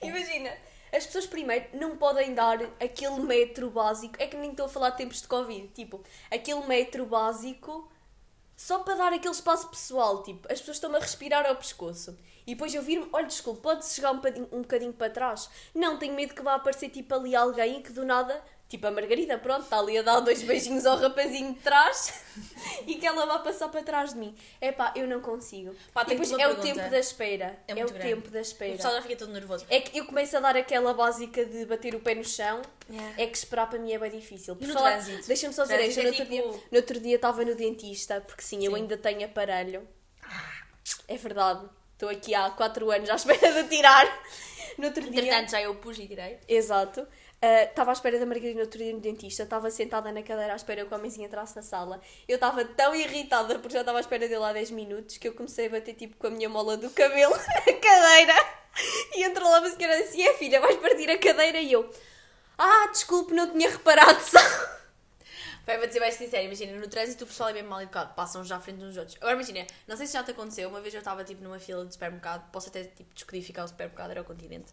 imagina, 0.00 0.56
as 0.92 1.04
pessoas 1.04 1.26
primeiro 1.26 1.66
não 1.72 1.96
podem 1.96 2.32
dar 2.32 2.62
aquele 2.80 3.18
metro 3.18 3.68
básico, 3.70 4.14
é 4.20 4.28
que 4.28 4.36
nem 4.36 4.52
estou 4.52 4.66
a 4.66 4.68
falar 4.68 4.90
de 4.90 4.98
tempos 4.98 5.20
de 5.20 5.26
Covid, 5.26 5.66
tipo, 5.74 6.00
aquele 6.30 6.64
metro 6.66 7.04
básico 7.06 7.90
só 8.56 8.78
para 8.78 8.94
dar 8.94 9.12
aquele 9.12 9.34
espaço 9.34 9.68
pessoal, 9.68 10.22
tipo, 10.22 10.46
as 10.50 10.60
pessoas 10.60 10.76
estão 10.76 10.94
a 10.94 11.00
respirar 11.00 11.44
ao 11.44 11.56
pescoço. 11.56 12.16
E 12.46 12.54
depois 12.54 12.72
eu 12.72 12.82
vir-me, 12.82 13.08
olha, 13.12 13.26
desculpe, 13.26 13.60
pode 13.60 13.84
chegar 13.84 14.12
um 14.12 14.16
bocadinho, 14.16 14.48
um 14.52 14.62
bocadinho 14.62 14.92
para 14.92 15.10
trás? 15.10 15.50
Não, 15.74 15.98
tenho 15.98 16.14
medo 16.14 16.34
que 16.34 16.42
vá 16.42 16.54
aparecer 16.54 16.88
tipo 16.88 17.12
ali 17.14 17.34
alguém 17.34 17.82
que 17.82 17.92
do 17.92 18.04
nada, 18.04 18.42
tipo 18.68 18.86
a 18.86 18.90
Margarida, 18.90 19.38
pronto, 19.38 19.62
está 19.62 19.78
ali 19.78 19.96
a 19.96 20.02
dar 20.02 20.20
dois 20.20 20.42
beijinhos 20.42 20.84
ao 20.84 20.98
rapazinho 20.98 21.54
de 21.54 21.60
trás 21.60 22.12
e 22.86 22.96
que 22.96 23.06
ela 23.06 23.24
vá 23.24 23.38
passar 23.38 23.68
para 23.68 23.82
trás 23.82 24.12
de 24.12 24.18
mim. 24.18 24.36
É 24.60 24.70
pá, 24.70 24.92
eu 24.94 25.06
não 25.06 25.20
consigo. 25.20 25.74
Pá, 25.94 26.02
depois 26.04 26.30
é 26.30 26.34
o 26.34 26.38
pergunta. 26.38 26.62
tempo 26.62 26.90
da 26.90 26.98
espera. 26.98 27.58
É 27.66 27.72
É, 27.72 27.84
o 27.84 27.88
grande. 27.88 27.98
tempo 28.00 28.30
da 28.30 28.38
O 28.38 28.42
espera. 28.42 28.72
pessoal 28.76 28.94
já 28.94 29.02
fica 29.02 29.16
todo 29.16 29.32
nervoso. 29.32 29.64
É 29.70 29.80
que 29.80 29.96
eu 29.98 30.04
começo 30.04 30.36
a 30.36 30.40
dar 30.40 30.54
aquela 30.56 30.92
básica 30.92 31.44
de 31.46 31.64
bater 31.64 31.94
o 31.94 32.00
pé 32.00 32.14
no 32.14 32.24
chão, 32.24 32.60
Yeah. 32.90 33.22
é 33.22 33.26
que 33.26 33.36
esperar 33.36 33.68
para 33.68 33.78
mim 33.78 33.92
é 33.92 33.98
bem 33.98 34.10
difícil. 34.10 34.56
Por 34.56 34.66
falar-? 34.68 35.02
Deixa-me 35.26 35.52
só 35.52 35.64
dizer, 35.64 35.76
Trânsito 35.76 36.00
isto, 36.00 36.00
no, 36.00 36.06
é 36.06 36.08
outro 36.08 36.24
tipo- 36.24 36.30
dia, 36.52 36.62
no 36.70 36.76
outro 36.78 37.00
dia 37.00 37.16
estava 37.16 37.44
no 37.44 37.54
dentista, 37.54 38.20
porque 38.22 38.40
sim, 38.42 38.64
eu 38.64 38.72
Sim. 38.72 38.78
ainda 38.78 38.96
tenho 38.96 39.24
aparelho. 39.26 39.86
É 41.06 41.16
verdade, 41.16 41.66
estou 41.92 42.08
aqui 42.08 42.34
há 42.34 42.50
4 42.50 42.90
anos 42.90 43.10
à 43.10 43.14
espera 43.16 43.62
de 43.62 43.68
tirar. 43.68 44.06
No 44.78 44.86
outro 44.86 45.02
dia. 45.02 45.20
Entretanto, 45.20 45.50
já 45.50 45.60
eu 45.60 45.74
pus 45.74 45.98
e 45.98 46.06
tirei. 46.06 46.38
Exato. 46.48 47.06
Ah, 47.40 47.64
Estava 47.64 47.90
à 47.90 47.94
espera 47.94 48.18
da 48.18 48.26
Margarida 48.26 48.60
outro 48.60 48.78
dia 48.78 48.92
no 48.92 49.00
dentista, 49.00 49.44
estava 49.44 49.70
sentada 49.70 50.10
na 50.10 50.22
cadeira 50.22 50.52
à 50.52 50.56
espera 50.56 50.84
que 50.84 50.92
o 50.92 50.96
homenzinho 50.96 51.26
entrasse 51.26 51.54
na 51.54 51.62
sala. 51.62 52.00
Eu 52.26 52.34
estava 52.34 52.64
tão 52.64 52.94
irritada 52.94 53.58
porque 53.58 53.74
já 53.74 53.80
estava 53.80 53.98
à 53.98 54.00
espera 54.00 54.28
dele 54.28 54.44
há 54.44 54.52
10 54.52 54.70
minutos 54.72 55.18
que 55.18 55.28
eu 55.28 55.34
comecei 55.34 55.66
a 55.66 55.70
bater 55.70 55.94
tipo 55.94 56.16
com 56.16 56.26
a 56.26 56.30
minha 56.30 56.48
mola 56.48 56.76
do 56.76 56.90
cabelo 56.90 57.34
na 57.36 57.72
cadeira. 57.72 58.34
E 59.14 59.22
entrou 59.24 59.48
lá 59.48 59.60
uma 59.60 59.70
senhora 59.70 59.98
assim: 60.00 60.22
é 60.22 60.34
filha, 60.34 60.60
vais 60.60 60.76
partir 60.76 61.10
a 61.10 61.18
cadeira? 61.18 61.60
E 61.60 61.72
eu, 61.72 61.88
ah, 62.58 62.88
desculpe, 62.90 63.32
não 63.32 63.50
tinha 63.52 63.70
reparado 63.70 64.20
só. 64.20 64.38
Vai, 65.64 65.76
vou 65.78 65.86
dizer 65.86 66.00
bem 66.00 66.10
sincero, 66.10 66.44
imagina, 66.44 66.72
no 66.80 66.88
trânsito 66.88 67.24
o 67.24 67.26
pessoal 67.26 67.50
é 67.50 67.52
bem 67.52 67.62
mal 67.62 67.82
educado, 67.82 68.14
passam 68.14 68.42
já 68.42 68.56
à 68.56 68.60
frente 68.60 68.82
uns 68.82 68.96
outros. 68.96 69.16
Agora 69.18 69.34
imagina, 69.34 69.66
não 69.86 69.96
sei 69.98 70.06
se 70.06 70.14
já 70.14 70.24
te 70.24 70.30
aconteceu, 70.30 70.66
uma 70.68 70.80
vez 70.80 70.94
eu 70.94 70.98
estava 70.98 71.22
tipo 71.24 71.42
numa 71.42 71.60
fila 71.60 71.84
de 71.84 71.92
supermercado, 71.92 72.50
posso 72.50 72.70
até 72.70 72.84
tipo 72.84 73.12
descodificar 73.14 73.66
o 73.66 73.68
supermercado, 73.68 74.10
era 74.10 74.22
o 74.22 74.24
continente. 74.24 74.72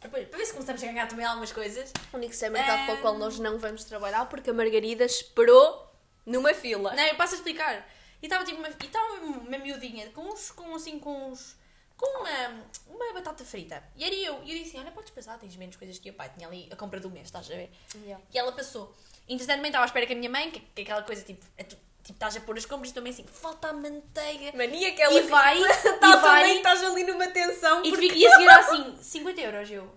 Para 0.00 0.08
ver 0.08 0.46
se 0.46 0.52
começamos 0.52 0.82
a 0.82 0.86
ganhar 0.86 1.06
também 1.06 1.26
algumas 1.26 1.52
coisas. 1.52 1.92
O 2.12 2.16
único 2.16 2.32
supermercado 2.32 2.86
para 2.86 2.94
o 2.94 2.98
qual 3.02 3.18
nós 3.18 3.38
não 3.38 3.58
vamos 3.58 3.84
trabalhar 3.84 4.24
porque 4.26 4.48
a 4.48 4.52
Margarida 4.52 5.04
esperou 5.04 5.90
numa 6.24 6.54
fila. 6.54 6.94
Não, 6.94 7.02
eu 7.04 7.16
passo 7.16 7.34
a 7.34 7.36
explicar. 7.36 7.86
E 8.22 8.26
estava 8.26 8.44
tipo 8.44 8.58
uma, 8.58 8.68
e 8.68 8.86
estava 8.86 9.14
uma, 9.14 9.58
miudinha 9.58 10.08
com 10.10 10.22
uns, 10.22 10.50
com 10.50 10.74
assim, 10.74 10.98
com 10.98 11.30
uns, 11.30 11.56
com 11.96 12.06
uma, 12.20 12.64
uma 12.88 13.12
batata 13.12 13.44
frita. 13.44 13.82
E 13.94 14.04
era 14.04 14.14
eu. 14.14 14.42
E 14.42 14.52
eu 14.52 14.58
disse 14.58 14.70
assim, 14.70 14.80
olha, 14.80 14.90
podes 14.90 15.10
passar, 15.10 15.38
tens 15.38 15.56
menos 15.56 15.76
coisas 15.76 15.98
que 15.98 16.08
eu, 16.08 16.14
pai. 16.14 16.30
Tinha 16.34 16.48
ali 16.48 16.68
a 16.70 16.76
compra 16.76 16.98
do 16.98 17.10
mês, 17.10 17.26
estás 17.26 17.50
a 17.50 17.54
ver? 17.54 17.70
Yeah. 17.94 18.24
E 18.32 18.38
ela 18.38 18.52
passou. 18.52 18.94
Entretanto, 19.28 19.56
também 19.56 19.70
estava 19.70 19.84
à 19.84 19.86
espera 19.86 20.06
que 20.06 20.12
a 20.14 20.16
minha 20.16 20.30
mãe, 20.30 20.50
que, 20.50 20.60
que 20.60 20.82
aquela 20.82 21.02
coisa 21.02 21.22
tipo, 21.22 21.44
é 21.56 21.64
tipo, 22.02 22.12
estás 22.14 22.36
a 22.36 22.40
pôr 22.40 22.56
as 22.58 22.64
compras 22.66 22.90
e 22.90 22.94
também 22.94 23.12
assim, 23.12 23.24
falta 23.26 23.68
a 23.68 23.72
manteiga. 23.72 24.56
Mania 24.56 24.88
aquela 24.88 25.12
E 25.14 25.22
vai, 25.22 25.58
e 25.62 25.92
tá 25.98 26.16
vai. 26.16 26.40
também, 26.42 26.56
estás 26.58 26.82
ali 26.84 27.04
numa 27.04 27.28
tensão 27.28 27.84
E, 27.84 27.90
porque 27.90 28.06
e 28.06 28.26
a 28.26 28.30
seguir 28.32 28.48
assim, 28.50 28.98
50 29.02 29.40
euros 29.40 29.70
eu. 29.70 29.96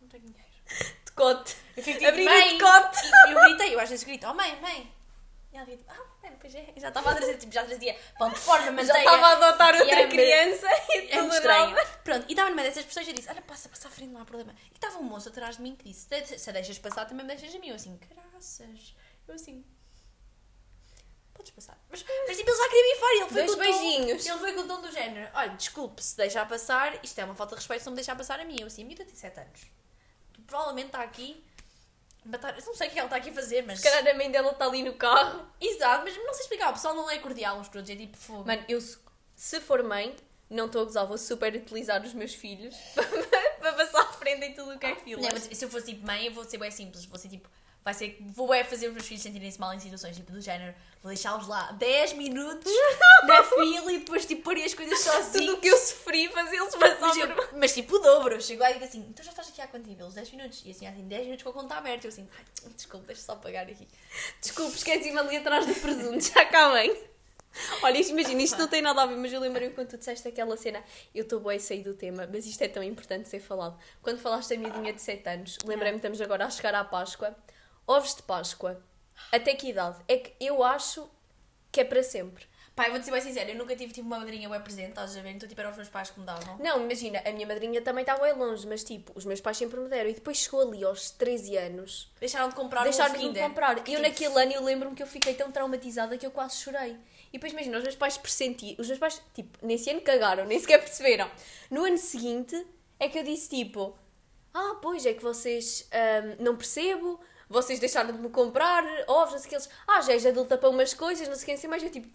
Não 0.00 0.08
tenho 0.08 0.24
dinheiro. 0.24 0.44
decote. 1.04 1.56
Eu 1.76 1.82
fico 1.82 2.06
Abrir 2.06 2.22
o 2.22 2.30
mãe. 2.30 2.58
decote. 2.58 2.98
E 3.28 3.32
eu 3.32 3.40
gritei, 3.40 3.74
eu 3.74 3.80
às 3.80 3.88
vezes 3.88 4.04
grito, 4.04 4.26
oh 4.26 4.34
mãe, 4.34 4.58
mãe. 4.60 4.92
E 5.52 5.56
ela 5.56 5.66
grita, 5.66 5.84
ah, 5.88 6.04
mãe, 6.22 6.36
pois 6.40 6.54
é. 6.54 6.72
Já 6.76 6.88
estava 6.88 7.10
a 7.10 7.14
trazer, 7.16 7.36
tipo, 7.36 7.52
já 7.52 7.64
trazia 7.64 7.96
pão 8.18 8.30
de 8.30 8.38
forma, 8.38 8.66
Já 8.66 8.72
manteiga. 8.72 8.98
estava 8.98 9.26
a 9.26 9.32
adotar 9.32 9.74
outra 9.80 10.06
criança 10.06 10.66
e 10.94 11.02
tudo 11.08 11.34
estranho. 11.34 11.76
Pronto, 12.04 12.26
e 12.28 12.32
estava 12.32 12.50
numa 12.50 12.62
dessas 12.62 12.84
pessoas 12.84 13.06
e 13.06 13.10
eu 13.10 13.14
disse: 13.16 13.28
Olha, 13.28 13.42
passa, 13.42 13.68
passa 13.68 13.88
à 13.88 13.90
frente, 13.90 14.10
não 14.12 14.20
há 14.20 14.24
problema. 14.24 14.54
E 14.70 14.74
estava 14.74 14.98
um 14.98 15.02
moço 15.02 15.28
atrás 15.28 15.56
de 15.56 15.62
mim 15.62 15.74
que 15.74 15.84
disse: 15.88 16.06
"Se- 16.08 16.38
Se 16.38 16.50
a 16.50 16.52
deixas 16.52 16.78
passar, 16.78 17.04
também 17.06 17.26
me 17.26 17.34
deixas 17.34 17.52
a 17.54 17.58
mim. 17.58 17.68
Eu 17.70 17.74
assim, 17.74 17.98
graças. 18.14 18.94
Eu 19.26 19.34
assim, 19.34 19.64
podes 21.40 21.52
passar. 21.52 21.78
Mas, 21.90 22.04
mas 22.26 22.36
tipo, 22.36 22.50
ele 22.50 22.56
já 22.58 22.68
queria 22.68 22.94
bifar. 22.94 23.10
Ele 23.10 23.20
foi 23.20 23.28
Dois 23.30 23.46
com 23.46 23.52
o 23.52 23.56
tom- 23.56 23.62
beijinhos. 23.80 24.26
Ele 24.26 24.38
foi 24.38 24.52
com 24.52 24.60
o 24.60 24.66
tom 24.68 24.80
do 24.80 24.90
género: 24.92 25.30
Olha, 25.34 25.50
desculpe, 25.50 26.02
se 26.02 26.16
deixar 26.16 26.48
passar, 26.48 26.98
isto 27.04 27.18
é 27.18 27.24
uma 27.24 27.34
falta 27.34 27.54
de 27.54 27.60
respeito 27.60 27.80
se 27.80 27.86
não 27.86 27.92
me 27.92 27.96
deixar 27.96 28.16
passar 28.16 28.38
a 28.40 28.44
mim. 28.44 28.56
Eu 28.60 28.66
assim, 28.66 28.82
a 28.82 28.86
miúda 28.86 29.04
tem 29.04 29.14
7 29.14 29.40
anos. 29.40 29.60
Provavelmente 30.46 30.86
está 30.86 31.02
aqui. 31.02 31.44
Matar, 32.24 32.58
eu 32.58 32.64
não 32.66 32.74
sei 32.74 32.88
o 32.88 32.90
que 32.90 32.98
ela 32.98 33.06
está 33.06 33.16
aqui 33.16 33.30
a 33.30 33.32
fazer, 33.32 33.62
mas. 33.62 33.80
Se 33.80 33.90
calhar 33.90 34.14
a 34.14 34.16
mãe 34.16 34.30
dela 34.30 34.50
está 34.52 34.66
ali 34.66 34.82
no 34.82 34.92
carro. 34.94 35.46
Exato, 35.60 36.04
mas 36.04 36.16
não 36.16 36.34
sei 36.34 36.42
explicar. 36.42 36.70
O 36.70 36.74
pessoal 36.74 36.94
não 36.94 37.10
é 37.10 37.18
cordial 37.18 37.58
uns 37.58 37.68
com 37.68 37.78
os 37.78 37.80
outros. 37.80 37.90
É 37.90 37.96
tipo 37.96 38.16
fogo. 38.16 38.44
Mano, 38.46 38.62
eu 38.68 38.78
se- 39.34 39.60
for 39.60 39.82
mãe, 39.82 40.14
não 40.50 40.66
estou 40.66 40.82
a 40.82 40.84
gozar, 40.84 41.06
vou 41.06 41.16
super 41.16 41.54
utilizar 41.54 42.02
os 42.04 42.12
meus 42.12 42.34
filhos 42.34 42.76
para 43.58 43.72
passar 43.72 44.00
à 44.02 44.12
frente 44.12 44.44
em 44.44 44.54
tudo 44.54 44.74
o 44.74 44.78
que 44.78 44.86
é 44.86 44.96
filas. 44.96 45.24
Não, 45.24 45.30
mas 45.32 45.44
se 45.58 45.64
eu 45.64 45.70
fosse 45.70 45.86
tipo 45.94 46.06
mãe, 46.06 46.26
eu 46.26 46.32
vou 46.34 46.44
ser 46.44 46.58
bem 46.58 46.70
simples. 46.70 47.06
Vou 47.06 47.18
ser 47.18 47.28
tipo. 47.28 47.48
Vai 47.84 47.94
ser. 47.94 48.18
Vou 48.34 48.52
é 48.52 48.62
fazer 48.62 48.88
os 48.88 48.92
meus 48.92 49.06
filhos 49.06 49.22
sentirem-se 49.22 49.58
mal 49.58 49.72
em 49.72 49.80
situações 49.80 50.14
tipo 50.16 50.30
do 50.32 50.40
género. 50.40 50.74
Vou 51.02 51.08
deixá-los 51.10 51.48
lá 51.48 51.72
10 51.72 52.12
minutos 52.12 52.70
na 53.26 53.42
fila 53.42 53.90
e 53.92 53.98
depois 54.00 54.26
tipo 54.26 54.42
pôr 54.42 54.56
as 54.58 54.74
coisas 54.74 55.02
Tudo 55.02 55.12
sozinhos. 55.12 55.54
o 55.54 55.56
que 55.58 55.68
eu 55.68 55.78
sofri, 55.78 56.28
fazê-los 56.28 56.74
Mas, 56.74 57.16
eu- 57.16 57.48
mas 57.56 57.72
tipo 57.72 57.96
o 57.96 57.98
dobro. 58.00 58.38
Chego 58.42 58.60
lá 58.62 58.70
e 58.70 58.74
digo 58.74 58.84
assim: 58.84 59.06
então 59.08 59.24
já 59.24 59.30
estás 59.30 59.48
aqui 59.48 59.62
há 59.62 59.66
quanto 59.66 59.88
tempo? 59.88 60.02
Eles 60.02 60.14
10 60.14 60.30
minutos. 60.32 60.62
E 60.66 60.70
assim, 60.72 60.86
assim 60.86 61.08
10 61.08 61.22
minutos 61.24 61.42
com 61.42 61.48
a 61.50 61.52
conta 61.54 61.74
aberta. 61.76 62.06
Eu 62.06 62.10
assim, 62.10 62.28
desculpa, 62.76 63.06
deixa 63.06 63.22
só 63.22 63.34
pagar 63.36 63.62
aqui. 63.62 63.88
Desculpe, 64.42 64.76
esqueci-me 64.76 65.18
ali 65.18 65.36
atrás 65.38 65.64
do 65.66 65.74
presunto, 65.74 66.22
já 66.22 66.44
cá 66.44 66.70
vem. 66.74 67.08
Olha, 67.82 67.98
imagina, 67.98 68.42
isto 68.42 68.56
não 68.58 68.68
tem 68.68 68.80
nada 68.80 69.02
a 69.02 69.06
ver, 69.06 69.16
mas 69.16 69.32
eu 69.32 69.40
lembrei-me 69.40 69.74
quando 69.74 69.88
tu 69.88 69.98
disseste 69.98 70.28
aquela 70.28 70.56
cena. 70.56 70.84
Eu 71.12 71.22
estou 71.24 71.40
bem 71.40 71.56
a 71.56 71.60
sair 71.60 71.82
do 71.82 71.94
tema, 71.94 72.28
mas 72.32 72.46
isto 72.46 72.62
é 72.62 72.68
tão 72.68 72.82
importante 72.82 73.28
ser 73.28 73.40
falado. 73.40 73.76
Quando 74.02 74.20
falaste 74.20 74.50
da 74.50 74.56
miudinha 74.56 74.92
de 74.94 75.02
7 75.02 75.28
anos, 75.28 75.58
lembrei-me 75.64 75.98
que 75.98 76.06
estamos 76.06 76.20
agora 76.20 76.44
a 76.44 76.50
chegar 76.50 76.74
à 76.76 76.84
Páscoa. 76.84 77.34
Ovos 77.90 78.14
de 78.14 78.22
Páscoa. 78.22 78.80
Até 79.32 79.52
que 79.52 79.70
idade? 79.70 79.98
É 80.06 80.16
que 80.18 80.32
eu 80.38 80.62
acho 80.62 81.10
que 81.72 81.80
é 81.80 81.84
para 81.84 82.04
sempre. 82.04 82.46
Pai, 82.76 82.88
vou-te 82.88 83.04
ser 83.04 83.10
bem 83.10 83.20
sincera, 83.20 83.50
eu 83.50 83.56
nunca 83.56 83.74
tive 83.74 83.92
tipo 83.92 84.06
uma 84.06 84.20
madrinha 84.20 84.48
bem 84.48 84.60
presente, 84.60 84.90
estás 84.90 85.16
a 85.16 85.20
ver? 85.20 85.30
Então 85.30 85.48
tipo 85.48 85.60
eram 85.60 85.72
os 85.72 85.76
meus 85.76 85.88
pais 85.88 86.08
que 86.08 86.20
me 86.20 86.24
davam. 86.24 86.56
Não, 86.58 86.80
imagina, 86.84 87.20
a 87.26 87.32
minha 87.32 87.48
madrinha 87.48 87.82
também 87.82 88.02
está 88.02 88.16
bem 88.16 88.32
longe, 88.32 88.64
mas 88.64 88.84
tipo, 88.84 89.10
os 89.16 89.24
meus 89.24 89.40
pais 89.40 89.56
sempre 89.56 89.80
me 89.80 89.88
deram. 89.88 90.08
E 90.08 90.14
depois 90.14 90.36
chegou 90.36 90.60
ali 90.60 90.84
aos 90.84 91.10
13 91.10 91.56
anos, 91.56 92.12
Deixaram 92.20 92.48
de 92.48 92.54
comprar 92.54 92.84
deixaram 92.84 93.12
um 93.16 93.18
de 93.18 93.28
me 93.28 93.40
comprar. 93.40 93.76
E 93.76 93.80
eu 93.80 93.84
tipo, 93.84 94.02
naquele 94.02 94.40
ano 94.40 94.52
eu 94.52 94.62
lembro-me 94.62 94.94
que 94.94 95.02
eu 95.02 95.08
fiquei 95.08 95.34
tão 95.34 95.50
traumatizada 95.50 96.16
que 96.16 96.24
eu 96.24 96.30
quase 96.30 96.58
chorei. 96.58 96.96
E 97.32 97.38
depois 97.38 97.52
imagina, 97.52 97.76
os 97.76 97.82
meus 97.82 97.96
pais 97.96 98.16
pressentiam, 98.16 98.76
os 98.78 98.86
meus 98.86 99.00
pais, 99.00 99.20
tipo, 99.34 99.66
nesse 99.66 99.90
ano 99.90 100.00
cagaram, 100.00 100.44
nem 100.44 100.60
sequer 100.60 100.78
perceberam. 100.78 101.28
No 101.68 101.84
ano 101.84 101.98
seguinte 101.98 102.54
é 103.00 103.08
que 103.08 103.18
eu 103.18 103.24
disse 103.24 103.48
tipo, 103.48 103.98
ah, 104.54 104.76
pois 104.80 105.04
é 105.04 105.12
que 105.12 105.24
vocês 105.24 105.88
ahm, 105.90 106.36
não 106.38 106.56
percebo, 106.56 107.18
vocês 107.50 107.78
deixaram 107.80 108.12
de 108.12 108.18
me 108.18 108.30
comprar 108.30 108.82
ovos, 109.08 109.32
não 109.32 109.38
sei 109.38 109.46
o 109.46 109.48
que 109.50 109.54
eles, 109.56 109.68
ah, 109.86 110.00
já 110.00 110.12
és 110.12 110.24
adulta 110.24 110.56
para 110.56 110.68
umas 110.70 110.94
coisas, 110.94 111.28
não 111.28 111.34
sei 111.36 111.54
o 111.54 111.58
que, 111.58 111.68
mais. 111.68 111.82
Eu 111.82 111.90
tipo, 111.90 112.08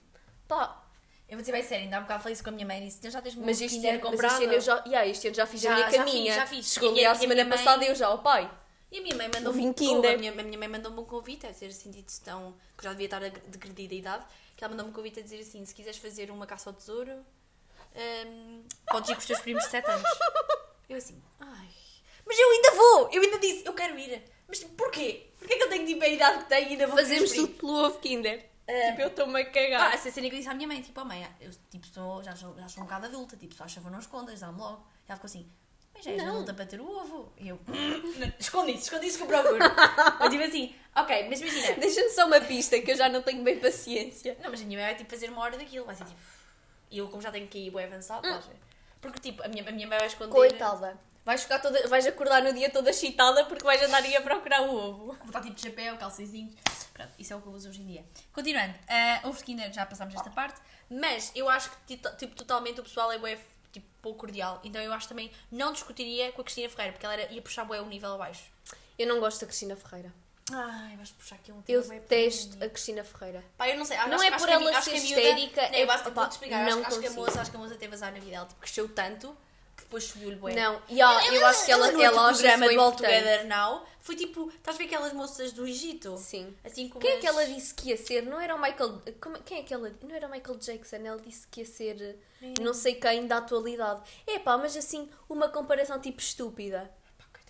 pá, 0.48 0.82
Eu 1.28 1.34
vou 1.38 1.42
dizer 1.42 1.52
bem 1.52 1.64
sério, 1.64 1.84
ainda 1.86 1.98
há 1.98 2.00
um 2.00 2.04
bocado 2.04 2.22
falei 2.24 2.34
isso 2.34 2.44
com 2.44 2.50
a 2.50 2.54
minha 2.54 2.66
mãe 2.68 2.82
e 2.82 2.86
disse: 2.86 2.98
"Então 3.00 3.12
já 3.12 3.22
tens 3.22 3.36
mas 3.36 3.60
um 3.62 3.66
este 3.66 3.88
ano, 3.88 4.00
mas 4.02 4.12
comprado. 4.12 4.32
este 4.34 4.44
ano 4.46 4.54
eu 4.54 4.62
já, 4.62 4.76
yeah, 4.86 5.08
este 5.08 5.28
ano 5.28 5.36
já 5.36 5.46
fiz 5.48 5.62
Já- 5.62 5.72
a 5.72 5.76
minha 5.76 5.90
já 5.92 5.98
caminha. 5.98 6.34
fiz, 6.34 6.36
já 6.36 6.48
fiz. 6.48 6.98
E- 6.98 7.06
a 7.06 7.16
semana 7.16 7.44
mãe- 7.44 7.58
passada 7.58 7.84
e 7.84 7.88
eu 7.88 7.96
já, 7.96 8.10
ó 8.12 8.18
pai. 8.18 8.50
E 8.92 9.00
a 9.00 9.02
minha 9.02 9.16
mãe 9.16 9.30
mandou-me 9.34 9.66
um 9.68 9.74
Kinder. 9.74 10.14
A 10.14 10.18
minha, 10.18 10.32
a 10.32 10.44
minha 10.44 10.58
mãe 10.58 10.68
mandou-me 10.70 11.00
um 11.00 11.04
convite, 11.06 11.46
a 11.48 11.52
ter 11.54 11.72
sentido-se 11.74 12.22
tão. 12.22 12.56
que 12.78 12.84
já 12.84 12.92
devia 12.92 13.06
estar 13.06 13.20
degredida 13.48 13.94
a 13.94 13.98
idade, 13.98 14.26
que 14.56 14.64
ela 14.64 14.70
mandou-me 14.72 14.92
um 14.92 14.94
convite 14.94 15.20
a 15.20 15.24
dizer 15.24 15.40
assim: 15.40 15.66
se 15.66 15.74
quiseres 15.74 15.98
fazer 15.98 16.30
uma 16.30 16.46
caça 16.46 16.70
ao 16.70 16.74
tesouro, 16.74 17.12
hum, 17.96 18.64
podes 18.88 19.10
ir 19.10 19.14
com 19.16 19.20
os 19.20 19.26
teus 19.26 19.40
primos 19.40 19.64
de 19.64 19.70
7 19.72 19.90
anos. 19.90 20.10
Eu 20.88 20.98
assim, 20.98 21.20
ai, 21.40 21.70
mas 22.26 22.38
eu 22.38 22.52
ainda 22.52 22.72
vou! 22.72 23.10
Eu 23.12 23.22
ainda 23.24 23.40
disse, 23.40 23.66
eu 23.66 23.74
quero 23.74 23.98
ir. 23.98 24.24
Mas 24.48 24.60
tipo, 24.60 24.74
porquê? 24.76 25.28
Porquê 25.40 25.56
que 25.58 25.64
eu 25.64 25.70
tenho 25.70 25.86
tipo 25.86 26.04
a 26.04 26.08
idade 26.08 26.44
que 26.44 26.50
tenho 26.50 26.68
e 26.70 26.72
ainda 26.72 26.88
vou 26.88 26.98
Fazemos 26.98 27.32
tudo 27.32 27.48
pelo 27.54 27.74
ovo 27.86 28.00
Kinder. 28.00 28.46
Ah, 28.68 28.90
tipo, 28.90 29.02
eu 29.02 29.08
estou-me 29.10 29.42
a 29.42 29.46
cagar. 29.46 29.92
Ah, 29.92 29.94
essa 29.94 30.10
cena 30.10 30.28
que 30.28 30.36
eu 30.36 30.40
disse 30.40 30.50
à 30.50 30.54
minha 30.54 30.68
mãe, 30.68 30.82
tipo, 30.82 31.00
oh 31.00 31.06
mãe, 31.06 31.28
eu 31.40 31.52
tipo, 31.70 31.86
sou, 31.88 32.24
já, 32.24 32.36
sou, 32.36 32.56
já 32.58 32.68
sou 32.68 32.82
um 32.82 32.86
bocado 32.88 33.06
adulta, 33.06 33.38
tipo, 33.38 33.54
só 33.54 33.68
favor 33.68 33.92
não 33.92 34.00
escondas, 34.00 34.40
dá-me 34.40 34.58
logo. 34.60 34.84
E 35.08 35.12
ela 35.12 35.18
ficou 35.18 35.28
assim, 35.28 35.48
mas 35.94 36.04
já 36.04 36.12
és 36.12 36.24
Não. 36.24 36.30
adulta 36.34 36.54
para 36.54 36.66
ter 36.66 36.82
o 36.82 36.90
ovo. 36.90 37.32
E 37.38 37.50
eu, 37.50 37.60
"Hum, 37.70 38.32
esconde 38.40 38.72
isso, 38.72 38.84
esconde 38.86 39.06
isso 39.08 39.18
que 39.18 39.24
eu 39.24 39.28
procuro. 39.28 39.60
eu 40.24 40.30
tipo 40.32 40.44
assim, 40.44 40.76
ok, 40.96 41.30
mas 41.30 41.42
imagina. 41.42 41.76
Deixa-me 41.76 42.10
só 42.10 42.26
uma 42.26 42.42
pista 42.42 42.80
que 42.82 42.92
eu 42.92 42.96
já 42.98 43.08
não 43.08 43.22
tenho 43.22 43.44
bem 43.44 43.60
paciência. 43.60 44.36
Não, 44.42 44.50
mas 44.50 44.62
a 44.62 44.66
minha 44.66 44.80
mãe 44.80 44.88
vai 44.88 44.96
tipo 44.96 45.10
fazer 45.12 45.30
uma 45.30 45.42
hora 45.42 45.58
daquilo, 45.58 45.86
vai 45.86 45.96
ser 45.96 46.06
tipo. 46.06 46.20
E 46.90 46.98
eu, 46.98 47.08
como 47.10 47.22
já 47.22 47.32
tenho 47.32 47.48
que 47.48 47.58
ir 47.60 47.70
bem 47.72 47.86
avançado, 47.86 48.26
estás 48.26 48.46
a 48.46 48.48
ver? 48.48 48.58
Porque 49.00 49.20
tipo, 49.20 49.44
a 49.44 49.48
minha, 49.48 49.68
a 49.68 49.72
minha 49.72 49.88
mãe 49.88 49.98
vai 50.00 50.08
esconder. 50.08 50.32
Coitada. 50.32 51.00
Vais, 51.26 51.42
ficar 51.42 51.58
toda, 51.60 51.88
vais 51.88 52.06
acordar 52.06 52.44
no 52.44 52.54
dia 52.54 52.70
toda 52.70 52.92
excitada 52.92 53.46
porque 53.46 53.64
vais 53.64 53.82
andar 53.82 54.04
aí 54.04 54.16
a 54.16 54.22
procurar 54.22 54.62
o 54.62 54.76
ovo. 54.76 55.06
Vou 55.08 55.26
estar 55.26 55.42
tipo 55.42 55.56
de 55.56 55.62
chapéu, 55.64 55.98
calcezinhos. 55.98 56.54
Pronto, 56.94 57.12
isso 57.18 57.34
é 57.34 57.36
o 57.36 57.42
que 57.42 57.48
eu 57.48 57.52
uso 57.54 57.68
hoje 57.70 57.82
em 57.82 57.88
dia. 57.88 58.06
Continuando, 58.32 58.74
uh, 58.74 59.28
ovo 59.28 59.38
de 59.40 59.44
Kinder, 59.44 59.74
já 59.74 59.86
passámos 59.86 60.14
esta 60.14 60.30
parte. 60.30 60.62
Mas 60.90 61.32
eu 61.36 61.50
acho 61.50 61.72
que 61.88 61.98
tipo, 61.98 62.36
totalmente 62.36 62.80
o 62.80 62.84
pessoal 62.84 63.12
é 63.12 63.18
bué, 63.18 63.40
tipo, 63.72 63.88
pouco 64.04 64.20
cordial. 64.20 64.62
Então 64.64 64.80
eu 64.82 64.94
acho 64.94 65.08
também 65.08 65.32
não 65.52 65.74
discutiria 65.74 66.32
com 66.32 66.42
a 66.42 66.44
Cristina 66.44 66.70
Ferreira, 66.70 66.94
porque 66.94 67.06
ela 67.06 67.16
era, 67.16 67.32
ia 67.34 67.42
puxar 67.42 67.66
bué 67.66 67.82
o 67.82 67.86
nível 67.88 68.14
abaixo. 68.14 68.44
Eu 68.98 69.08
não 69.08 69.20
gosto 69.20 69.42
da 69.42 69.48
Cristina 69.48 69.76
Ferreira. 69.76 70.14
Ai, 70.54 70.96
vais 70.96 71.10
puxar 71.10 71.36
aqui 71.38 71.52
um 71.52 71.64
Eu 71.68 71.82
tema 71.82 71.88
bué 71.88 72.00
detesto 72.02 72.64
a 72.64 72.70
Cristina 72.70 73.04
Ferreira. 73.04 73.44
Pá, 73.58 73.68
eu 73.68 73.78
não 73.80 73.84
sei. 73.84 73.98
Não 73.98 74.14
acho, 74.14 74.24
é 74.24 74.28
acho 74.28 74.38
por 74.38 74.48
que 74.48 74.54
a 74.54 74.60
mi- 74.60 74.68
ela 74.68 74.78
acho 74.78 74.90
ser 74.92 74.96
histérica, 74.98 75.62
Não, 75.64 75.70
eu 75.74 75.84
é- 75.84 75.86
basta 75.88 76.04
tipo, 76.04 76.12
opá, 76.12 76.22
vou-te 76.22 76.32
explicar. 76.34 76.66
Acho, 76.68 76.76
não 76.78 76.86
acho 76.86 77.00
que 77.00 77.08
a 77.08 77.12
moça, 77.12 77.42
acho 77.42 77.50
que 77.52 77.58
a 77.58 77.60
moça 77.60 77.76
teve 77.76 77.94
azar 77.96 78.14
na 78.14 78.20
vida. 78.20 78.36
Ela 78.36 78.46
tipo, 78.46 78.62
cresceu 78.62 78.88
tanto 78.88 79.36
depois 79.86 80.04
subiu-lhe 80.04 80.36
bué. 80.36 80.54
Não, 80.54 80.82
e 80.90 81.02
ah, 81.02 81.34
eu 81.34 81.46
acho 81.46 81.66
que 81.66 81.72
ela, 81.72 81.92
no 81.92 82.02
ela, 82.02 82.28
outro 82.28 82.46
acha 82.48 82.58
programa 82.58 82.74
do 82.74 82.82
All. 82.82 82.92
Together 82.92 83.48
Now 83.48 83.86
foi 84.02 84.16
tipo, 84.16 84.50
estás 84.50 84.76
a 84.76 84.78
ver 84.78 84.86
aquelas 84.86 85.14
moças 85.14 85.52
do 85.54 85.66
Egito? 85.66 86.18
Sim. 86.18 86.54
Assim 86.64 86.90
como 86.90 87.00
Quem 87.02 87.12
é 87.12 87.14
as- 87.16 87.20
que 87.22 87.28
ela 87.28 87.46
disse 87.46 87.74
que 87.74 87.90
ia 87.90 87.98
ser? 87.98 88.22
Não 88.24 88.40
era 88.40 88.54
o 88.56 88.62
Michael. 88.62 89.02
como- 89.22 89.40
quem 89.44 89.60
é 89.60 89.64
que 89.64 89.74
ela. 89.74 89.92
Não 90.04 90.16
era 90.16 90.28
o 90.28 90.30
Michael 90.32 90.58
Jackson. 90.58 90.98
Ela 90.98 91.20
disse 91.20 91.48
que 91.48 91.62
ia 91.62 91.66
ser 91.66 92.20
não 92.62 92.74
sei 92.74 92.96
quem 92.96 93.26
da 93.26 93.38
atualidade. 93.38 94.02
É 94.28 94.38
pá, 94.40 94.58
mas 94.58 94.76
assim, 94.76 95.10
uma 95.30 95.50
comparação 95.50 96.00
tipo 96.00 96.20
estúpida. 96.20 96.92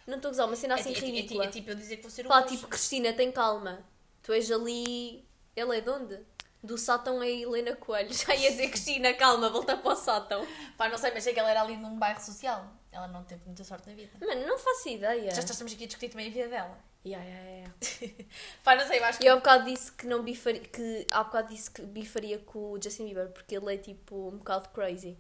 Não 0.06 0.18
estou 0.18 0.30
a 0.30 0.32
usar 0.34 0.46
uma 0.46 0.56
cena 0.56 0.76
É, 0.76 0.80
assim 0.80 0.94
ti- 0.94 0.98
é, 0.98 1.02
ti- 1.02 1.06
é, 1.06 1.12
ridícula. 1.16 1.46
é 1.46 1.48
tipo 1.48 1.70
eu 1.72 1.76
dizer 1.76 1.96
que 1.98 2.04
vou 2.04 2.12
ser 2.12 2.26
o 2.26 2.30
Pá, 2.30 2.44
tipo, 2.44 2.68
Cristina, 2.68 3.12
tem 3.12 3.32
calma. 3.32 3.84
Tu 4.22 4.32
és 4.34 4.52
ali. 4.52 5.26
Ela 5.56 5.76
é 5.78 5.82
de 5.82 5.90
onde? 5.90 6.20
Do 6.66 6.78
Sátão 6.78 7.22
é 7.22 7.30
Helena 7.30 7.76
Coelho. 7.76 8.12
Já 8.14 8.36
ia 8.36 8.50
dizer 8.52 8.70
Cristina, 8.70 9.14
calma, 9.14 9.50
volta 9.50 9.78
para 9.78 9.94
o 9.94 9.96
Sátão. 9.96 10.46
Pá, 10.78 10.90
não 10.90 10.98
sei, 10.98 11.12
mas 11.12 11.24
sei 11.24 11.34
que 11.34 11.40
ela 11.40 11.50
era 11.50 11.62
ali 11.62 11.78
num 11.78 11.98
bairro 11.98 12.20
social. 12.20 12.66
Ela 12.92 13.08
não 13.08 13.24
teve 13.24 13.46
muita 13.46 13.64
sorte 13.64 13.90
na 13.90 13.96
vida. 13.96 14.12
Mano, 14.20 14.48
não 14.48 14.58
faço 14.58 14.90
ideia. 14.90 15.34
Já 15.34 15.42
estamos 15.42 15.74
aqui 15.74 15.84
a 15.84 15.88
discutir 15.88 16.10
também 16.10 16.28
a 16.28 16.32
vida 16.32 16.48
dela. 16.48 16.78
Yeah, 17.06 17.24
yeah, 17.24 17.50
yeah. 17.52 18.26
Pá, 18.64 18.76
não 18.76 18.88
sei, 18.88 19.00
eu 19.00 19.06
acho 19.06 19.20
que. 19.20 19.26
E 19.26 19.28
há 19.28 19.36
bocado 19.36 19.66
disse 19.66 19.92
que 19.92 20.08
não 20.08 20.24
bifaria, 20.24 20.62
que 20.62 21.06
há 21.12 21.24
bocado 21.24 21.50
disse 21.50 21.70
que 21.70 21.84
bifaria 21.84 22.40
com 22.40 22.72
o 22.72 22.82
Justin 22.82 23.06
Bieber 23.06 23.30
porque 23.30 23.56
ele 23.56 23.74
é 23.74 23.78
tipo 23.78 24.30
um 24.30 24.38
bocado 24.38 24.70
crazy. 24.70 25.16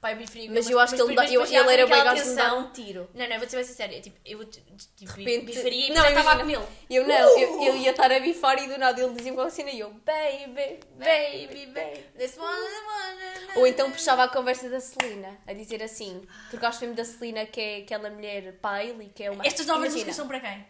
Pá, 0.00 0.12
eu 0.12 0.16
preferia 0.16 0.50
Mas 0.50 0.68
eu 0.68 0.78
acho 0.78 0.94
que 0.94 1.00
ele, 1.02 1.14
dá- 1.14 1.26
eu, 1.26 1.44
ele 1.44 1.56
era 1.56 1.86
bem 1.86 2.04
gajo 2.04 2.22
de 2.22 2.28
me 2.30 2.36
dar 2.36 2.54
um 2.54 2.70
tiro. 2.70 3.08
Não, 3.14 3.28
não, 3.28 3.38
vou 3.38 3.48
ser 3.48 3.56
bem 3.56 3.64
sincera. 3.64 4.00
Tipo, 4.00 4.18
eu 4.24 4.44
tipo, 4.44 5.12
repente, 5.12 5.46
bifaria 5.46 5.86
e 5.86 5.88
não, 5.94 5.96
estava 6.06 6.08
a 6.08 6.22
imagina, 6.34 6.40
comê-lo. 6.40 6.68
Eu 6.90 7.06
não, 7.06 7.38
eu, 7.38 7.62
eu 7.64 7.76
ia 7.76 7.90
estar 7.90 8.12
a 8.12 8.20
bifar 8.20 8.62
e 8.62 8.68
do 8.68 8.76
nada 8.78 9.00
ele 9.00 9.14
dizia 9.14 9.32
uma 9.32 9.50
cena 9.50 9.70
e 9.70 9.80
eu, 9.80 9.90
baby, 9.90 10.80
baby, 10.96 11.66
baby. 11.66 12.04
This 12.18 12.36
one, 12.36 12.46
one, 12.46 13.56
Ou 13.56 13.66
então 13.66 13.90
puxava 13.90 14.24
a 14.24 14.28
conversa 14.28 14.68
da 14.68 14.80
Celina, 14.80 15.38
a 15.46 15.52
dizer 15.52 15.82
assim, 15.82 16.22
tu 16.50 16.58
gostas 16.58 16.80
mesmo 16.82 16.96
da 16.96 17.04
Celina 17.04 17.46
que 17.46 17.60
é 17.60 17.76
aquela 17.78 18.10
mulher 18.10 18.58
Pile, 18.60 19.10
que 19.14 19.24
é 19.24 19.30
uma... 19.30 19.46
Estas 19.46 19.66
novas 19.66 19.92
músicas 19.92 20.16
são 20.16 20.28
para 20.28 20.40
quem? 20.40 20.66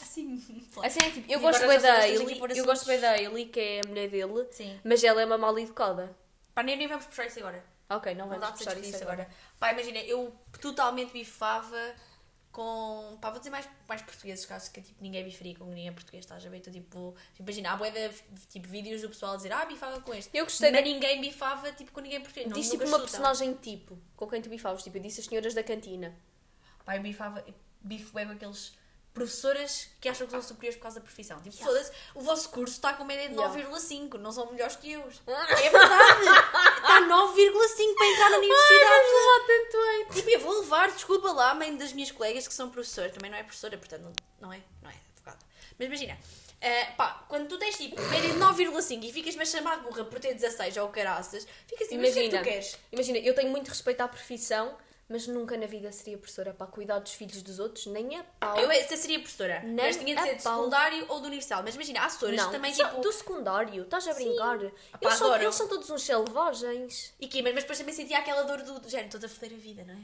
Assim. 0.00 0.42
Assim 0.82 0.98
é 1.00 1.10
tipo, 1.10 1.32
eu 1.32 1.38
E 1.38 1.42
gosto 1.42 1.66
bem 1.66 1.78
da 1.80 1.94
pôr 2.00 2.06
eu 2.10 2.22
assuntos. 2.22 2.62
gosto 2.62 2.86
bem 2.86 3.00
da 3.00 3.10
Hailey, 3.12 3.46
que 3.46 3.60
é 3.60 3.80
a 3.84 3.88
mulher 3.88 4.08
dele, 4.08 4.46
Sim. 4.50 4.78
mas 4.84 5.02
ela 5.02 5.22
é 5.22 5.24
uma 5.24 5.38
mal 5.38 5.58
educada. 5.58 6.14
Pá, 6.54 6.62
nem, 6.62 6.76
nem 6.76 6.86
vamos 6.86 7.06
puxar 7.06 7.26
isso 7.26 7.38
agora. 7.38 7.64
Ok, 7.90 8.14
não 8.14 8.26
Não 8.28 8.38
vamos 8.40 8.58
discutir 8.58 8.84
isso 8.86 8.96
agora. 9.02 9.22
agora. 9.22 9.30
Pá, 9.58 9.72
imagina, 9.72 9.98
eu 10.00 10.34
totalmente 10.60 11.12
bifava 11.12 11.94
com. 12.50 13.16
Pá, 13.20 13.30
vou 13.30 13.38
dizer 13.38 13.50
mais, 13.50 13.68
mais 13.88 14.02
portugueses, 14.02 14.50
acho 14.50 14.70
que 14.70 14.80
tipo, 14.82 15.02
ninguém 15.02 15.24
bifaria 15.24 15.54
com 15.56 15.64
ninguém 15.66 15.92
português, 15.92 16.24
estás 16.24 16.44
a 16.44 16.48
ver? 16.48 16.58
Então, 16.58 16.72
tipo, 16.72 17.14
imagina, 17.38 17.72
há 17.72 17.76
boia 17.76 17.90
de 18.10 18.46
tipo, 18.48 18.68
vídeos 18.68 19.02
do 19.02 19.08
pessoal 19.08 19.34
a 19.34 19.36
dizer, 19.36 19.52
ah, 19.52 19.64
bifava 19.64 20.00
com 20.00 20.12
este. 20.14 20.36
Eu 20.36 20.44
gostei 20.44 20.70
Mas 20.70 20.80
da- 20.80 20.86
ninguém 20.86 21.20
bifava 21.20 21.72
tipo, 21.72 21.92
com 21.92 22.00
ninguém 22.00 22.20
português. 22.20 22.46
Não, 22.48 22.54
Diz 22.58 22.70
tipo 22.70 22.84
uma 22.84 22.98
personagem 23.00 23.54
tipo, 23.54 23.98
com 24.16 24.26
quem 24.28 24.40
tu 24.42 24.48
bifavas, 24.48 24.82
tipo, 24.82 24.96
eu 24.98 25.02
disse 25.02 25.20
as 25.20 25.26
senhoras 25.26 25.54
da 25.54 25.62
cantina. 25.62 26.14
Pá, 26.84 26.96
eu 26.96 27.02
bifava, 27.02 27.44
bifo 27.80 28.12
bem 28.14 28.26
com 28.26 28.32
aqueles 28.32 28.76
professoras 29.14 29.88
que 30.00 30.08
acham 30.08 30.26
que 30.26 30.32
são 30.32 30.42
superiores 30.42 30.76
por 30.76 30.82
causa 30.84 30.98
da 31.00 31.04
profissão. 31.04 31.40
Tipo, 31.42 31.56
foda-se, 31.56 31.92
o 32.14 32.20
vosso 32.22 32.48
curso 32.48 32.74
está 32.74 32.94
com 32.94 33.04
média 33.04 33.28
de 33.28 33.34
Yeah. 33.34 33.68
9,5, 33.70 34.14
não 34.18 34.32
são 34.32 34.50
melhores 34.50 34.76
que 34.76 34.92
eu. 34.92 35.00
É 35.28 35.70
verdade! 35.70 36.22
Está 36.22 37.00
9,5 37.00 37.94
para 37.96 38.06
entrar 38.06 38.30
na 38.30 38.36
universidade. 38.38 39.08
lá 39.26 39.46
tanto. 39.46 40.14
Tipo, 40.14 40.30
eu 40.30 40.40
vou 40.40 40.60
levar, 40.60 40.90
desculpa 40.90 41.32
lá, 41.32 41.50
a 41.50 41.54
mãe 41.54 41.76
das 41.76 41.92
minhas 41.92 42.10
colegas 42.10 42.48
que 42.48 42.54
são 42.54 42.70
professoras, 42.70 43.12
também 43.12 43.30
não 43.30 43.38
é 43.38 43.42
professora, 43.42 43.76
portanto 43.78 44.02
não, 44.02 44.12
não 44.40 44.52
é, 44.52 44.60
não 44.82 44.90
é 44.90 44.94
advogada. 45.14 45.38
Mas 45.78 45.86
imagina, 45.86 46.18
eh, 46.60 46.86
pá, 46.96 47.24
quando 47.28 47.48
tu 47.48 47.58
tens 47.58 47.76
tipo 47.76 48.00
média 48.02 48.30
de 48.30 48.38
9,5 48.38 49.04
e 49.04 49.12
ficas-me 49.12 49.42
a 49.42 49.46
chamar 49.46 49.78
burra 49.82 50.04
por 50.04 50.18
ter 50.20 50.34
16 50.34 50.76
ou 50.78 50.88
caraças, 50.88 51.46
fica 51.66 51.84
assim, 51.84 51.98
mas 51.98 52.10
o 52.10 52.12
que 52.14 52.18
é 52.18 52.22
que 52.22 52.28
Imagina, 52.28 52.38
tu 52.40 52.44
queres? 52.44 52.78
imagina, 52.92 53.18
eu 53.18 53.34
tenho 53.34 53.50
muito 53.50 53.68
respeito 53.68 54.00
à 54.00 54.08
profissão, 54.08 54.76
mas 55.08 55.26
nunca 55.26 55.56
na 55.56 55.66
vida 55.66 55.90
seria 55.92 56.16
professora 56.16 56.54
para 56.54 56.66
cuidar 56.66 56.98
dos 56.98 57.12
filhos 57.12 57.42
dos 57.42 57.58
outros, 57.58 57.86
nem 57.86 58.16
a 58.18 58.24
pau. 58.24 58.58
Eu 58.58 58.70
até 58.70 58.96
seria 58.96 59.18
professora, 59.18 59.60
Nem 59.60 59.86
mas 59.86 59.96
tinha 59.96 60.14
de 60.14 60.20
a 60.20 60.24
ser 60.24 60.36
de 60.36 60.42
pau. 60.42 60.56
secundário 60.58 61.04
ou 61.08 61.20
do 61.20 61.26
universal. 61.26 61.62
Mas 61.62 61.74
imagina, 61.74 62.00
há 62.00 62.06
professoras 62.06 62.44
que 62.46 62.50
também 62.52 62.72
só 62.74 62.88
tipo. 62.88 63.00
do 63.02 63.12
secundário, 63.12 63.82
estás 63.82 64.08
a 64.08 64.14
brincar? 64.14 64.58
Pá, 64.58 64.70
Eles, 65.02 65.14
são, 65.18 65.36
eles 65.36 65.54
são 65.54 65.68
todos 65.68 65.90
uns 65.90 66.02
selvagens. 66.02 67.12
E 67.20 67.28
que, 67.28 67.42
mas 67.42 67.54
depois 67.54 67.78
também 67.78 67.94
sentia 67.94 68.18
aquela 68.18 68.42
dor 68.44 68.62
do, 68.62 68.80
do 68.80 68.88
género, 68.88 69.10
toda 69.10 69.26
a 69.26 69.28
foder 69.28 69.52
a 69.52 69.56
vida, 69.56 69.84
não 69.84 69.94
é? 69.94 69.98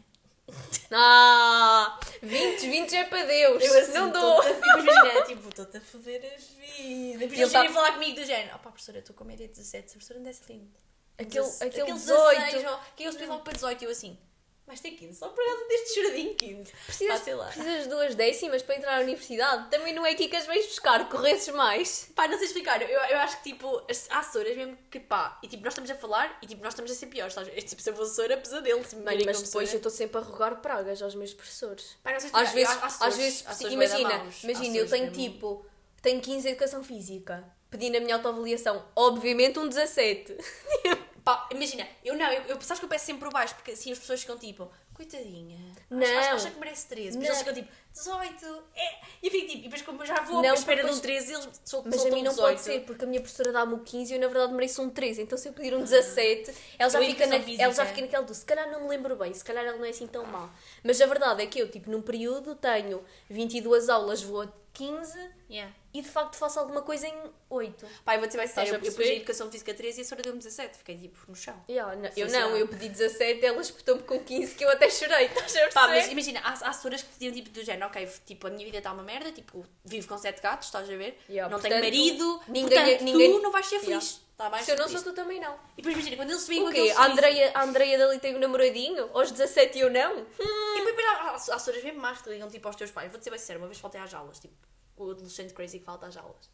Ah, 0.91 1.99
20, 2.23 2.61
20 2.71 2.97
é 2.97 3.05
para 3.05 3.25
Deus. 3.25 3.63
assim, 3.65 3.93
não 3.93 4.11
dou. 4.11 4.41
Tipo, 4.43 4.67
imagina, 4.81 5.23
tipo, 5.27 5.49
estou-te 5.49 5.77
a 5.77 5.81
foder 5.81 6.25
a 6.25 6.37
vida. 6.39 7.19
Depois 7.19 7.33
Ele 7.33 7.41
eles 7.43 7.53
tá- 7.53 7.61
virem 7.61 7.75
falar 7.75 7.93
comigo 7.93 8.21
do 8.21 8.25
género. 8.25 8.51
Oh 8.55 8.59
pá, 8.59 8.71
professora, 8.71 8.99
eu 8.99 9.01
estou 9.01 9.15
com 9.15 9.25
média 9.25 9.47
de 9.47 9.53
17, 9.55 9.85
a 9.87 9.91
professora 9.93 10.19
não 10.21 10.25
desce 10.25 10.43
lindo. 10.49 10.71
Aquele, 11.19 11.47
aquele 11.61 11.93
16, 11.93 12.45
18. 12.53 12.69
ó, 12.69 12.79
que 12.97 13.05
eu 13.05 13.13
subi 13.13 13.27
logo 13.27 13.43
para 13.43 13.53
18 13.55 13.83
e 13.83 13.85
eu 13.85 13.91
assim, 13.91 14.19
vais 14.69 14.81
ter 14.81 14.93
15, 14.93 15.19
só 15.19 15.29
por 15.29 15.45
causa 15.45 15.67
deste 15.69 15.95
choradinho 15.95 16.35
15. 16.35 16.73
Precisas, 16.87 17.21
Pá, 17.23 17.35
lá. 17.35 17.47
precisas 17.47 17.83
de 17.85 17.89
duas 17.89 18.15
décimas 18.15 18.63
para 18.63 18.77
entrar 18.77 18.97
na 18.97 19.03
universidade. 19.03 19.71
Também 19.71 19.93
não 19.95 20.07
é 20.07 20.11
aqui 20.13 20.29
que 20.29 20.37
as 20.37 20.47
vais 20.47 20.65
buscar, 20.67 21.09
corresses 21.09 21.49
mais. 21.55 22.09
Pá, 22.15 22.29
não 22.29 22.37
sei 22.39 22.47
explicar, 22.47 22.81
eu, 22.83 22.89
eu 22.89 23.19
acho 23.19 23.39
que 23.43 23.51
tipo, 23.53 23.83
as- 23.91 24.07
há 24.11 24.21
assessoras 24.21 24.57
mesmo 24.57 24.79
que 24.91 25.01
pá, 25.01 25.39
e 25.43 25.49
tipo, 25.49 25.65
nós 25.65 25.73
estamos 25.73 25.91
a 25.91 25.95
falar 25.97 26.39
e 26.43 26.47
tipo, 26.47 26.63
nós 26.63 26.73
estamos 26.73 26.91
a 26.91 26.95
ser 26.95 27.07
piores, 27.07 27.37
a 27.37 27.43
ver? 27.43 27.61
Tipo, 27.63 27.83
se 27.83 27.91
eu 27.91 27.95
fosse 27.97 28.11
assessora, 28.13 28.37
pesadelo, 28.37 28.79
mas 28.81 29.17
depois 29.17 29.25
eu 29.27 29.31
assessora. 29.31 29.65
estou 29.65 29.91
sempre 29.91 30.19
a 30.19 30.21
rogar 30.21 30.61
pragas 30.61 31.03
aos 31.03 31.15
meus 31.15 31.35
professores. 31.35 31.97
Pá, 32.03 32.13
não 32.13 32.21
sei 32.21 32.31
Às 32.33 32.53
vezes, 32.53 32.77
há- 32.83 33.07
às 33.07 33.17
vezes 33.17 33.43
bué 33.43 33.55
da 33.67 33.71
imagina. 33.73 34.15
Há 34.15 34.45
imagina, 34.47 34.77
eu 34.77 34.89
tenho 34.89 35.11
mesmo- 35.11 35.17
tipo, 35.25 35.67
tenho 36.03 36.21
15 36.21 36.43
de 36.43 36.49
educação 36.49 36.85
física. 36.85 37.45
Pedi 37.71 37.91
na 37.91 38.01
minha 38.01 38.15
autoavaliação, 38.17 38.83
obviamente 38.97 39.59
um 39.59 39.69
17. 39.69 40.37
Pá, 41.29 41.47
imagina, 41.53 41.87
eu 42.03 42.17
não, 42.17 42.33
eu, 42.33 42.43
eu, 42.45 42.61
sabes 42.63 42.79
que 42.79 42.87
eu 42.87 42.89
peço 42.89 43.05
sempre 43.05 43.25
por 43.25 43.31
baixo, 43.31 43.55
porque 43.55 43.73
assim 43.73 43.93
as 43.93 43.99
pessoas 43.99 44.23
ficam 44.23 44.39
tipo, 44.39 44.71
coitadinha, 44.95 45.59
Não. 45.91 46.03
acha, 46.07 46.33
acha, 46.33 46.51
que 46.51 46.59
merece 46.59 46.89
13, 46.89 47.19
mas 47.19 47.29
Não. 47.29 47.35
eles 47.35 47.39
ficam 47.41 47.53
tipo, 47.55 47.69
18, 47.93 48.65
é, 48.75 48.95
e 49.23 49.27
eu 49.27 49.31
fico 49.31 49.47
tipo, 49.47 49.59
e 49.59 49.63
depois 49.65 49.83
como 49.83 50.03
eu 50.03 50.07
já 50.07 50.23
vou 50.23 50.43
Não, 50.43 50.55
espera 50.55 50.77
de 50.77 50.83
depois- 50.85 50.99
um 50.99 51.03
13, 51.03 51.33
eles 51.35 51.49
sol- 51.67 51.83
Mas 51.85 52.01
a 52.01 52.05
mim 52.05 52.23
não 52.23 52.31
18. 52.33 52.37
pode 52.41 52.61
ser, 52.63 52.81
porque 52.87 53.05
a 53.05 53.07
minha 53.07 53.21
professora 53.21 53.53
dá-me 53.53 53.75
o 53.75 53.79
15 53.81 54.11
e 54.13 54.17
eu 54.17 54.21
na 54.21 54.27
verdade 54.29 54.55
mereço 54.55 54.81
um 54.81 54.89
13. 54.89 55.21
Então 55.21 55.37
se 55.37 55.47
eu 55.49 55.53
pedir 55.53 55.75
um 55.75 55.83
17, 55.83 56.51
ela 56.79 56.89
já, 56.91 56.99
fica, 56.99 57.27
na, 57.27 57.37
ela 57.37 57.73
já 57.75 57.85
fica 57.85 58.01
naquele 58.01 58.23
do 58.25 58.35
se 58.35 58.45
calhar 58.47 58.71
não 58.71 58.85
me 58.85 58.89
lembro 58.89 59.15
bem, 59.15 59.35
se 59.35 59.45
calhar 59.45 59.65
ela 59.67 59.77
não 59.77 59.85
é 59.85 59.91
assim 59.91 60.07
tão 60.07 60.25
má. 60.25 60.49
Mas 60.83 60.99
a 61.01 61.07
verdade 61.07 61.43
é 61.43 61.47
que 61.47 61.59
eu, 61.61 61.71
tipo, 61.71 61.91
num 61.91 62.01
período 62.01 62.55
tenho 62.55 63.05
22 63.29 63.89
aulas, 63.91 64.23
vou 64.23 64.41
a 64.43 64.49
15 64.79 65.19
Yeah. 65.51 65.75
e 65.95 66.03
de 66.03 66.09
facto 66.09 66.37
faço 66.37 66.61
alguma 66.61 66.83
coisa 66.83 67.09
em 67.09 67.15
8. 67.49 67.87
Pá, 68.05 68.15
eu 68.15 68.19
vou 68.21 68.29
dizer 68.29 68.47
sério, 68.49 68.75
a 68.75 68.77
eu, 68.77 68.85
eu 68.85 68.93
pus 68.93 69.01
a 69.07 69.09
educação 69.15 69.51
física 69.51 69.73
13 69.73 69.99
e 69.99 70.03
a 70.03 70.05
senhora 70.05 70.23
deu-me 70.23 70.39
17, 70.39 70.77
fiquei 70.79 70.99
tipo 70.99 71.19
no 71.27 71.35
chão. 71.35 71.59
Yeah, 71.69 71.97
não- 71.97 72.11
eu 72.15 72.29
não, 72.31 72.57
eu 72.57 72.69
pedi 72.69 72.89
17, 72.91 73.45
ela 73.47 73.61
espetou-me 73.63 74.03
com 74.03 74.21
15 74.21 74.55
que 74.55 74.65
eu 74.65 74.71
até 74.71 74.91
chorei. 74.91 75.25
Estás 75.35 75.57
a 75.57 75.69
Pá, 75.71 75.89
mas 75.89 76.09
imagina, 76.13 76.41
há, 76.41 76.51
há 76.51 76.69
assessoras 76.69 77.03
que 77.03 77.11
diziam 77.13 77.33
tipo 77.33 77.49
do 77.51 77.65
género, 77.65 77.87
ok, 77.87 78.07
tipo, 78.27 78.47
a 78.47 78.51
minha 78.51 78.65
vida 78.67 78.79
está 78.79 78.93
uma 78.93 79.03
merda, 79.03 79.33
tipo, 79.33 79.65
vivo 79.85 80.07
com 80.07 80.19
sete 80.19 80.43
gatos, 80.43 80.69
estás 80.69 80.89
a 80.89 80.97
ver? 80.97 81.19
Yeah, 81.31 81.51
não 81.51 81.59
portanto, 81.61 81.81
tenho 81.81 81.95
marido, 81.95 82.41
ninguém- 82.47 82.69
portanto, 82.79 83.03
ninguém- 83.05 83.33
tu 83.33 83.43
não 83.43 83.51
vais 83.51 83.67
ser 83.67 83.81
feliz. 83.81 84.21
Tá 84.39 84.49
mais 84.49 84.65
Se 84.65 84.71
eu 84.71 84.77
não 84.77 84.89
sou 84.89 85.03
tu 85.03 85.13
também 85.13 85.41
não. 85.41 85.55
E 85.77 85.83
depois 85.83 85.95
imagina, 85.97 86.17
quando 86.17 86.31
eles 86.31 86.47
vêm 86.47 86.63
com 86.63 86.69
O 86.69 86.73
quê? 86.73 86.79
aquele 86.79 86.91
A 86.93 86.95
sorriso- 86.95 87.13
Andreia, 87.13 87.51
a 87.55 87.63
Andreia 87.65 87.99
dali 87.99 88.19
tem 88.21 88.37
um 88.37 88.39
namoradinho? 88.39 89.11
Aos 89.13 89.33
17 89.33 89.77
e 89.79 89.81
eu 89.81 89.91
não? 89.91 90.19
E 90.21 90.85
depois 90.87 91.07
há, 91.07 91.11
há, 91.11 91.31
há 91.31 91.35
assessoras 91.35 91.83
mesmo 91.83 92.01
más 92.01 92.23
que 92.23 92.31
ligam 92.31 92.49
tipo 92.49 92.67
aos 92.69 92.77
teus 92.77 92.91
pais. 92.93 93.11
Vou 93.11 93.19
dizer 93.19 93.31
bem 93.31 93.39
sério, 93.41 93.61
uma 93.61 93.67
vez 93.67 93.81
faltei 93.81 94.01
às 94.01 94.15
aulas, 94.15 94.39
tipo, 94.39 94.55
o 94.97 95.11
adolescente 95.11 95.53
crazy 95.53 95.81
que 95.81 95.85
falta 95.85 96.07
às 96.07 96.17
aulas. 96.17 96.49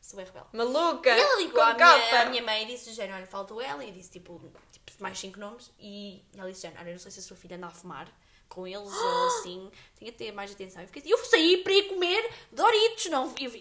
Sou 0.00 0.16
bem 0.16 0.24
rebelde. 0.24 0.48
Maluca! 0.54 1.10
E 1.14 1.20
ela 1.20 1.36
ligou 1.36 1.54
com 1.56 1.60
à 1.60 1.74
capa. 1.74 1.98
minha, 1.98 2.22
à 2.22 2.24
minha 2.30 2.42
mãe 2.42 2.62
e 2.62 2.66
disse: 2.66 2.92
Género, 2.94 3.16
olha, 3.18 3.26
faltou 3.26 3.60
ela. 3.60 3.84
E 3.84 3.90
disse: 3.92 4.10
tipo, 4.12 4.40
tipo 4.72 5.02
mais 5.02 5.18
cinco 5.18 5.38
nomes, 5.38 5.70
e 5.78 6.24
ela 6.34 6.50
disse: 6.50 6.66
Olha, 6.66 6.88
eu 6.88 6.92
não 6.92 6.98
sei 6.98 7.10
se 7.10 7.18
a 7.18 7.22
sua 7.22 7.36
filha 7.36 7.56
anda 7.56 7.66
a 7.66 7.70
fumar 7.70 8.08
com 8.48 8.66
eles 8.66 8.92
ou 8.92 9.26
assim, 9.26 9.70
tinha 9.98 10.10
que 10.10 10.18
ter 10.18 10.32
mais 10.32 10.50
atenção. 10.52 10.80
Eu, 10.82 10.88
fiquei 10.88 11.02
assim, 11.02 11.10
eu 11.10 11.18
saí 11.26 11.58
para 11.58 11.72
ir 11.72 11.82
comer 11.88 12.30
Doritos, 12.50 13.06
não. 13.06 13.32
Eu, 13.38 13.50
vi- 13.50 13.60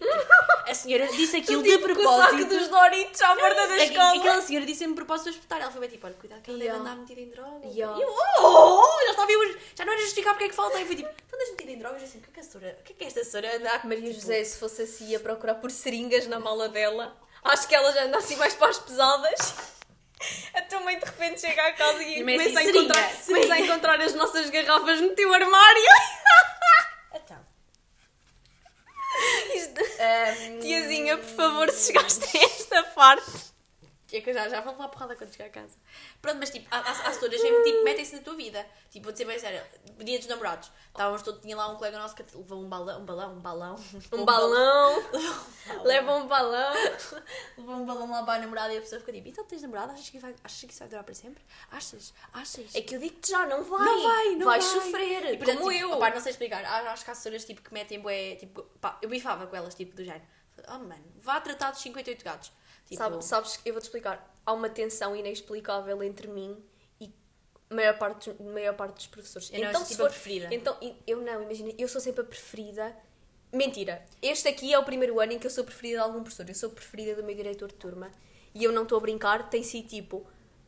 a 0.65 0.73
senhora 0.73 1.07
disse 1.07 1.35
aquilo 1.37 1.61
de 1.61 1.69
Tipo, 1.77 1.93
com 1.95 2.01
o 2.01 2.17
saco 2.17 2.27
propósito. 2.37 2.49
dos 2.59 2.67
Doritos 2.69 3.21
à 3.21 3.35
porta 3.35 3.67
da 3.67 3.77
escola. 3.77 4.15
Aquela 4.15 4.41
senhora 4.41 4.65
disse-me 4.65 4.95
propósito 4.95 5.23
para 5.25 5.31
espetar. 5.33 5.61
Ela 5.61 5.71
foi 5.71 5.81
bem 5.81 5.89
tipo: 5.89 6.05
olha, 6.07 6.15
cuidado 6.15 6.41
que 6.41 6.49
ela 6.49 6.59
Yeah. 6.59 6.77
deve 6.79 6.89
andar 6.89 7.01
metida 7.01 7.21
em 7.21 7.29
droga. 7.29 7.67
Yeah. 7.67 7.97
E 7.97 8.01
eu, 8.01 8.15
oh, 8.39 8.99
já 9.05 9.11
estava 9.11 9.31
eu, 9.31 9.57
já 9.75 9.85
não 9.85 9.93
era 9.93 10.01
justificar 10.01 10.33
porque 10.33 10.45
é 10.45 10.49
que 10.49 10.55
falta. 10.55 10.79
Eu 10.79 10.85
fui 10.87 10.95
tipo: 10.95 11.09
tu 11.09 11.35
andas 11.35 11.49
metida 11.51 11.71
em 11.71 11.77
drogas? 11.79 12.03
Assim, 12.03 12.17
o 12.17 12.21
que 12.21 12.29
é 12.29 12.33
que 12.33 12.39
a 12.39 12.43
senhora, 12.43 12.77
o 12.79 12.83
que 12.83 12.93
é 12.93 12.95
que 12.95 13.03
esta 13.03 13.23
senhora 13.23 13.57
anda 13.57 13.71
a 13.71 13.85
Maria 13.87 14.09
tipo, 14.09 14.21
José, 14.21 14.43
se 14.43 14.57
fosse 14.57 14.81
assim, 14.83 15.09
ia 15.09 15.19
procurar 15.19 15.55
por 15.55 15.69
seringas 15.69 16.27
na 16.27 16.39
mala 16.39 16.69
dela. 16.69 17.15
Acho 17.43 17.67
que 17.67 17.75
ela 17.75 17.91
já 17.93 18.03
anda 18.05 18.17
assim 18.17 18.35
mais 18.37 18.53
para 18.55 18.69
as 18.69 18.79
pesadas. 18.79 19.55
Chega 21.37 21.67
à 21.67 21.73
casa 21.73 22.01
e 22.03 22.19
E 22.19 22.23
me 22.23 22.37
começa, 22.37 22.59
a 22.59 22.63
encontrar, 22.63 23.13
começa 23.25 23.53
a 23.53 23.59
encontrar 23.59 24.01
as 24.01 24.13
nossas 24.15 24.49
garrafas 24.49 25.01
no 25.01 25.09
teu 25.15 25.33
armário. 25.33 25.83
Então. 27.13 27.37
Isto- 29.55 29.81
Ahm, 29.99 30.59
Tiazinha, 30.59 31.17
por 31.17 31.29
favor, 31.35 31.71
se 31.71 31.87
chegaste 31.87 32.37
a 32.37 32.43
esta 32.43 32.83
parte. 32.83 33.31
É 34.17 34.21
que 34.21 34.29
eu 34.29 34.33
já, 34.33 34.49
já 34.49 34.61
vou 34.61 34.71
levar 34.73 34.87
porrada 34.89 35.15
quando 35.15 35.31
chegar 35.31 35.45
a 35.45 35.49
casa. 35.49 35.77
Pronto, 36.21 36.37
mas 36.39 36.49
tipo, 36.49 36.67
há, 36.71 36.79
há, 36.79 37.13
senhoras 37.13 37.41
mesmo 37.41 37.63
tipo, 37.63 37.83
metem-se 37.83 38.15
na 38.15 38.21
tua 38.21 38.35
vida. 38.35 38.65
Tipo, 38.89 39.03
vou 39.05 39.11
dizer 39.11 39.25
bem 39.25 39.37
sério, 39.37 39.61
dia 39.99 40.17
dos 40.17 40.27
namorados. 40.27 40.71
Estávamos 40.87 41.21
todos, 41.21 41.41
tinha 41.41 41.55
lá 41.55 41.67
um 41.67 41.75
colega 41.75 41.99
nosso 41.99 42.15
que 42.15 42.23
levou 42.35 42.59
um 42.63 42.67
balão, 42.67 43.01
um 43.01 43.05
balão, 43.05 43.33
um 43.33 43.39
balão. 43.39 43.75
Um 44.11 44.25
balão. 44.25 45.03
Leva 45.83 46.15
um 46.15 46.27
balão. 46.27 46.73
Levou 47.57 47.75
um 47.75 47.85
balão 47.85 48.09
lá 48.09 48.23
para 48.23 48.33
a 48.35 48.39
namorada 48.39 48.73
e 48.73 48.77
a 48.77 48.81
pessoa 48.81 48.99
ficou 48.99 49.13
tipo, 49.13 49.27
então 49.29 49.45
tens 49.45 49.61
namorada? 49.61 49.93
Achas 49.93 50.09
que, 50.09 50.17
vai, 50.19 50.35
achas 50.43 50.59
que 50.61 50.71
isso 50.71 50.79
vai 50.79 50.87
durar 50.87 51.03
para 51.03 51.13
sempre? 51.13 51.43
Achas? 51.71 52.13
Achas? 52.33 52.73
É 52.75 52.81
que 52.81 52.95
eu 52.95 52.99
digo-te 52.99 53.29
já, 53.29 53.45
não 53.45 53.63
vai. 53.63 53.85
Não 53.85 54.03
vai, 54.03 54.35
não 54.35 54.45
Vais 54.45 54.65
vai. 54.65 54.73
sofrer, 54.81 55.33
E, 55.33 55.37
portanto, 55.37 55.59
como 55.59 55.71
tipo, 55.71 55.83
eu. 55.83 55.91
opá, 55.93 56.09
não 56.09 56.19
sei 56.19 56.31
explicar. 56.31 56.65
Acho 56.65 57.03
que 57.03 57.11
há 57.11 57.13
assessoras 57.13 57.45
tipo, 57.45 57.61
que 57.61 57.73
metem 57.73 57.99
bué, 57.99 58.35
tipo, 58.35 58.63
pá, 58.81 58.97
eu 59.01 59.09
bifava 59.09 59.45
com 59.45 59.55
elas, 59.55 59.75
tipo, 59.75 59.95
do 59.95 60.03
género. 60.03 60.25
Oh, 60.67 60.79
mano, 60.79 61.03
vá 61.21 61.39
tratar 61.39 61.71
dos 61.71 61.81
58 61.81 62.23
gatos. 62.25 62.51
Tipo, 62.87 62.95
Sabe- 63.03 63.23
sabes, 63.25 63.59
eu 63.65 63.73
vou-te 63.73 63.85
explicar. 63.85 64.33
Há 64.45 64.53
uma 64.53 64.69
tensão 64.69 65.15
inexplicável 65.15 66.01
entre 66.01 66.27
mim 66.27 66.57
e 67.01 67.11
a 67.69 67.75
maior 67.75 67.97
parte, 67.97 68.33
maior 68.41 68.73
parte 68.75 68.95
dos 68.95 69.07
professores. 69.07 69.49
Eu 69.51 69.59
não, 69.61 69.69
então, 69.69 69.81
eu 69.81 69.85
sou 69.85 69.95
tipo 69.95 70.03
a 70.03 70.05
for, 70.05 70.11
preferida. 70.13 70.55
então, 70.55 70.77
eu 71.05 71.21
não, 71.21 71.41
imagina, 71.43 71.71
eu 71.77 71.87
sou 71.87 71.99
sempre 71.99 72.21
a 72.21 72.23
preferida. 72.23 72.95
Mentira, 73.51 74.05
este 74.21 74.47
aqui 74.47 74.73
é 74.73 74.79
o 74.79 74.83
primeiro 74.83 75.19
ano 75.19 75.33
em 75.33 75.39
que 75.39 75.47
eu 75.47 75.51
sou 75.51 75.63
preferida 75.63 75.99
de 75.99 76.03
algum 76.03 76.21
professor. 76.21 76.47
Eu 76.49 76.55
sou 76.55 76.69
preferida 76.69 77.15
do 77.15 77.23
meu 77.23 77.35
diretor 77.35 77.67
de 77.69 77.75
turma. 77.75 78.11
E 78.53 78.63
eu 78.63 78.71
não 78.71 78.83
estou 78.83 78.97
a 78.97 79.01
brincar, 79.01 79.49
tem 79.49 79.63
sido 79.63 79.87
tipo 79.87 80.25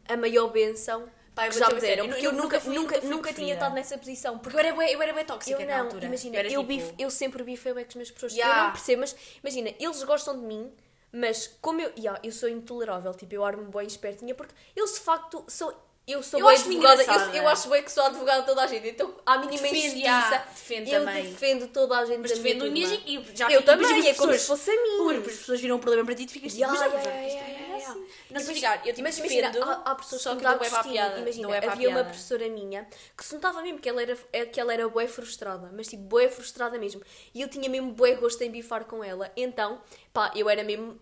a 0.07 0.15
maior 0.17 0.47
benção 0.49 1.09
Pá, 1.36 1.45
eu 1.47 1.51
que 1.51 1.59
já 1.59 1.67
me 1.67 1.74
bem 1.74 1.82
deram. 1.82 2.05
eu 2.05 2.09
Porque 2.11 2.26
eu 2.28 2.32
eu 2.32 2.38
nunca, 2.38 2.59
fui- 2.59 2.76
nunca, 2.76 2.99
fui 3.01 3.09
nunca 3.09 3.34
tinha 3.34 3.53
estado 3.53 3.74
nessa 3.76 3.97
posição. 3.97 4.39
Porque 4.39 4.55
eu 4.55 4.59
era 4.59 4.74
bué, 4.74 4.93
eu 4.93 5.01
era 5.01 5.13
bué 5.13 5.24
tóxica 5.24 5.61
Eu 5.61 5.65
na 5.67 5.78
não, 5.78 5.86
altura. 5.86 6.05
imagina, 6.05 6.38
era, 6.38 6.47
eu, 6.51 6.61
tipo, 6.61 6.67
bif, 6.67 6.93
eu 6.99 7.09
sempre 7.09 7.43
bifei 7.43 7.74
bué 7.74 7.84
com 7.84 7.89
os 7.89 7.95
meus 7.95 8.11
professores. 8.11 8.36
Yeah. 8.36 8.59
Eu 8.59 8.63
não 8.65 8.72
percebo, 8.74 8.99
mas 9.01 9.15
imagina, 9.43 9.76
eles 9.80 10.03
gostam 10.03 10.39
de 10.39 10.45
mim, 10.45 10.72
mas 11.12 11.57
como 11.62 11.82
eu, 11.82 11.91
yeah, 11.97 12.20
eu 12.24 12.32
sou 12.32 12.47
intolerável, 12.49 13.14
tipo, 13.14 13.34
eu 13.34 13.43
armo 13.43 13.64
bem 13.72 13.88
espertinha, 13.88 14.34
porque 14.36 14.53
eles 14.76 14.93
de 14.93 14.99
facto 14.99 15.43
são. 15.47 15.74
Eu 16.07 16.24
sou 16.24 16.39
Eu 16.39 16.47
acho-me 16.47 16.84
advogada, 16.84 17.03
eu, 17.36 17.43
eu 17.43 17.47
acho 17.47 17.70
bem 17.70 17.84
que 17.84 17.91
sou 17.91 18.03
advogada 18.03 18.41
de 18.41 18.47
toda 18.47 18.64
a 18.64 18.68
gente, 18.68 18.88
então 18.88 19.14
à 19.24 19.38
mínima 19.38 19.62
Defende, 19.62 19.78
injustiça, 19.99 20.43
defende 20.55 20.91
eu 20.91 21.05
também. 21.05 21.24
defendo 21.24 21.68
toda 21.68 21.99
a 21.99 22.05
gente 22.05 22.20
Mas 22.22 22.32
minha 22.32 22.55
defendo 22.55 22.60
turma. 22.62 23.03
e 23.05 23.36
já 23.36 23.51
Eu 23.51 23.62
também, 23.62 24.07
é 24.07 24.14
como 24.16 24.34
se 24.34 24.47
fosse 24.47 24.72
a 24.72 24.74
mim. 24.74 24.97
Depois 24.97 25.28
as 25.28 25.38
pessoas 25.38 25.62
viram 25.62 25.76
um 25.76 25.80
problema 25.80 26.05
para 26.07 26.16
ti 26.16 26.24
e 26.24 26.26
tu 26.26 26.34
ficas 26.34 26.51
tipo, 26.53 26.64
Yeah, 26.74 26.89
não, 26.89 26.99
yeah, 26.99 27.68
yeah. 27.93 28.11
Não 28.29 28.41
explicar, 28.41 28.77
eu 28.87 28.93
tipo, 28.93 29.03
mas 29.03 29.17
imagina, 29.17 29.51
há, 29.63 29.91
há 29.91 29.95
pessoas 29.95 30.21
só 30.21 30.35
que 30.35 30.43
não 30.43 30.51
é 30.51 30.57
para 30.57 30.79
a 30.79 30.83
piada. 30.83 31.19
Imagina, 31.19 31.47
não 31.47 31.53
é 31.53 31.57
havia 31.57 31.89
uma 31.89 31.95
piada. 31.95 32.03
professora 32.09 32.49
minha 32.49 32.87
que 33.17 33.25
se 33.25 33.33
notava 33.33 33.61
mesmo 33.61 33.79
que 33.79 33.89
ela 33.89 34.01
era, 34.01 34.15
que 34.45 34.59
ela 34.59 34.73
era 34.73 34.87
bué 34.87 35.07
frustrada, 35.07 35.69
mas 35.73 35.87
tipo, 35.87 36.03
bué 36.03 36.29
frustrada 36.29 36.77
mesmo. 36.77 37.01
E 37.33 37.41
eu 37.41 37.49
tinha 37.49 37.69
mesmo 37.69 37.91
bué 37.91 38.15
gosto 38.15 38.41
em 38.41 38.51
bifar 38.51 38.85
com 38.85 39.03
ela. 39.03 39.31
Então, 39.35 39.81
pá, 40.13 40.31
eu 40.35 40.49
era 40.49 40.63
mesmo 40.63 40.99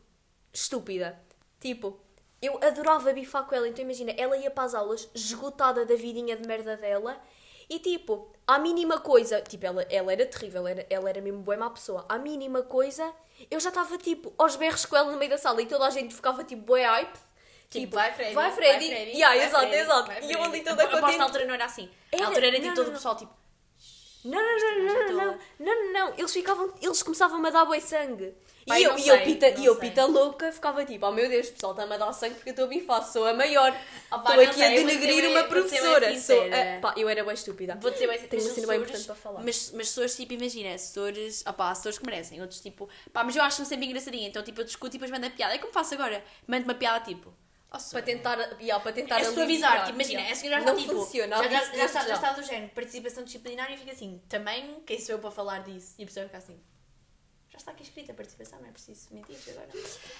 estúpida. 0.53 1.19
Tipo, 1.59 1.99
eu 2.41 2.59
adorava 2.63 3.11
bifar 3.13 3.45
com 3.45 3.55
ela. 3.55 3.67
Então 3.67 3.83
imagina, 3.83 4.11
ela 4.17 4.37
ia 4.37 4.51
para 4.51 4.63
as 4.63 4.73
aulas 4.73 5.09
esgotada 5.13 5.85
da 5.85 5.95
vidinha 5.95 6.35
de 6.35 6.47
merda 6.47 6.77
dela. 6.77 7.21
E 7.69 7.79
tipo, 7.79 8.31
à 8.45 8.57
mínima 8.57 8.99
coisa, 8.99 9.41
tipo, 9.41 9.65
ela, 9.65 9.83
ela 9.89 10.11
era 10.11 10.25
terrível, 10.25 10.61
ela 10.61 10.69
era, 10.69 10.87
ela 10.89 11.09
era 11.09 11.21
mesmo 11.21 11.41
bué 11.41 11.57
má 11.57 11.69
pessoa. 11.69 12.05
À 12.07 12.17
mínima 12.17 12.61
coisa, 12.61 13.13
eu 13.51 13.59
já 13.59 13.69
estava 13.69 13.97
tipo 13.97 14.33
aos 14.37 14.55
berros 14.55 14.85
com 14.85 14.95
ela 14.95 15.11
no 15.11 15.17
meio 15.17 15.29
da 15.31 15.37
sala 15.37 15.61
e 15.61 15.65
toda 15.65 15.85
a 15.85 15.89
gente 15.89 16.13
ficava 16.15 16.43
tipo 16.43 16.61
bué 16.63 16.85
hype. 16.85 17.19
Tipo, 17.69 17.95
vai 17.95 18.13
Freddy, 18.13 18.33
vai 18.33 18.51
Freddy. 18.51 18.85
Yeah, 18.87 19.35
vai 19.35 19.45
exato, 19.45 19.67
Freddy, 19.67 19.75
exato. 19.83 20.07
vai 20.07 20.23
E 20.23 20.31
eu 20.31 20.39
ali 20.41 20.49
Freddy. 20.51 20.65
toda 20.69 20.83
A- 20.83 20.85
a 20.85 20.89
contente. 21.01 21.17
na 21.17 21.23
altura 21.25 21.45
não 21.45 21.53
era 21.53 21.65
assim. 21.65 21.89
Era- 22.11 22.21
Na 22.21 22.27
altura 22.29 22.47
era 22.47 22.55
tipo 22.55 22.67
não, 22.67 22.75
todo 22.75 22.87
o 22.87 22.91
pessoal 22.93 23.15
tipo, 23.17 23.33
Não, 24.29 24.41
não, 24.41 24.57
não, 24.59 24.85
não, 24.85 25.07
não, 25.07 25.25
não, 25.25 25.37
não, 25.59 25.93
não, 25.93 26.13
eles 26.17 26.33
ficavam, 26.33 26.73
eles 26.81 27.01
começavam 27.03 27.43
a 27.45 27.49
dar 27.49 27.65
bué 27.65 27.79
sangue. 27.79 28.33
Pai, 28.67 28.81
e 28.81 28.83
eu, 28.83 28.97
e 28.97 29.07
eu, 29.07 29.15
sei, 29.15 29.23
pita, 29.23 29.49
não 29.51 29.59
e 29.61 29.65
eu 29.65 29.75
pita 29.77 30.05
louca, 30.05 30.51
ficava 30.51 30.83
tipo, 30.83 31.05
oh 31.05 31.11
meu 31.13 31.29
Deus, 31.29 31.49
pessoal, 31.49 31.71
está-me 31.71 31.93
a 31.93 31.97
dar 31.97 32.11
sangue 32.11 32.35
porque 32.35 32.49
eu 32.49 32.51
estou 32.51 32.65
a 32.65 32.67
bifar, 32.67 33.01
sou 33.01 33.25
a 33.25 33.33
maior. 33.33 33.71
Pá, 34.09 34.17
Estou 34.17 34.41
aqui 34.41 34.53
sei, 34.55 34.63
a 34.63 34.75
eu 34.75 34.85
denegrir 34.85 35.29
uma 35.29 35.43
professora. 35.45 36.19
Sou 36.19 36.41
a- 36.41 36.79
pá, 36.81 36.93
eu 36.97 37.07
era 37.07 37.23
bem 37.23 37.33
estúpida. 37.33 37.77
Vou 37.81 37.91
dizer 37.91 38.07
bem, 38.07 38.17
Tenho 38.19 38.43
mas 38.43 38.45
uma 38.45 38.55
cena 38.55 38.67
bem 38.67 38.77
importante 38.81 39.05
para 39.05 39.15
falar. 39.15 39.41
Mas, 39.41 39.71
mas 39.71 39.87
pessoas, 39.87 40.15
tipo, 40.17 40.33
imagina, 40.33 40.73
assessores, 40.75 41.45
opá, 41.47 41.71
assessores 41.71 41.97
que 41.97 42.05
merecem, 42.05 42.41
outros 42.41 42.59
tipo, 42.59 42.89
pá, 43.13 43.23
mas 43.23 43.37
eu 43.37 43.41
acho-me 43.43 43.65
sempre 43.65 43.85
engraçadinha, 43.85 44.27
então 44.27 44.43
tipo, 44.43 44.59
eu 44.59 44.65
discuto 44.65 44.93
e 44.97 44.99
depois 44.99 45.11
mando 45.11 45.27
a 45.27 45.29
piada. 45.29 45.55
É 45.55 45.57
como 45.59 45.71
faço 45.71 45.93
agora, 45.93 46.21
mando 46.45 46.65
uma 46.65 46.75
piada 46.75 47.05
tipo, 47.05 47.33
oh, 47.77 47.91
Para 47.91 48.01
tentar, 48.01 48.37
yeah, 48.59 48.79
para 48.83 48.91
tentar 48.93 49.19
é 49.21 49.23
suavizar, 49.25 49.85
tipo, 49.85 49.95
imagina, 49.95 50.19
yeah. 50.21 50.33
a 50.33 50.35
senhora 50.35 50.63
já 50.63 50.71
está 50.71 50.81
tipo, 50.81 50.93
funciona, 50.99 51.37
já, 51.37 51.43
já, 51.49 51.65
já, 51.75 51.85
está, 51.85 52.07
já 52.07 52.13
está 52.15 52.31
do 52.33 52.43
género, 52.43 52.71
participação 52.73 53.23
disciplinar 53.23 53.71
e 53.71 53.77
fica 53.77 53.91
assim, 53.91 54.21
também, 54.27 54.81
quem 54.85 54.99
sou 54.99 55.15
eu 55.15 55.19
para 55.19 55.31
falar 55.31 55.59
disso? 55.59 55.95
E 55.97 56.03
a 56.03 56.05
pessoa 56.05 56.25
fica 56.25 56.37
assim, 56.37 56.59
já 57.49 57.57
está 57.57 57.71
aqui 57.71 57.83
escrita 57.83 58.11
a 58.11 58.15
participação, 58.15 58.59
não 58.59 58.67
é 58.67 58.71
preciso 58.71 59.07
mentir 59.11 59.35
agora. 59.49 59.67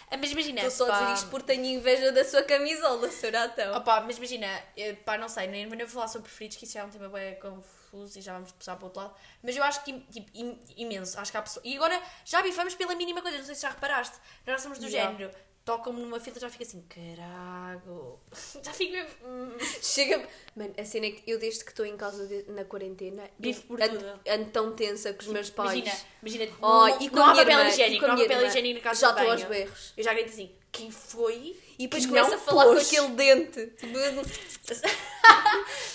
Ah, 0.09 0.17
Mas 0.17 0.31
imagina, 0.31 0.61
Estou 0.61 0.87
só 0.87 0.91
a 0.91 0.95
pá, 0.95 1.01
dizer 1.01 1.13
isto 1.15 1.29
porque 1.29 1.45
tenho 1.47 1.65
inveja 1.65 2.11
da 2.11 2.23
sua 2.25 2.41
camisola, 2.43 3.11
senhora 3.11 3.51
então. 3.53 3.75
Opa, 3.77 4.01
mas 4.01 4.17
imagina, 4.17 4.47
eh, 4.75 4.93
pá, 4.93 5.17
não 5.17 5.29
sei, 5.29 5.47
nem 5.47 5.65
nem 5.67 5.77
vou 5.79 5.87
falar 5.87 6.07
sobre 6.07 6.27
preferidos, 6.27 6.57
que 6.57 6.63
isso 6.65 6.73
já 6.73 6.79
é 6.81 6.83
um 6.85 6.89
tema 6.89 7.09
bem 7.09 7.35
confuso 7.39 8.17
e 8.17 8.21
já 8.21 8.33
vamos 8.33 8.51
passar 8.53 8.75
para 8.75 8.83
o 8.83 8.87
outro 8.87 9.01
lado. 9.03 9.15
Mas 9.43 9.55
eu 9.55 9.63
acho 9.63 9.83
que, 9.83 9.93
tipo, 9.99 10.31
im- 10.33 10.59
imenso. 10.77 11.19
Acho 11.19 11.29
que 11.31 11.37
há 11.37 11.41
pessoas. 11.43 11.63
E 11.65 11.75
agora 11.75 12.01
já 12.25 12.41
bifamos 12.41 12.73
pela 12.73 12.95
mínima 12.95 13.21
coisa, 13.21 13.37
não 13.37 13.45
sei 13.45 13.53
se 13.55 13.61
já 13.61 13.69
reparaste. 13.69 14.17
Nós 14.45 14.61
somos 14.61 14.79
do 14.79 14.89
Já. 14.89 15.01
género, 15.03 15.31
tocam-me 15.67 15.99
numa 16.01 16.17
fila 16.17 16.39
já 16.39 16.49
fica 16.49 16.63
assim, 16.63 16.81
carago. 16.87 18.19
Já 18.63 18.71
fico 18.71 18.93
mesmo. 18.93 19.09
hum. 19.25 19.51
Chega. 19.81 20.25
Mano, 20.55 20.73
a 20.77 20.85
cena 20.85 21.07
é 21.07 21.11
que 21.11 21.29
eu, 21.29 21.37
desde 21.37 21.63
que 21.65 21.71
estou 21.71 21.85
em 21.85 21.97
casa 21.97 22.25
de- 22.25 22.45
na 22.51 22.63
quarentena, 22.63 23.29
Bifo 23.37 23.61
eu 23.63 23.67
por 23.67 23.81
ando, 23.81 23.97
tudo. 23.99 24.19
ando 24.27 24.45
tão 24.51 24.73
tensa 24.73 25.13
com 25.13 25.21
os 25.21 25.27
meus 25.27 25.49
pais. 25.49 25.73
Imagina, 25.73 25.97
imagina, 26.23 26.51
Oh, 26.61 26.87
não, 26.87 27.01
e 27.01 27.09
com 27.09 27.15
não 27.17 27.25
há 27.25 27.35
papel 27.35 27.67
higiênico, 27.67 28.07
não 28.07 28.13
há 28.13 28.17
papel 28.17 28.45
higiênico 28.47 28.75
na 28.75 28.83
casa 28.83 29.01
Já 29.01 29.09
estou 29.11 29.31
aos 29.31 29.43
berros. 29.43 29.93
Eu 29.97 30.03
já 30.03 30.13
grito 30.13 30.29
assim, 30.29 30.51
quem 30.71 30.89
foi? 30.89 31.59
E 31.79 31.83
depois 31.83 32.03
que 32.05 32.09
começa 32.09 32.35
a 32.35 32.39
falar 32.39 32.65
com 32.65 32.73
pôs? 32.73 32.87
aquele 32.87 33.07
dente. 33.09 33.73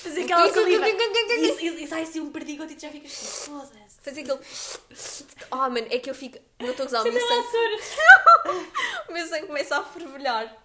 Fazer 0.03 0.23
aquela 0.25 0.53
saliva. 0.53 0.89
e, 0.89 1.67
e, 1.67 1.85
e 1.85 1.87
sai 1.89 2.03
assim 2.03 2.21
um 2.21 2.31
perdigoto 2.31 2.73
e 2.73 2.77
tu 2.77 2.83
já 2.83 2.91
ficas 2.91 3.11
assim, 3.13 3.51
foda-se. 3.51 4.01
Fazer 4.01 4.21
aquele. 4.23 4.39
Ah, 5.51 5.69
mano, 5.71 5.87
é 5.91 5.99
que 5.99 6.11
eu 6.11 6.15
fico. 6.15 6.39
Não 6.61 6.71
estou 6.71 6.85
a 6.85 6.87
gozar, 6.87 7.03
o 7.07 7.13
meu 7.13 7.21
sangue. 7.21 7.47
o 9.09 9.13
meu 9.13 9.27
sangue 9.27 9.47
começa 9.47 9.77
a 9.77 9.85
fervilhar. 9.85 10.59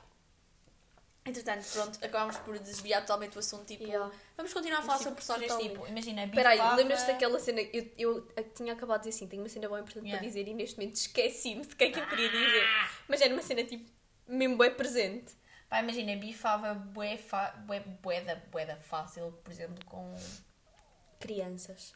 Entretanto, 1.26 1.66
pronto, 1.74 2.00
acabámos 2.02 2.38
por 2.38 2.58
desviar 2.60 3.02
totalmente 3.02 3.36
o 3.36 3.40
assunto. 3.40 3.66
Tipo, 3.66 3.84
Yeah. 3.84 4.10
vamos 4.38 4.54
continuar 4.54 4.80
a 4.80 4.82
falar 4.82 4.98
Tipo, 4.98 5.04
sobre 5.04 5.16
personagens. 5.16 5.52
totalmente. 5.52 5.74
Tipo, 5.74 5.88
imagina, 5.88 6.24
Espera 6.26 6.50
aí, 6.52 6.76
lembras-te 6.78 7.08
daquela 7.08 7.40
cena? 7.40 7.62
Eu, 7.74 7.86
eu 7.98 8.28
a- 8.38 8.44
tinha 8.44 8.72
acabado 8.74 9.02
de 9.02 9.10
dizer 9.10 9.18
assim: 9.18 9.28
tenho 9.28 9.42
uma 9.44 9.50
cena 9.50 9.68
bem 9.68 9.80
importante 9.80 10.06
Yeah. 10.06 10.20
para 10.20 10.28
dizer 10.28 10.48
e 10.50 10.54
neste 10.54 10.78
momento 10.78 10.96
esqueci-me 10.96 11.66
de 11.66 11.76
que 11.76 11.84
é 11.84 11.92
que 11.92 12.00
eu 12.00 12.08
queria 12.08 12.30
dizer. 12.30 12.64
Mas 13.10 13.20
era 13.22 13.34
uma 13.34 13.42
cena 13.42 13.62
tipo, 13.66 13.84
mesmo 14.28 14.58
bem 14.58 14.74
presente. 14.74 15.36
Pá, 15.70 15.80
imagina, 15.82 16.16
bifava 16.16 16.74
bué, 16.74 17.18
fa... 17.18 17.50
bué, 17.66 17.80
bué, 17.82 18.22
da, 18.22 18.36
bué 18.36 18.66
da 18.66 18.78
fácil, 18.78 19.32
por 19.44 19.52
exemplo, 19.52 19.84
com. 19.86 20.16
Crianças. 21.20 21.94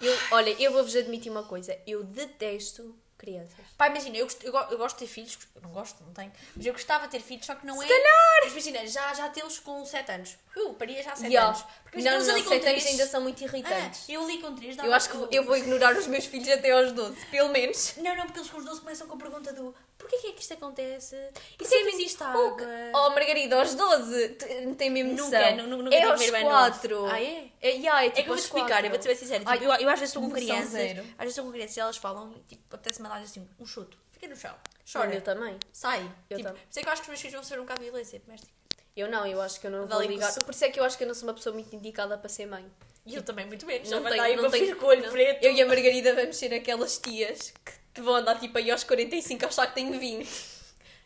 Eu, 0.00 0.12
olha, 0.32 0.50
eu 0.60 0.72
vou-vos 0.72 0.96
admitir 0.96 1.30
uma 1.30 1.44
coisa: 1.44 1.78
eu 1.86 2.02
detesto 2.02 2.98
crianças. 3.16 3.54
Pá, 3.78 3.86
imagina, 3.88 4.16
eu, 4.16 4.24
gosto- 4.26 4.42
eu, 4.44 4.52
eu 4.52 4.78
gosto 4.78 4.96
de 4.98 5.04
ter 5.04 5.10
filhos, 5.10 5.38
eu 5.54 5.62
não 5.62 5.70
gosto, 5.70 6.02
não 6.02 6.12
tenho, 6.12 6.32
mas 6.56 6.66
eu 6.66 6.72
gostava 6.72 7.04
de 7.06 7.12
ter 7.12 7.20
filhos, 7.20 7.46
só 7.46 7.54
que 7.54 7.64
não 7.66 7.80
é. 7.80 7.86
calhar! 7.86 8.40
Mas 8.42 8.52
imagina, 8.52 8.86
já, 8.86 9.14
já 9.14 9.28
tê-los 9.28 9.58
com 9.60 9.84
7 9.84 10.10
anos. 10.12 10.36
Uh, 10.56 10.74
paria 10.74 11.02
já 11.02 11.12
há 11.12 11.16
7 11.16 11.30
Yeah. 11.32 11.48
anos. 11.56 11.64
Porque 11.94 12.08
Não, 12.10 12.18
não, 12.18 12.34
anos 12.34 12.44
três- 12.60 12.86
ainda 12.86 13.06
são 13.06 13.20
muito 13.20 13.40
Ah, 13.42 13.46
irritantes. 13.46 14.08
eu 14.08 14.26
li 14.26 14.38
com 14.40 14.52
3, 14.54 14.76
eu 14.78 14.92
acho 14.92 15.08
que 15.10 15.16
vou- 15.16 15.28
eu 15.30 15.44
vou 15.44 15.56
ignorar 15.56 15.96
os 15.96 16.08
meus 16.08 16.26
filhos 16.26 16.48
até 16.48 16.72
aos 16.72 16.90
12, 16.90 17.24
pelo 17.26 17.50
menos. 17.50 17.94
Não, 17.98 18.16
não, 18.16 18.24
porque 18.26 18.40
eles 18.40 18.50
com 18.50 18.58
os 18.58 18.64
12 18.64 18.80
começam 18.80 19.06
com 19.06 19.14
a 19.14 19.16
pergunta 19.16 19.52
do 19.52 19.72
porquê 19.96 20.18
que 20.18 20.26
é 20.26 20.32
que 20.32 20.40
isto 20.42 20.54
acontece? 20.54 21.14
Isso 21.14 21.32
Porquê 21.56 21.74
é 21.76 21.82
que 21.84 21.88
existe 21.94 22.20
Oh, 22.22 22.26
água? 22.26 22.66
oh, 22.94 23.10
Margarida, 23.10 23.56
aos 23.60 23.74
12, 23.76 24.28
te- 24.30 24.60
não 24.62 24.74
tem 24.74 24.90
mesmo 24.90 25.12
noção. 25.12 25.30
Nunca, 25.40 25.52
nu- 25.62 25.66
nu- 25.68 25.82
nunca 25.84 25.94
é 25.96 26.02
aos 26.02 26.18
ver 26.20 26.32
bem 26.32 26.42
4. 26.42 26.94
novo. 26.96 27.12
Ah, 27.12 27.22
é? 27.22 27.48
É, 27.62 27.68
yeah, 27.70 28.02
é, 28.02 28.06
É 28.06 28.10
tipo 28.10 28.14
que 28.14 28.20
eu 28.20 28.24
vou 28.26 28.34
aos 28.34 28.44
explicar, 28.44 28.84
eu 28.84 28.90
vou-te 28.90 29.04
ser 29.04 29.14
sincera. 29.14 29.44
Tipo, 29.44 29.64
eu, 29.64 29.70
eu 29.72 29.88
às 29.88 30.00
vezes 30.00 30.08
estou 30.10 30.22
com 30.22 30.30
crianças, 30.30 30.74
às 30.74 30.80
vezes 30.80 31.06
estou 31.28 31.44
com 31.44 31.52
crianças 31.52 31.76
e 31.76 31.80
elas 31.80 31.96
falam 31.96 32.34
e 32.36 32.40
tipo, 32.56 32.74
apetece-me 32.74 33.08
dar 33.08 33.16
assim 33.18 33.48
um 33.60 33.64
chuto. 33.64 33.96
Fica 34.10 34.26
no 34.26 34.36
chão. 34.36 34.54
Chora. 34.92 35.14
eu 35.14 35.22
também. 35.22 35.56
Sai. 35.72 36.02
Eu 36.28 36.36
tipo, 36.38 36.48
também. 36.50 36.62
sei 36.70 36.82
que 36.82 36.88
eu 36.88 36.92
acho 36.92 37.02
que 37.02 37.06
os 37.06 37.08
meus 37.08 37.20
filhos 37.20 37.34
vão 37.34 37.42
ser 37.44 37.58
um 37.58 37.62
bocado 37.62 37.82
violência 37.82 38.18
doméstica. 38.20 38.52
Eu 38.96 39.08
não, 39.10 39.26
eu 39.26 39.40
acho 39.42 39.60
que 39.60 39.66
eu 39.66 39.70
não 39.72 39.86
vou 39.86 40.00
ligar. 40.02 40.32
Por 40.44 40.54
isso 40.54 40.64
é 40.64 40.70
que 40.70 40.78
eu 40.78 40.84
acho 40.84 40.96
que 40.96 41.02
eu 41.02 41.08
não 41.08 41.14
sou 41.14 41.28
uma 41.28 41.34
pessoa 41.34 41.52
muito 41.52 41.74
indicada 41.74 42.16
para 42.16 42.28
ser 42.28 42.46
mãe. 42.46 42.64
E 43.04 43.16
eu 43.16 43.22
também, 43.22 43.44
muito 43.44 43.66
menos. 43.66 43.90
Não 43.90 44.02
tenho- 44.02 44.16
dar 44.16 44.22
aí 44.22 44.36
não 44.36 44.50
tenho- 44.50 44.76
com 44.76 44.86
o 44.86 44.88
olho 44.88 45.02
não. 45.02 45.10
preto. 45.10 45.42
Eu 45.44 45.52
e 45.52 45.60
a 45.60 45.66
Margarida 45.66 46.14
vamos 46.14 46.36
ser 46.36 46.54
aquelas 46.54 46.96
tias 46.98 47.52
que 47.92 48.00
vão 48.00 48.14
andar 48.14 48.38
tipo 48.38 48.56
aí 48.56 48.70
aos 48.70 48.84
45 48.84 49.44
a 49.44 49.48
achar 49.48 49.66
que 49.66 49.74
tenho 49.74 49.98
20. 49.98 50.28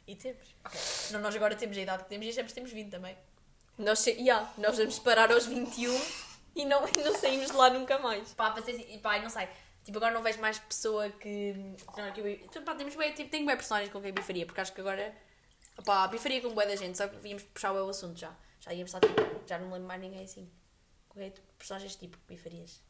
E 0.06 0.14
temos. 0.14 0.54
Ok. 0.64 0.80
Não, 1.12 1.20
nós 1.20 1.34
agora 1.34 1.54
temos 1.56 1.76
a 1.76 1.80
idade 1.80 2.02
que 2.04 2.08
temos 2.10 2.26
e 2.36 2.44
que 2.44 2.52
temos 2.52 2.70
20 2.72 2.90
também. 2.90 3.16
Nós, 3.78 3.98
se- 4.00 4.12
yeah, 4.12 4.52
nós 4.58 4.76
vamos 4.76 4.98
parar 4.98 5.32
aos 5.32 5.46
21 5.46 5.98
e 6.54 6.64
não, 6.66 6.86
e 6.88 7.02
não 7.02 7.14
saímos 7.16 7.46
de 7.50 7.56
lá 7.56 7.70
nunca 7.70 7.98
mais. 7.98 8.32
Pá, 8.34 8.50
para 8.50 8.62
ser 8.62 8.72
assim, 8.72 8.98
pá, 8.98 9.18
não 9.18 9.30
sei. 9.30 9.48
Tipo, 9.84 9.96
agora 9.98 10.12
não 10.12 10.22
vejo 10.22 10.40
mais 10.40 10.58
pessoa 10.58 11.08
que. 11.10 11.54
Não, 11.96 12.12
que 12.12 12.20
eu, 12.54 12.62
pá, 12.62 12.74
temos 12.74 12.94
bué, 12.94 13.12
tipo, 13.12 13.30
tenho 13.30 13.46
bem 13.46 13.56
personagens 13.56 13.90
com 13.90 14.00
quem 14.02 14.12
bifaria, 14.12 14.44
porque 14.44 14.60
acho 14.60 14.72
que 14.74 14.80
agora. 14.80 15.14
Pá, 15.84 16.06
bifaria 16.08 16.40
com 16.42 16.54
bué 16.54 16.66
da 16.66 16.76
gente, 16.76 16.98
só 16.98 17.06
que 17.08 17.16
víamos 17.16 17.42
puxar 17.44 17.72
o 17.72 17.88
assunto 17.88 18.18
já. 18.18 18.34
Já 18.60 18.72
íamos 18.72 18.92
estar 18.92 19.00
tipo. 19.06 19.22
Já 19.46 19.58
não 19.58 19.66
me 19.68 19.72
lembro 19.74 19.88
mais 19.88 20.00
ninguém 20.00 20.24
assim. 20.24 20.50
Tu- 21.14 21.42
personagens 21.56 21.96
tipo 21.96 22.16
bifarias. 22.28 22.80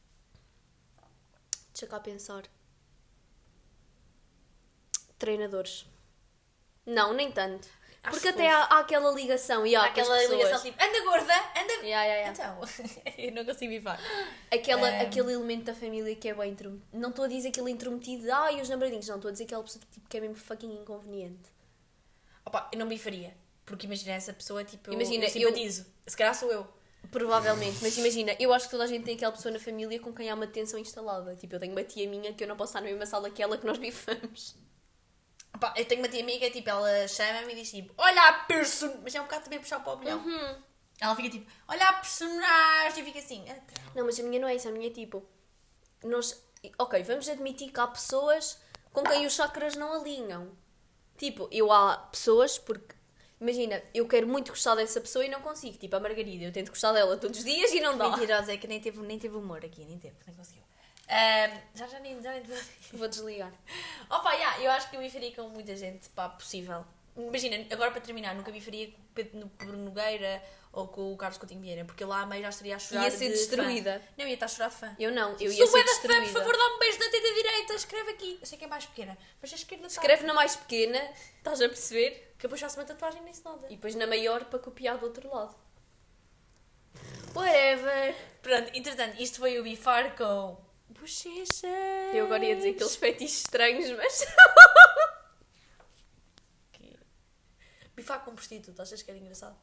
Deixa 1.73 1.87
cá 1.87 1.99
pensar. 1.99 2.43
Treinadores. 5.17 5.85
Não, 6.85 7.13
nem 7.13 7.31
tanto. 7.31 7.67
Acho 8.01 8.13
Porque 8.13 8.29
até 8.29 8.49
há, 8.49 8.63
há 8.63 8.79
aquela 8.79 9.11
ligação 9.11 9.65
e 9.65 9.75
há 9.75 9.83
Aquela 9.83 10.17
ligação 10.25 10.61
tipo, 10.61 10.81
anda 10.81 11.03
gorda, 11.03 11.33
anda. 11.33 11.73
Yeah, 11.85 12.05
yeah, 12.05 12.15
yeah. 12.15 12.31
Então, 12.31 13.13
eu 13.17 13.31
não 13.33 13.45
consigo 13.45 13.71
bifar. 13.73 13.99
Aquela, 14.51 14.89
Ehm. 14.89 15.01
Aquele 15.05 15.33
elemento 15.33 15.65
da 15.65 15.75
família 15.75 16.15
que 16.15 16.29
é 16.29 16.33
bem 16.33 16.51
intrometido. 16.51 16.87
Não 16.93 17.09
estou 17.09 17.25
a 17.25 17.27
dizer 17.27 17.49
aquele 17.49 17.71
intrometido 17.71 18.23
de 18.23 18.31
ai, 18.31 18.61
os 18.61 18.69
namoradinhos. 18.69 19.07
Não, 19.07 19.17
estou 19.17 19.29
a 19.29 19.31
dizer 19.33 19.43
aquela 19.43 19.63
pessoa 19.63 19.83
tipo, 19.91 20.07
que 20.07 20.17
é 20.17 20.21
mesmo 20.21 20.35
fucking 20.35 20.73
inconveniente. 20.81 21.51
Opa, 22.49 22.67
eu 22.73 22.79
não 22.79 22.87
bifaria. 22.87 23.35
Porque 23.65 23.85
imagina 23.85 24.13
essa 24.13 24.33
pessoa, 24.33 24.63
tipo, 24.63 24.91
Imagina, 24.91 25.25
eu, 25.25 25.27
eu- 25.27 25.29
simpatizo. 25.33 25.85
Se 26.07 26.17
calhar 26.17 26.33
sou 26.33 26.51
eu. 26.51 26.67
Provavelmente, 27.11 27.77
mas 27.81 27.97
imagina, 27.97 28.35
eu 28.39 28.51
acho 28.51 28.65
que 28.65 28.71
toda 28.71 28.83
a 28.83 28.87
gente 28.87 29.05
tem 29.05 29.15
aquela 29.15 29.31
pessoa 29.31 29.51
na 29.53 29.59
família 29.59 29.99
com 29.99 30.11
quem 30.13 30.29
há 30.29 30.35
uma 30.35 30.47
tensão 30.47 30.77
instalada. 30.79 31.35
Tipo, 31.35 31.55
eu 31.55 31.59
tenho 31.59 31.71
uma 31.71 31.83
tia 31.83 32.09
minha 32.09 32.33
que 32.33 32.43
eu 32.43 32.47
não 32.47 32.57
posso 32.57 32.71
estar 32.71 32.81
na 32.81 32.87
mesma 32.87 33.05
sala 33.05 33.29
que 33.29 33.41
ela 33.41 33.57
que 33.57 33.65
nós 33.65 33.77
bifamos. 33.77 34.55
Opa, 35.55 35.73
eu 35.77 35.85
tenho 35.85 36.01
uma 36.01 36.09
tia 36.09 36.21
amiga, 36.21 36.49
tipo, 36.49 36.69
ela 36.69 37.07
chama-me 37.07 37.53
e 37.53 37.55
diz 37.55 37.71
tipo, 37.71 37.93
olha 37.97 38.21
a 38.29 38.33
person... 38.43 38.99
Mas 39.03 39.15
é 39.15 39.21
um 39.21 39.23
bocado 39.23 39.43
também 39.45 39.59
puxar 39.59 39.79
para 39.79 39.93
o 39.93 39.97
milhão. 39.99 40.19
Ela 40.99 41.15
fica 41.15 41.29
tipo, 41.29 41.49
olha 41.67 41.87
a 41.89 41.93
personagem, 41.93 43.01
e 43.01 43.05
fica 43.05 43.19
assim. 43.19 43.43
"Então." 43.47 43.83
Não, 43.95 44.05
mas 44.05 44.19
a 44.19 44.23
minha 44.23 44.41
não 44.41 44.47
é 44.49 44.55
isso, 44.55 44.67
a 44.67 44.71
minha 44.71 44.87
é 44.87 44.91
tipo. 44.91 45.25
Nós. 46.03 46.43
Ok, 46.77 47.01
vamos 47.03 47.29
admitir 47.29 47.71
que 47.71 47.79
há 47.79 47.87
pessoas 47.87 48.59
com 48.91 49.01
quem 49.03 49.25
os 49.25 49.33
chakras 49.33 49.75
não 49.75 49.93
alinham. 49.93 50.51
Tipo, 51.19 51.49
eu 51.51 51.71
há 51.71 51.97
pessoas 51.97 52.57
porque. 52.57 52.95
Imagina, 53.41 53.81
eu 53.93 54.07
quero 54.07 54.27
muito 54.27 54.51
gostar 54.51 54.75
dessa 54.75 54.99
pessoa 54.99 55.23
e 55.23 55.29
não 55.29 55.41
consigo. 55.41 55.77
Tipo, 55.77 55.95
a 55.97 55.99
Margarida, 55.99 56.45
eu 56.45 56.51
tento 56.51 56.69
gostar 56.69 56.93
dela 56.93 57.17
todos 57.17 57.39
os 57.39 57.45
dias 57.45 57.71
e 57.71 57.81
não 57.81 57.97
dá. 57.97 58.09
Mentirosa, 58.09 58.53
é 58.53 58.57
que 58.57 58.67
nem 58.67 58.79
teve, 58.79 58.99
nem 59.01 59.19
teve 59.19 59.35
humor 59.35 59.63
aqui, 59.63 59.83
nem 59.85 59.99
teve, 59.99 60.15
nem 60.25 60.35
conseguiu. 60.35 60.63
Ahm, 61.09 61.57
já, 61.75 61.87
já 61.87 61.99
nem, 61.99 62.21
já 62.21 62.31
nem... 62.31 62.43
Vou 62.93 63.07
desligar. 63.07 63.51
Opa, 64.09 64.31
yeah, 64.33 64.63
eu 64.63 64.71
acho 64.71 64.89
que 64.89 64.95
eu 64.95 65.01
bifaria 65.01 65.33
com 65.35 65.49
muita 65.49 65.75
gente, 65.75 66.07
pá, 66.09 66.29
possível. 66.29 66.85
Imagina, 67.27 67.65
agora 67.71 67.91
para 67.91 68.01
terminar, 68.01 68.33
nunca 68.35 68.51
bifaria 68.51 68.87
com 68.87 68.93
o 68.97 69.05
Pedro 69.13 69.51
Bruno 69.57 69.85
Nogueira 69.85 70.41
ou 70.71 70.87
com 70.87 71.11
o 71.13 71.17
Carlos 71.17 71.37
Coutinho 71.37 71.61
Vieira, 71.61 71.83
porque 71.83 72.05
lá 72.05 72.21
a 72.21 72.25
meio 72.25 72.43
já 72.43 72.49
estaria 72.49 72.75
a 72.75 72.79
chorar 72.79 73.03
Ia 73.05 73.11
ser 73.11 73.25
de 73.29 73.33
destruída. 73.33 73.99
fã. 73.99 74.05
Não, 74.17 74.27
ia 74.27 74.33
estar 74.35 74.45
a 74.45 74.49
chorar 74.49 74.69
fã. 74.69 74.95
Eu 74.99 75.11
não, 75.11 75.31
eu 75.39 75.51
ia 75.51 75.57
Sou 75.57 75.67
ser 75.67 75.71
bué 75.71 75.83
da 75.83 75.87
fã, 75.87 75.93
destruída. 76.07 76.25
por 76.25 76.39
favor, 76.39 76.57
dá-me 76.57 76.75
um 76.75 76.79
beijo 76.79 76.99
na 76.99 77.09
teta 77.09 77.33
direita, 77.33 77.73
escreve 77.73 78.11
aqui. 78.11 78.37
Eu 78.39 78.45
sei 78.47 78.57
que 78.57 78.65
é 78.65 78.67
mais 78.67 78.85
pequena, 78.85 79.17
mas 79.41 79.51
a 79.51 79.55
esquerda 79.55 79.87
está. 79.87 80.01
Escreve 80.01 80.25
na 80.25 80.33
mais 80.33 80.55
pequena, 80.55 81.11
estás 81.37 81.61
a 81.61 81.67
perceber? 81.67 82.11
Que 82.37 82.43
depois 82.43 82.61
faço 82.61 82.79
uma 82.79 82.85
tatuagem 82.85 83.21
nem 83.23 83.33
se 83.33 83.43
nada. 83.43 83.65
E 83.67 83.75
depois 83.75 83.95
na 83.95 84.05
maior 84.07 84.45
para 84.45 84.59
copiar 84.59 84.97
do 84.97 85.05
outro 85.07 85.27
lado. 85.33 85.55
Whatever. 87.35 88.15
Pronto, 88.41 88.71
entretanto, 88.73 89.21
isto 89.21 89.39
foi 89.39 89.59
o 89.59 89.63
bifar 89.63 90.15
com 90.15 90.57
bochecha. 90.89 91.67
Eu 92.13 92.25
agora 92.25 92.45
ia 92.45 92.55
dizer 92.55 92.69
aqueles 92.71 92.95
fetiches 92.95 93.37
estranhos, 93.39 93.89
mas. 93.91 94.25
Bifar 97.99 98.23
com 98.23 98.33
prostituta, 98.33 98.81
achas 98.83 99.01
que 99.01 99.09
era 99.11 99.19
engraçado? 99.19 99.55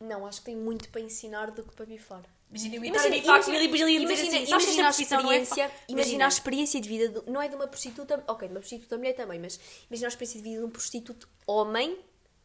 Não, 0.00 0.26
acho 0.26 0.38
que 0.40 0.46
tem 0.46 0.56
muito 0.56 0.88
para 0.88 1.00
ensinar 1.02 1.50
do 1.50 1.62
que 1.62 1.74
para 1.74 1.84
bifar. 1.84 2.22
Imagina, 2.48 2.76
Imagina, 2.86 3.10
bifar 3.16 3.44
com 3.44 3.50
imagina, 3.50 3.56
ele 3.56 3.64
e 3.64 3.68
depois 3.68 3.80
ele 3.82 3.92
ia 3.92 4.00
dizer 4.00 4.14
imagina, 4.14 4.38
assim, 4.38 4.50
imagina 4.50 4.82
a 4.82 4.86
é 4.86 4.90
experiência, 4.90 5.72
imagina 5.88 6.24
a 6.24 6.28
experiência 6.28 6.80
de 6.80 6.88
vida, 6.88 7.08
do- 7.10 7.30
não 7.30 7.40
é 7.40 7.48
de 7.48 7.54
uma 7.54 7.68
prostituta, 7.68 8.24
ok, 8.26 8.48
de 8.48 8.54
uma 8.54 8.60
prostituta 8.60 8.96
mulher 8.98 9.12
também, 9.14 9.38
mas 9.38 9.60
imagina 9.88 10.08
a 10.08 10.10
experiência 10.10 10.38
de 10.42 10.48
vida 10.48 10.58
de 10.60 10.64
um 10.66 10.70
prostituto 10.70 11.28
homem, 11.46 11.96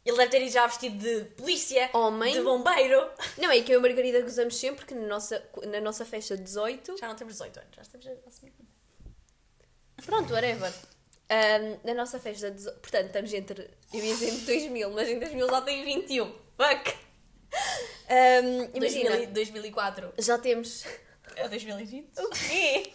Ele 0.05 0.17
deve 0.17 0.29
ter 0.29 0.41
ido 0.43 0.51
já 0.51 0.67
vestido 0.67 0.99
de 0.99 1.25
polícia, 1.31 1.89
Homem. 1.93 2.33
de 2.33 2.41
bombeiro. 2.41 3.09
não 3.41 3.49
é 3.49 3.59
que 3.61 3.71
eu 3.71 3.77
e 3.77 3.79
a 3.79 3.81
Margarida 3.81 4.21
gozamos 4.21 4.55
sempre 4.55 4.85
que 4.85 4.93
na 4.93 5.07
nossa, 5.07 5.43
na 5.67 5.81
nossa 5.81 6.05
festa 6.05 6.37
de 6.37 6.43
18, 6.43 6.97
Já 6.99 7.07
não 7.07 7.15
temos 7.15 7.33
18 7.33 7.57
anos, 7.59 7.75
já 7.75 7.81
estamos 7.81 8.05
a 8.05 8.11
assumir. 8.27 8.53
pronto, 10.05 10.31
whatever, 10.31 10.71
Ahm, 11.29 11.79
na 11.83 11.93
nossa 11.95 12.19
festa 12.19 12.49
de 12.51 12.57
18, 12.57 12.79
portanto 12.81 13.05
estamos 13.07 13.33
entre, 13.33 13.69
eu 13.93 13.99
ia 14.03 14.13
dizer 14.13 14.29
entre 14.29 14.45
2000, 14.45 14.89
mas 14.91 15.09
em 15.09 15.19
2000 15.19 15.49
já 15.49 15.61
tenho 15.61 15.83
21, 15.85 16.25
fuck! 16.55 16.93
Ahm, 18.09 18.69
imagina, 18.75 19.09
2000, 19.09 19.31
2004. 19.33 20.13
já 20.19 20.37
temos, 20.37 20.85
É 21.35 21.47
2020? 21.49 22.19
o 22.19 22.29
quê? 22.29 22.93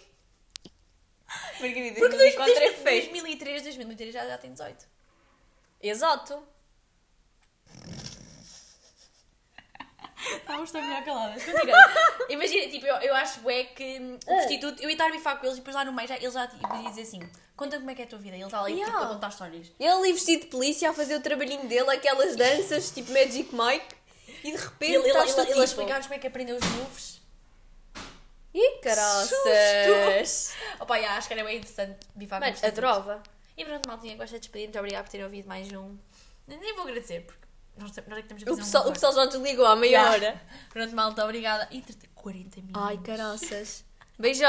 Margarida, 1.60 1.98
Porque 2.00 2.16
2004 2.16 2.52
é 2.52 2.60
2000, 2.70 2.82
feito. 2.84 3.10
2003, 3.10 3.62
2003 3.64 4.14
já, 4.14 4.26
já 4.26 4.38
tem 4.38 4.52
18. 4.52 4.86
Exato. 5.82 6.42
Estávamos 10.36 10.70
tão 10.70 10.82
melhor 10.82 11.04
caladas. 11.04 11.42
Continua. 11.44 11.76
Imagina, 12.28 12.68
tipo, 12.70 12.86
eu, 12.86 12.96
eu 12.96 13.14
acho 13.14 13.48
é 13.48 13.64
que 13.64 13.98
hum, 14.00 14.14
o 14.16 14.26
prostituto, 14.26 14.82
eu 14.82 14.88
ia 14.88 14.92
estar 14.94 15.06
a 15.06 15.10
bifar 15.10 15.38
com 15.38 15.46
eles 15.46 15.56
e 15.56 15.60
depois 15.60 15.74
lá 15.74 15.84
no 15.84 15.92
meio 15.92 16.08
já, 16.08 16.16
ele 16.16 16.30
já 16.30 16.46
tipo, 16.46 16.76
ia 16.76 16.88
dizer 16.90 17.02
assim: 17.02 17.20
conta 17.56 17.78
como 17.78 17.90
é 17.90 17.94
que 17.94 18.02
é 18.02 18.04
a 18.04 18.08
tua 18.08 18.18
vida. 18.18 18.36
E 18.36 18.40
ele 18.40 18.44
está 18.44 18.60
ali 18.60 18.74
tipo, 18.74 18.86
Yeah. 18.86 19.06
a 19.06 19.14
contar 19.14 19.28
histórias. 19.28 19.72
Ele 19.78 19.88
ali 19.88 20.12
vestido 20.12 20.40
de 20.42 20.46
polícia 20.48 20.90
a 20.90 20.92
fazer 20.92 21.16
o 21.16 21.20
trabalhinho 21.20 21.66
dele, 21.66 21.90
aquelas 21.90 22.36
danças 22.36 22.90
tipo 22.90 23.10
Magic 23.12 23.48
Mike, 23.54 23.94
e 24.44 24.52
de 24.52 24.56
repente 24.58 24.92
Ele, 24.92 25.08
ele, 25.08 25.08
estás 25.08 25.28
ele, 25.30 25.34
tu 25.34 25.40
ele, 25.40 25.46
tipo... 25.48 25.60
a 25.60 25.64
explicar-nos 25.64 26.06
como 26.06 26.14
é 26.16 26.18
que 26.18 26.26
aprendeu 26.26 26.56
os 26.56 26.64
moves. 26.64 27.20
Ih, 28.52 28.80
caraças! 28.82 30.52
Opa, 30.80 30.96
yeah, 30.96 31.16
acho 31.16 31.28
que 31.28 31.34
era 31.34 31.44
bem 31.44 31.58
interessante 31.58 31.98
bifar 32.14 32.40
com 32.40 32.46
Mano, 32.46 32.58
prostitutos. 32.58 32.84
adorava. 32.90 33.22
E 33.56 33.64
pronto, 33.64 33.86
maltinha, 33.88 34.16
gosto 34.16 34.32
de 34.32 34.40
despedir. 34.40 34.66
Muito 34.66 34.78
obrigada 34.78 35.04
por 35.04 35.10
terem 35.10 35.24
ouvido 35.24 35.46
mais 35.48 35.70
um. 35.72 35.96
Nem 36.48 36.74
vou 36.74 36.82
agradecer, 36.84 37.20
porque 37.20 37.46
nós, 37.80 37.90
nós 37.90 37.98
é 37.98 38.02
que 38.02 38.20
estamos 38.20 38.42
a 38.42 38.46
O 38.46 38.48
fazer 38.56 38.62
pessoal, 38.62 38.84
um 38.84 38.88
o 38.88 38.92
pessoal 38.92 39.12
já 39.14 39.26
desligou 39.26 39.66
há 39.66 39.76
meia 39.76 39.90
Yeah. 39.90 40.10
hora. 40.10 40.42
Pronto, 40.70 40.94
malta, 40.94 41.24
obrigada. 41.24 41.68
E 41.70 41.80
40 42.14 42.56
minutos. 42.60 42.82
Ai, 42.82 42.98
caraças. 42.98 43.84
Beijão. 44.18 44.48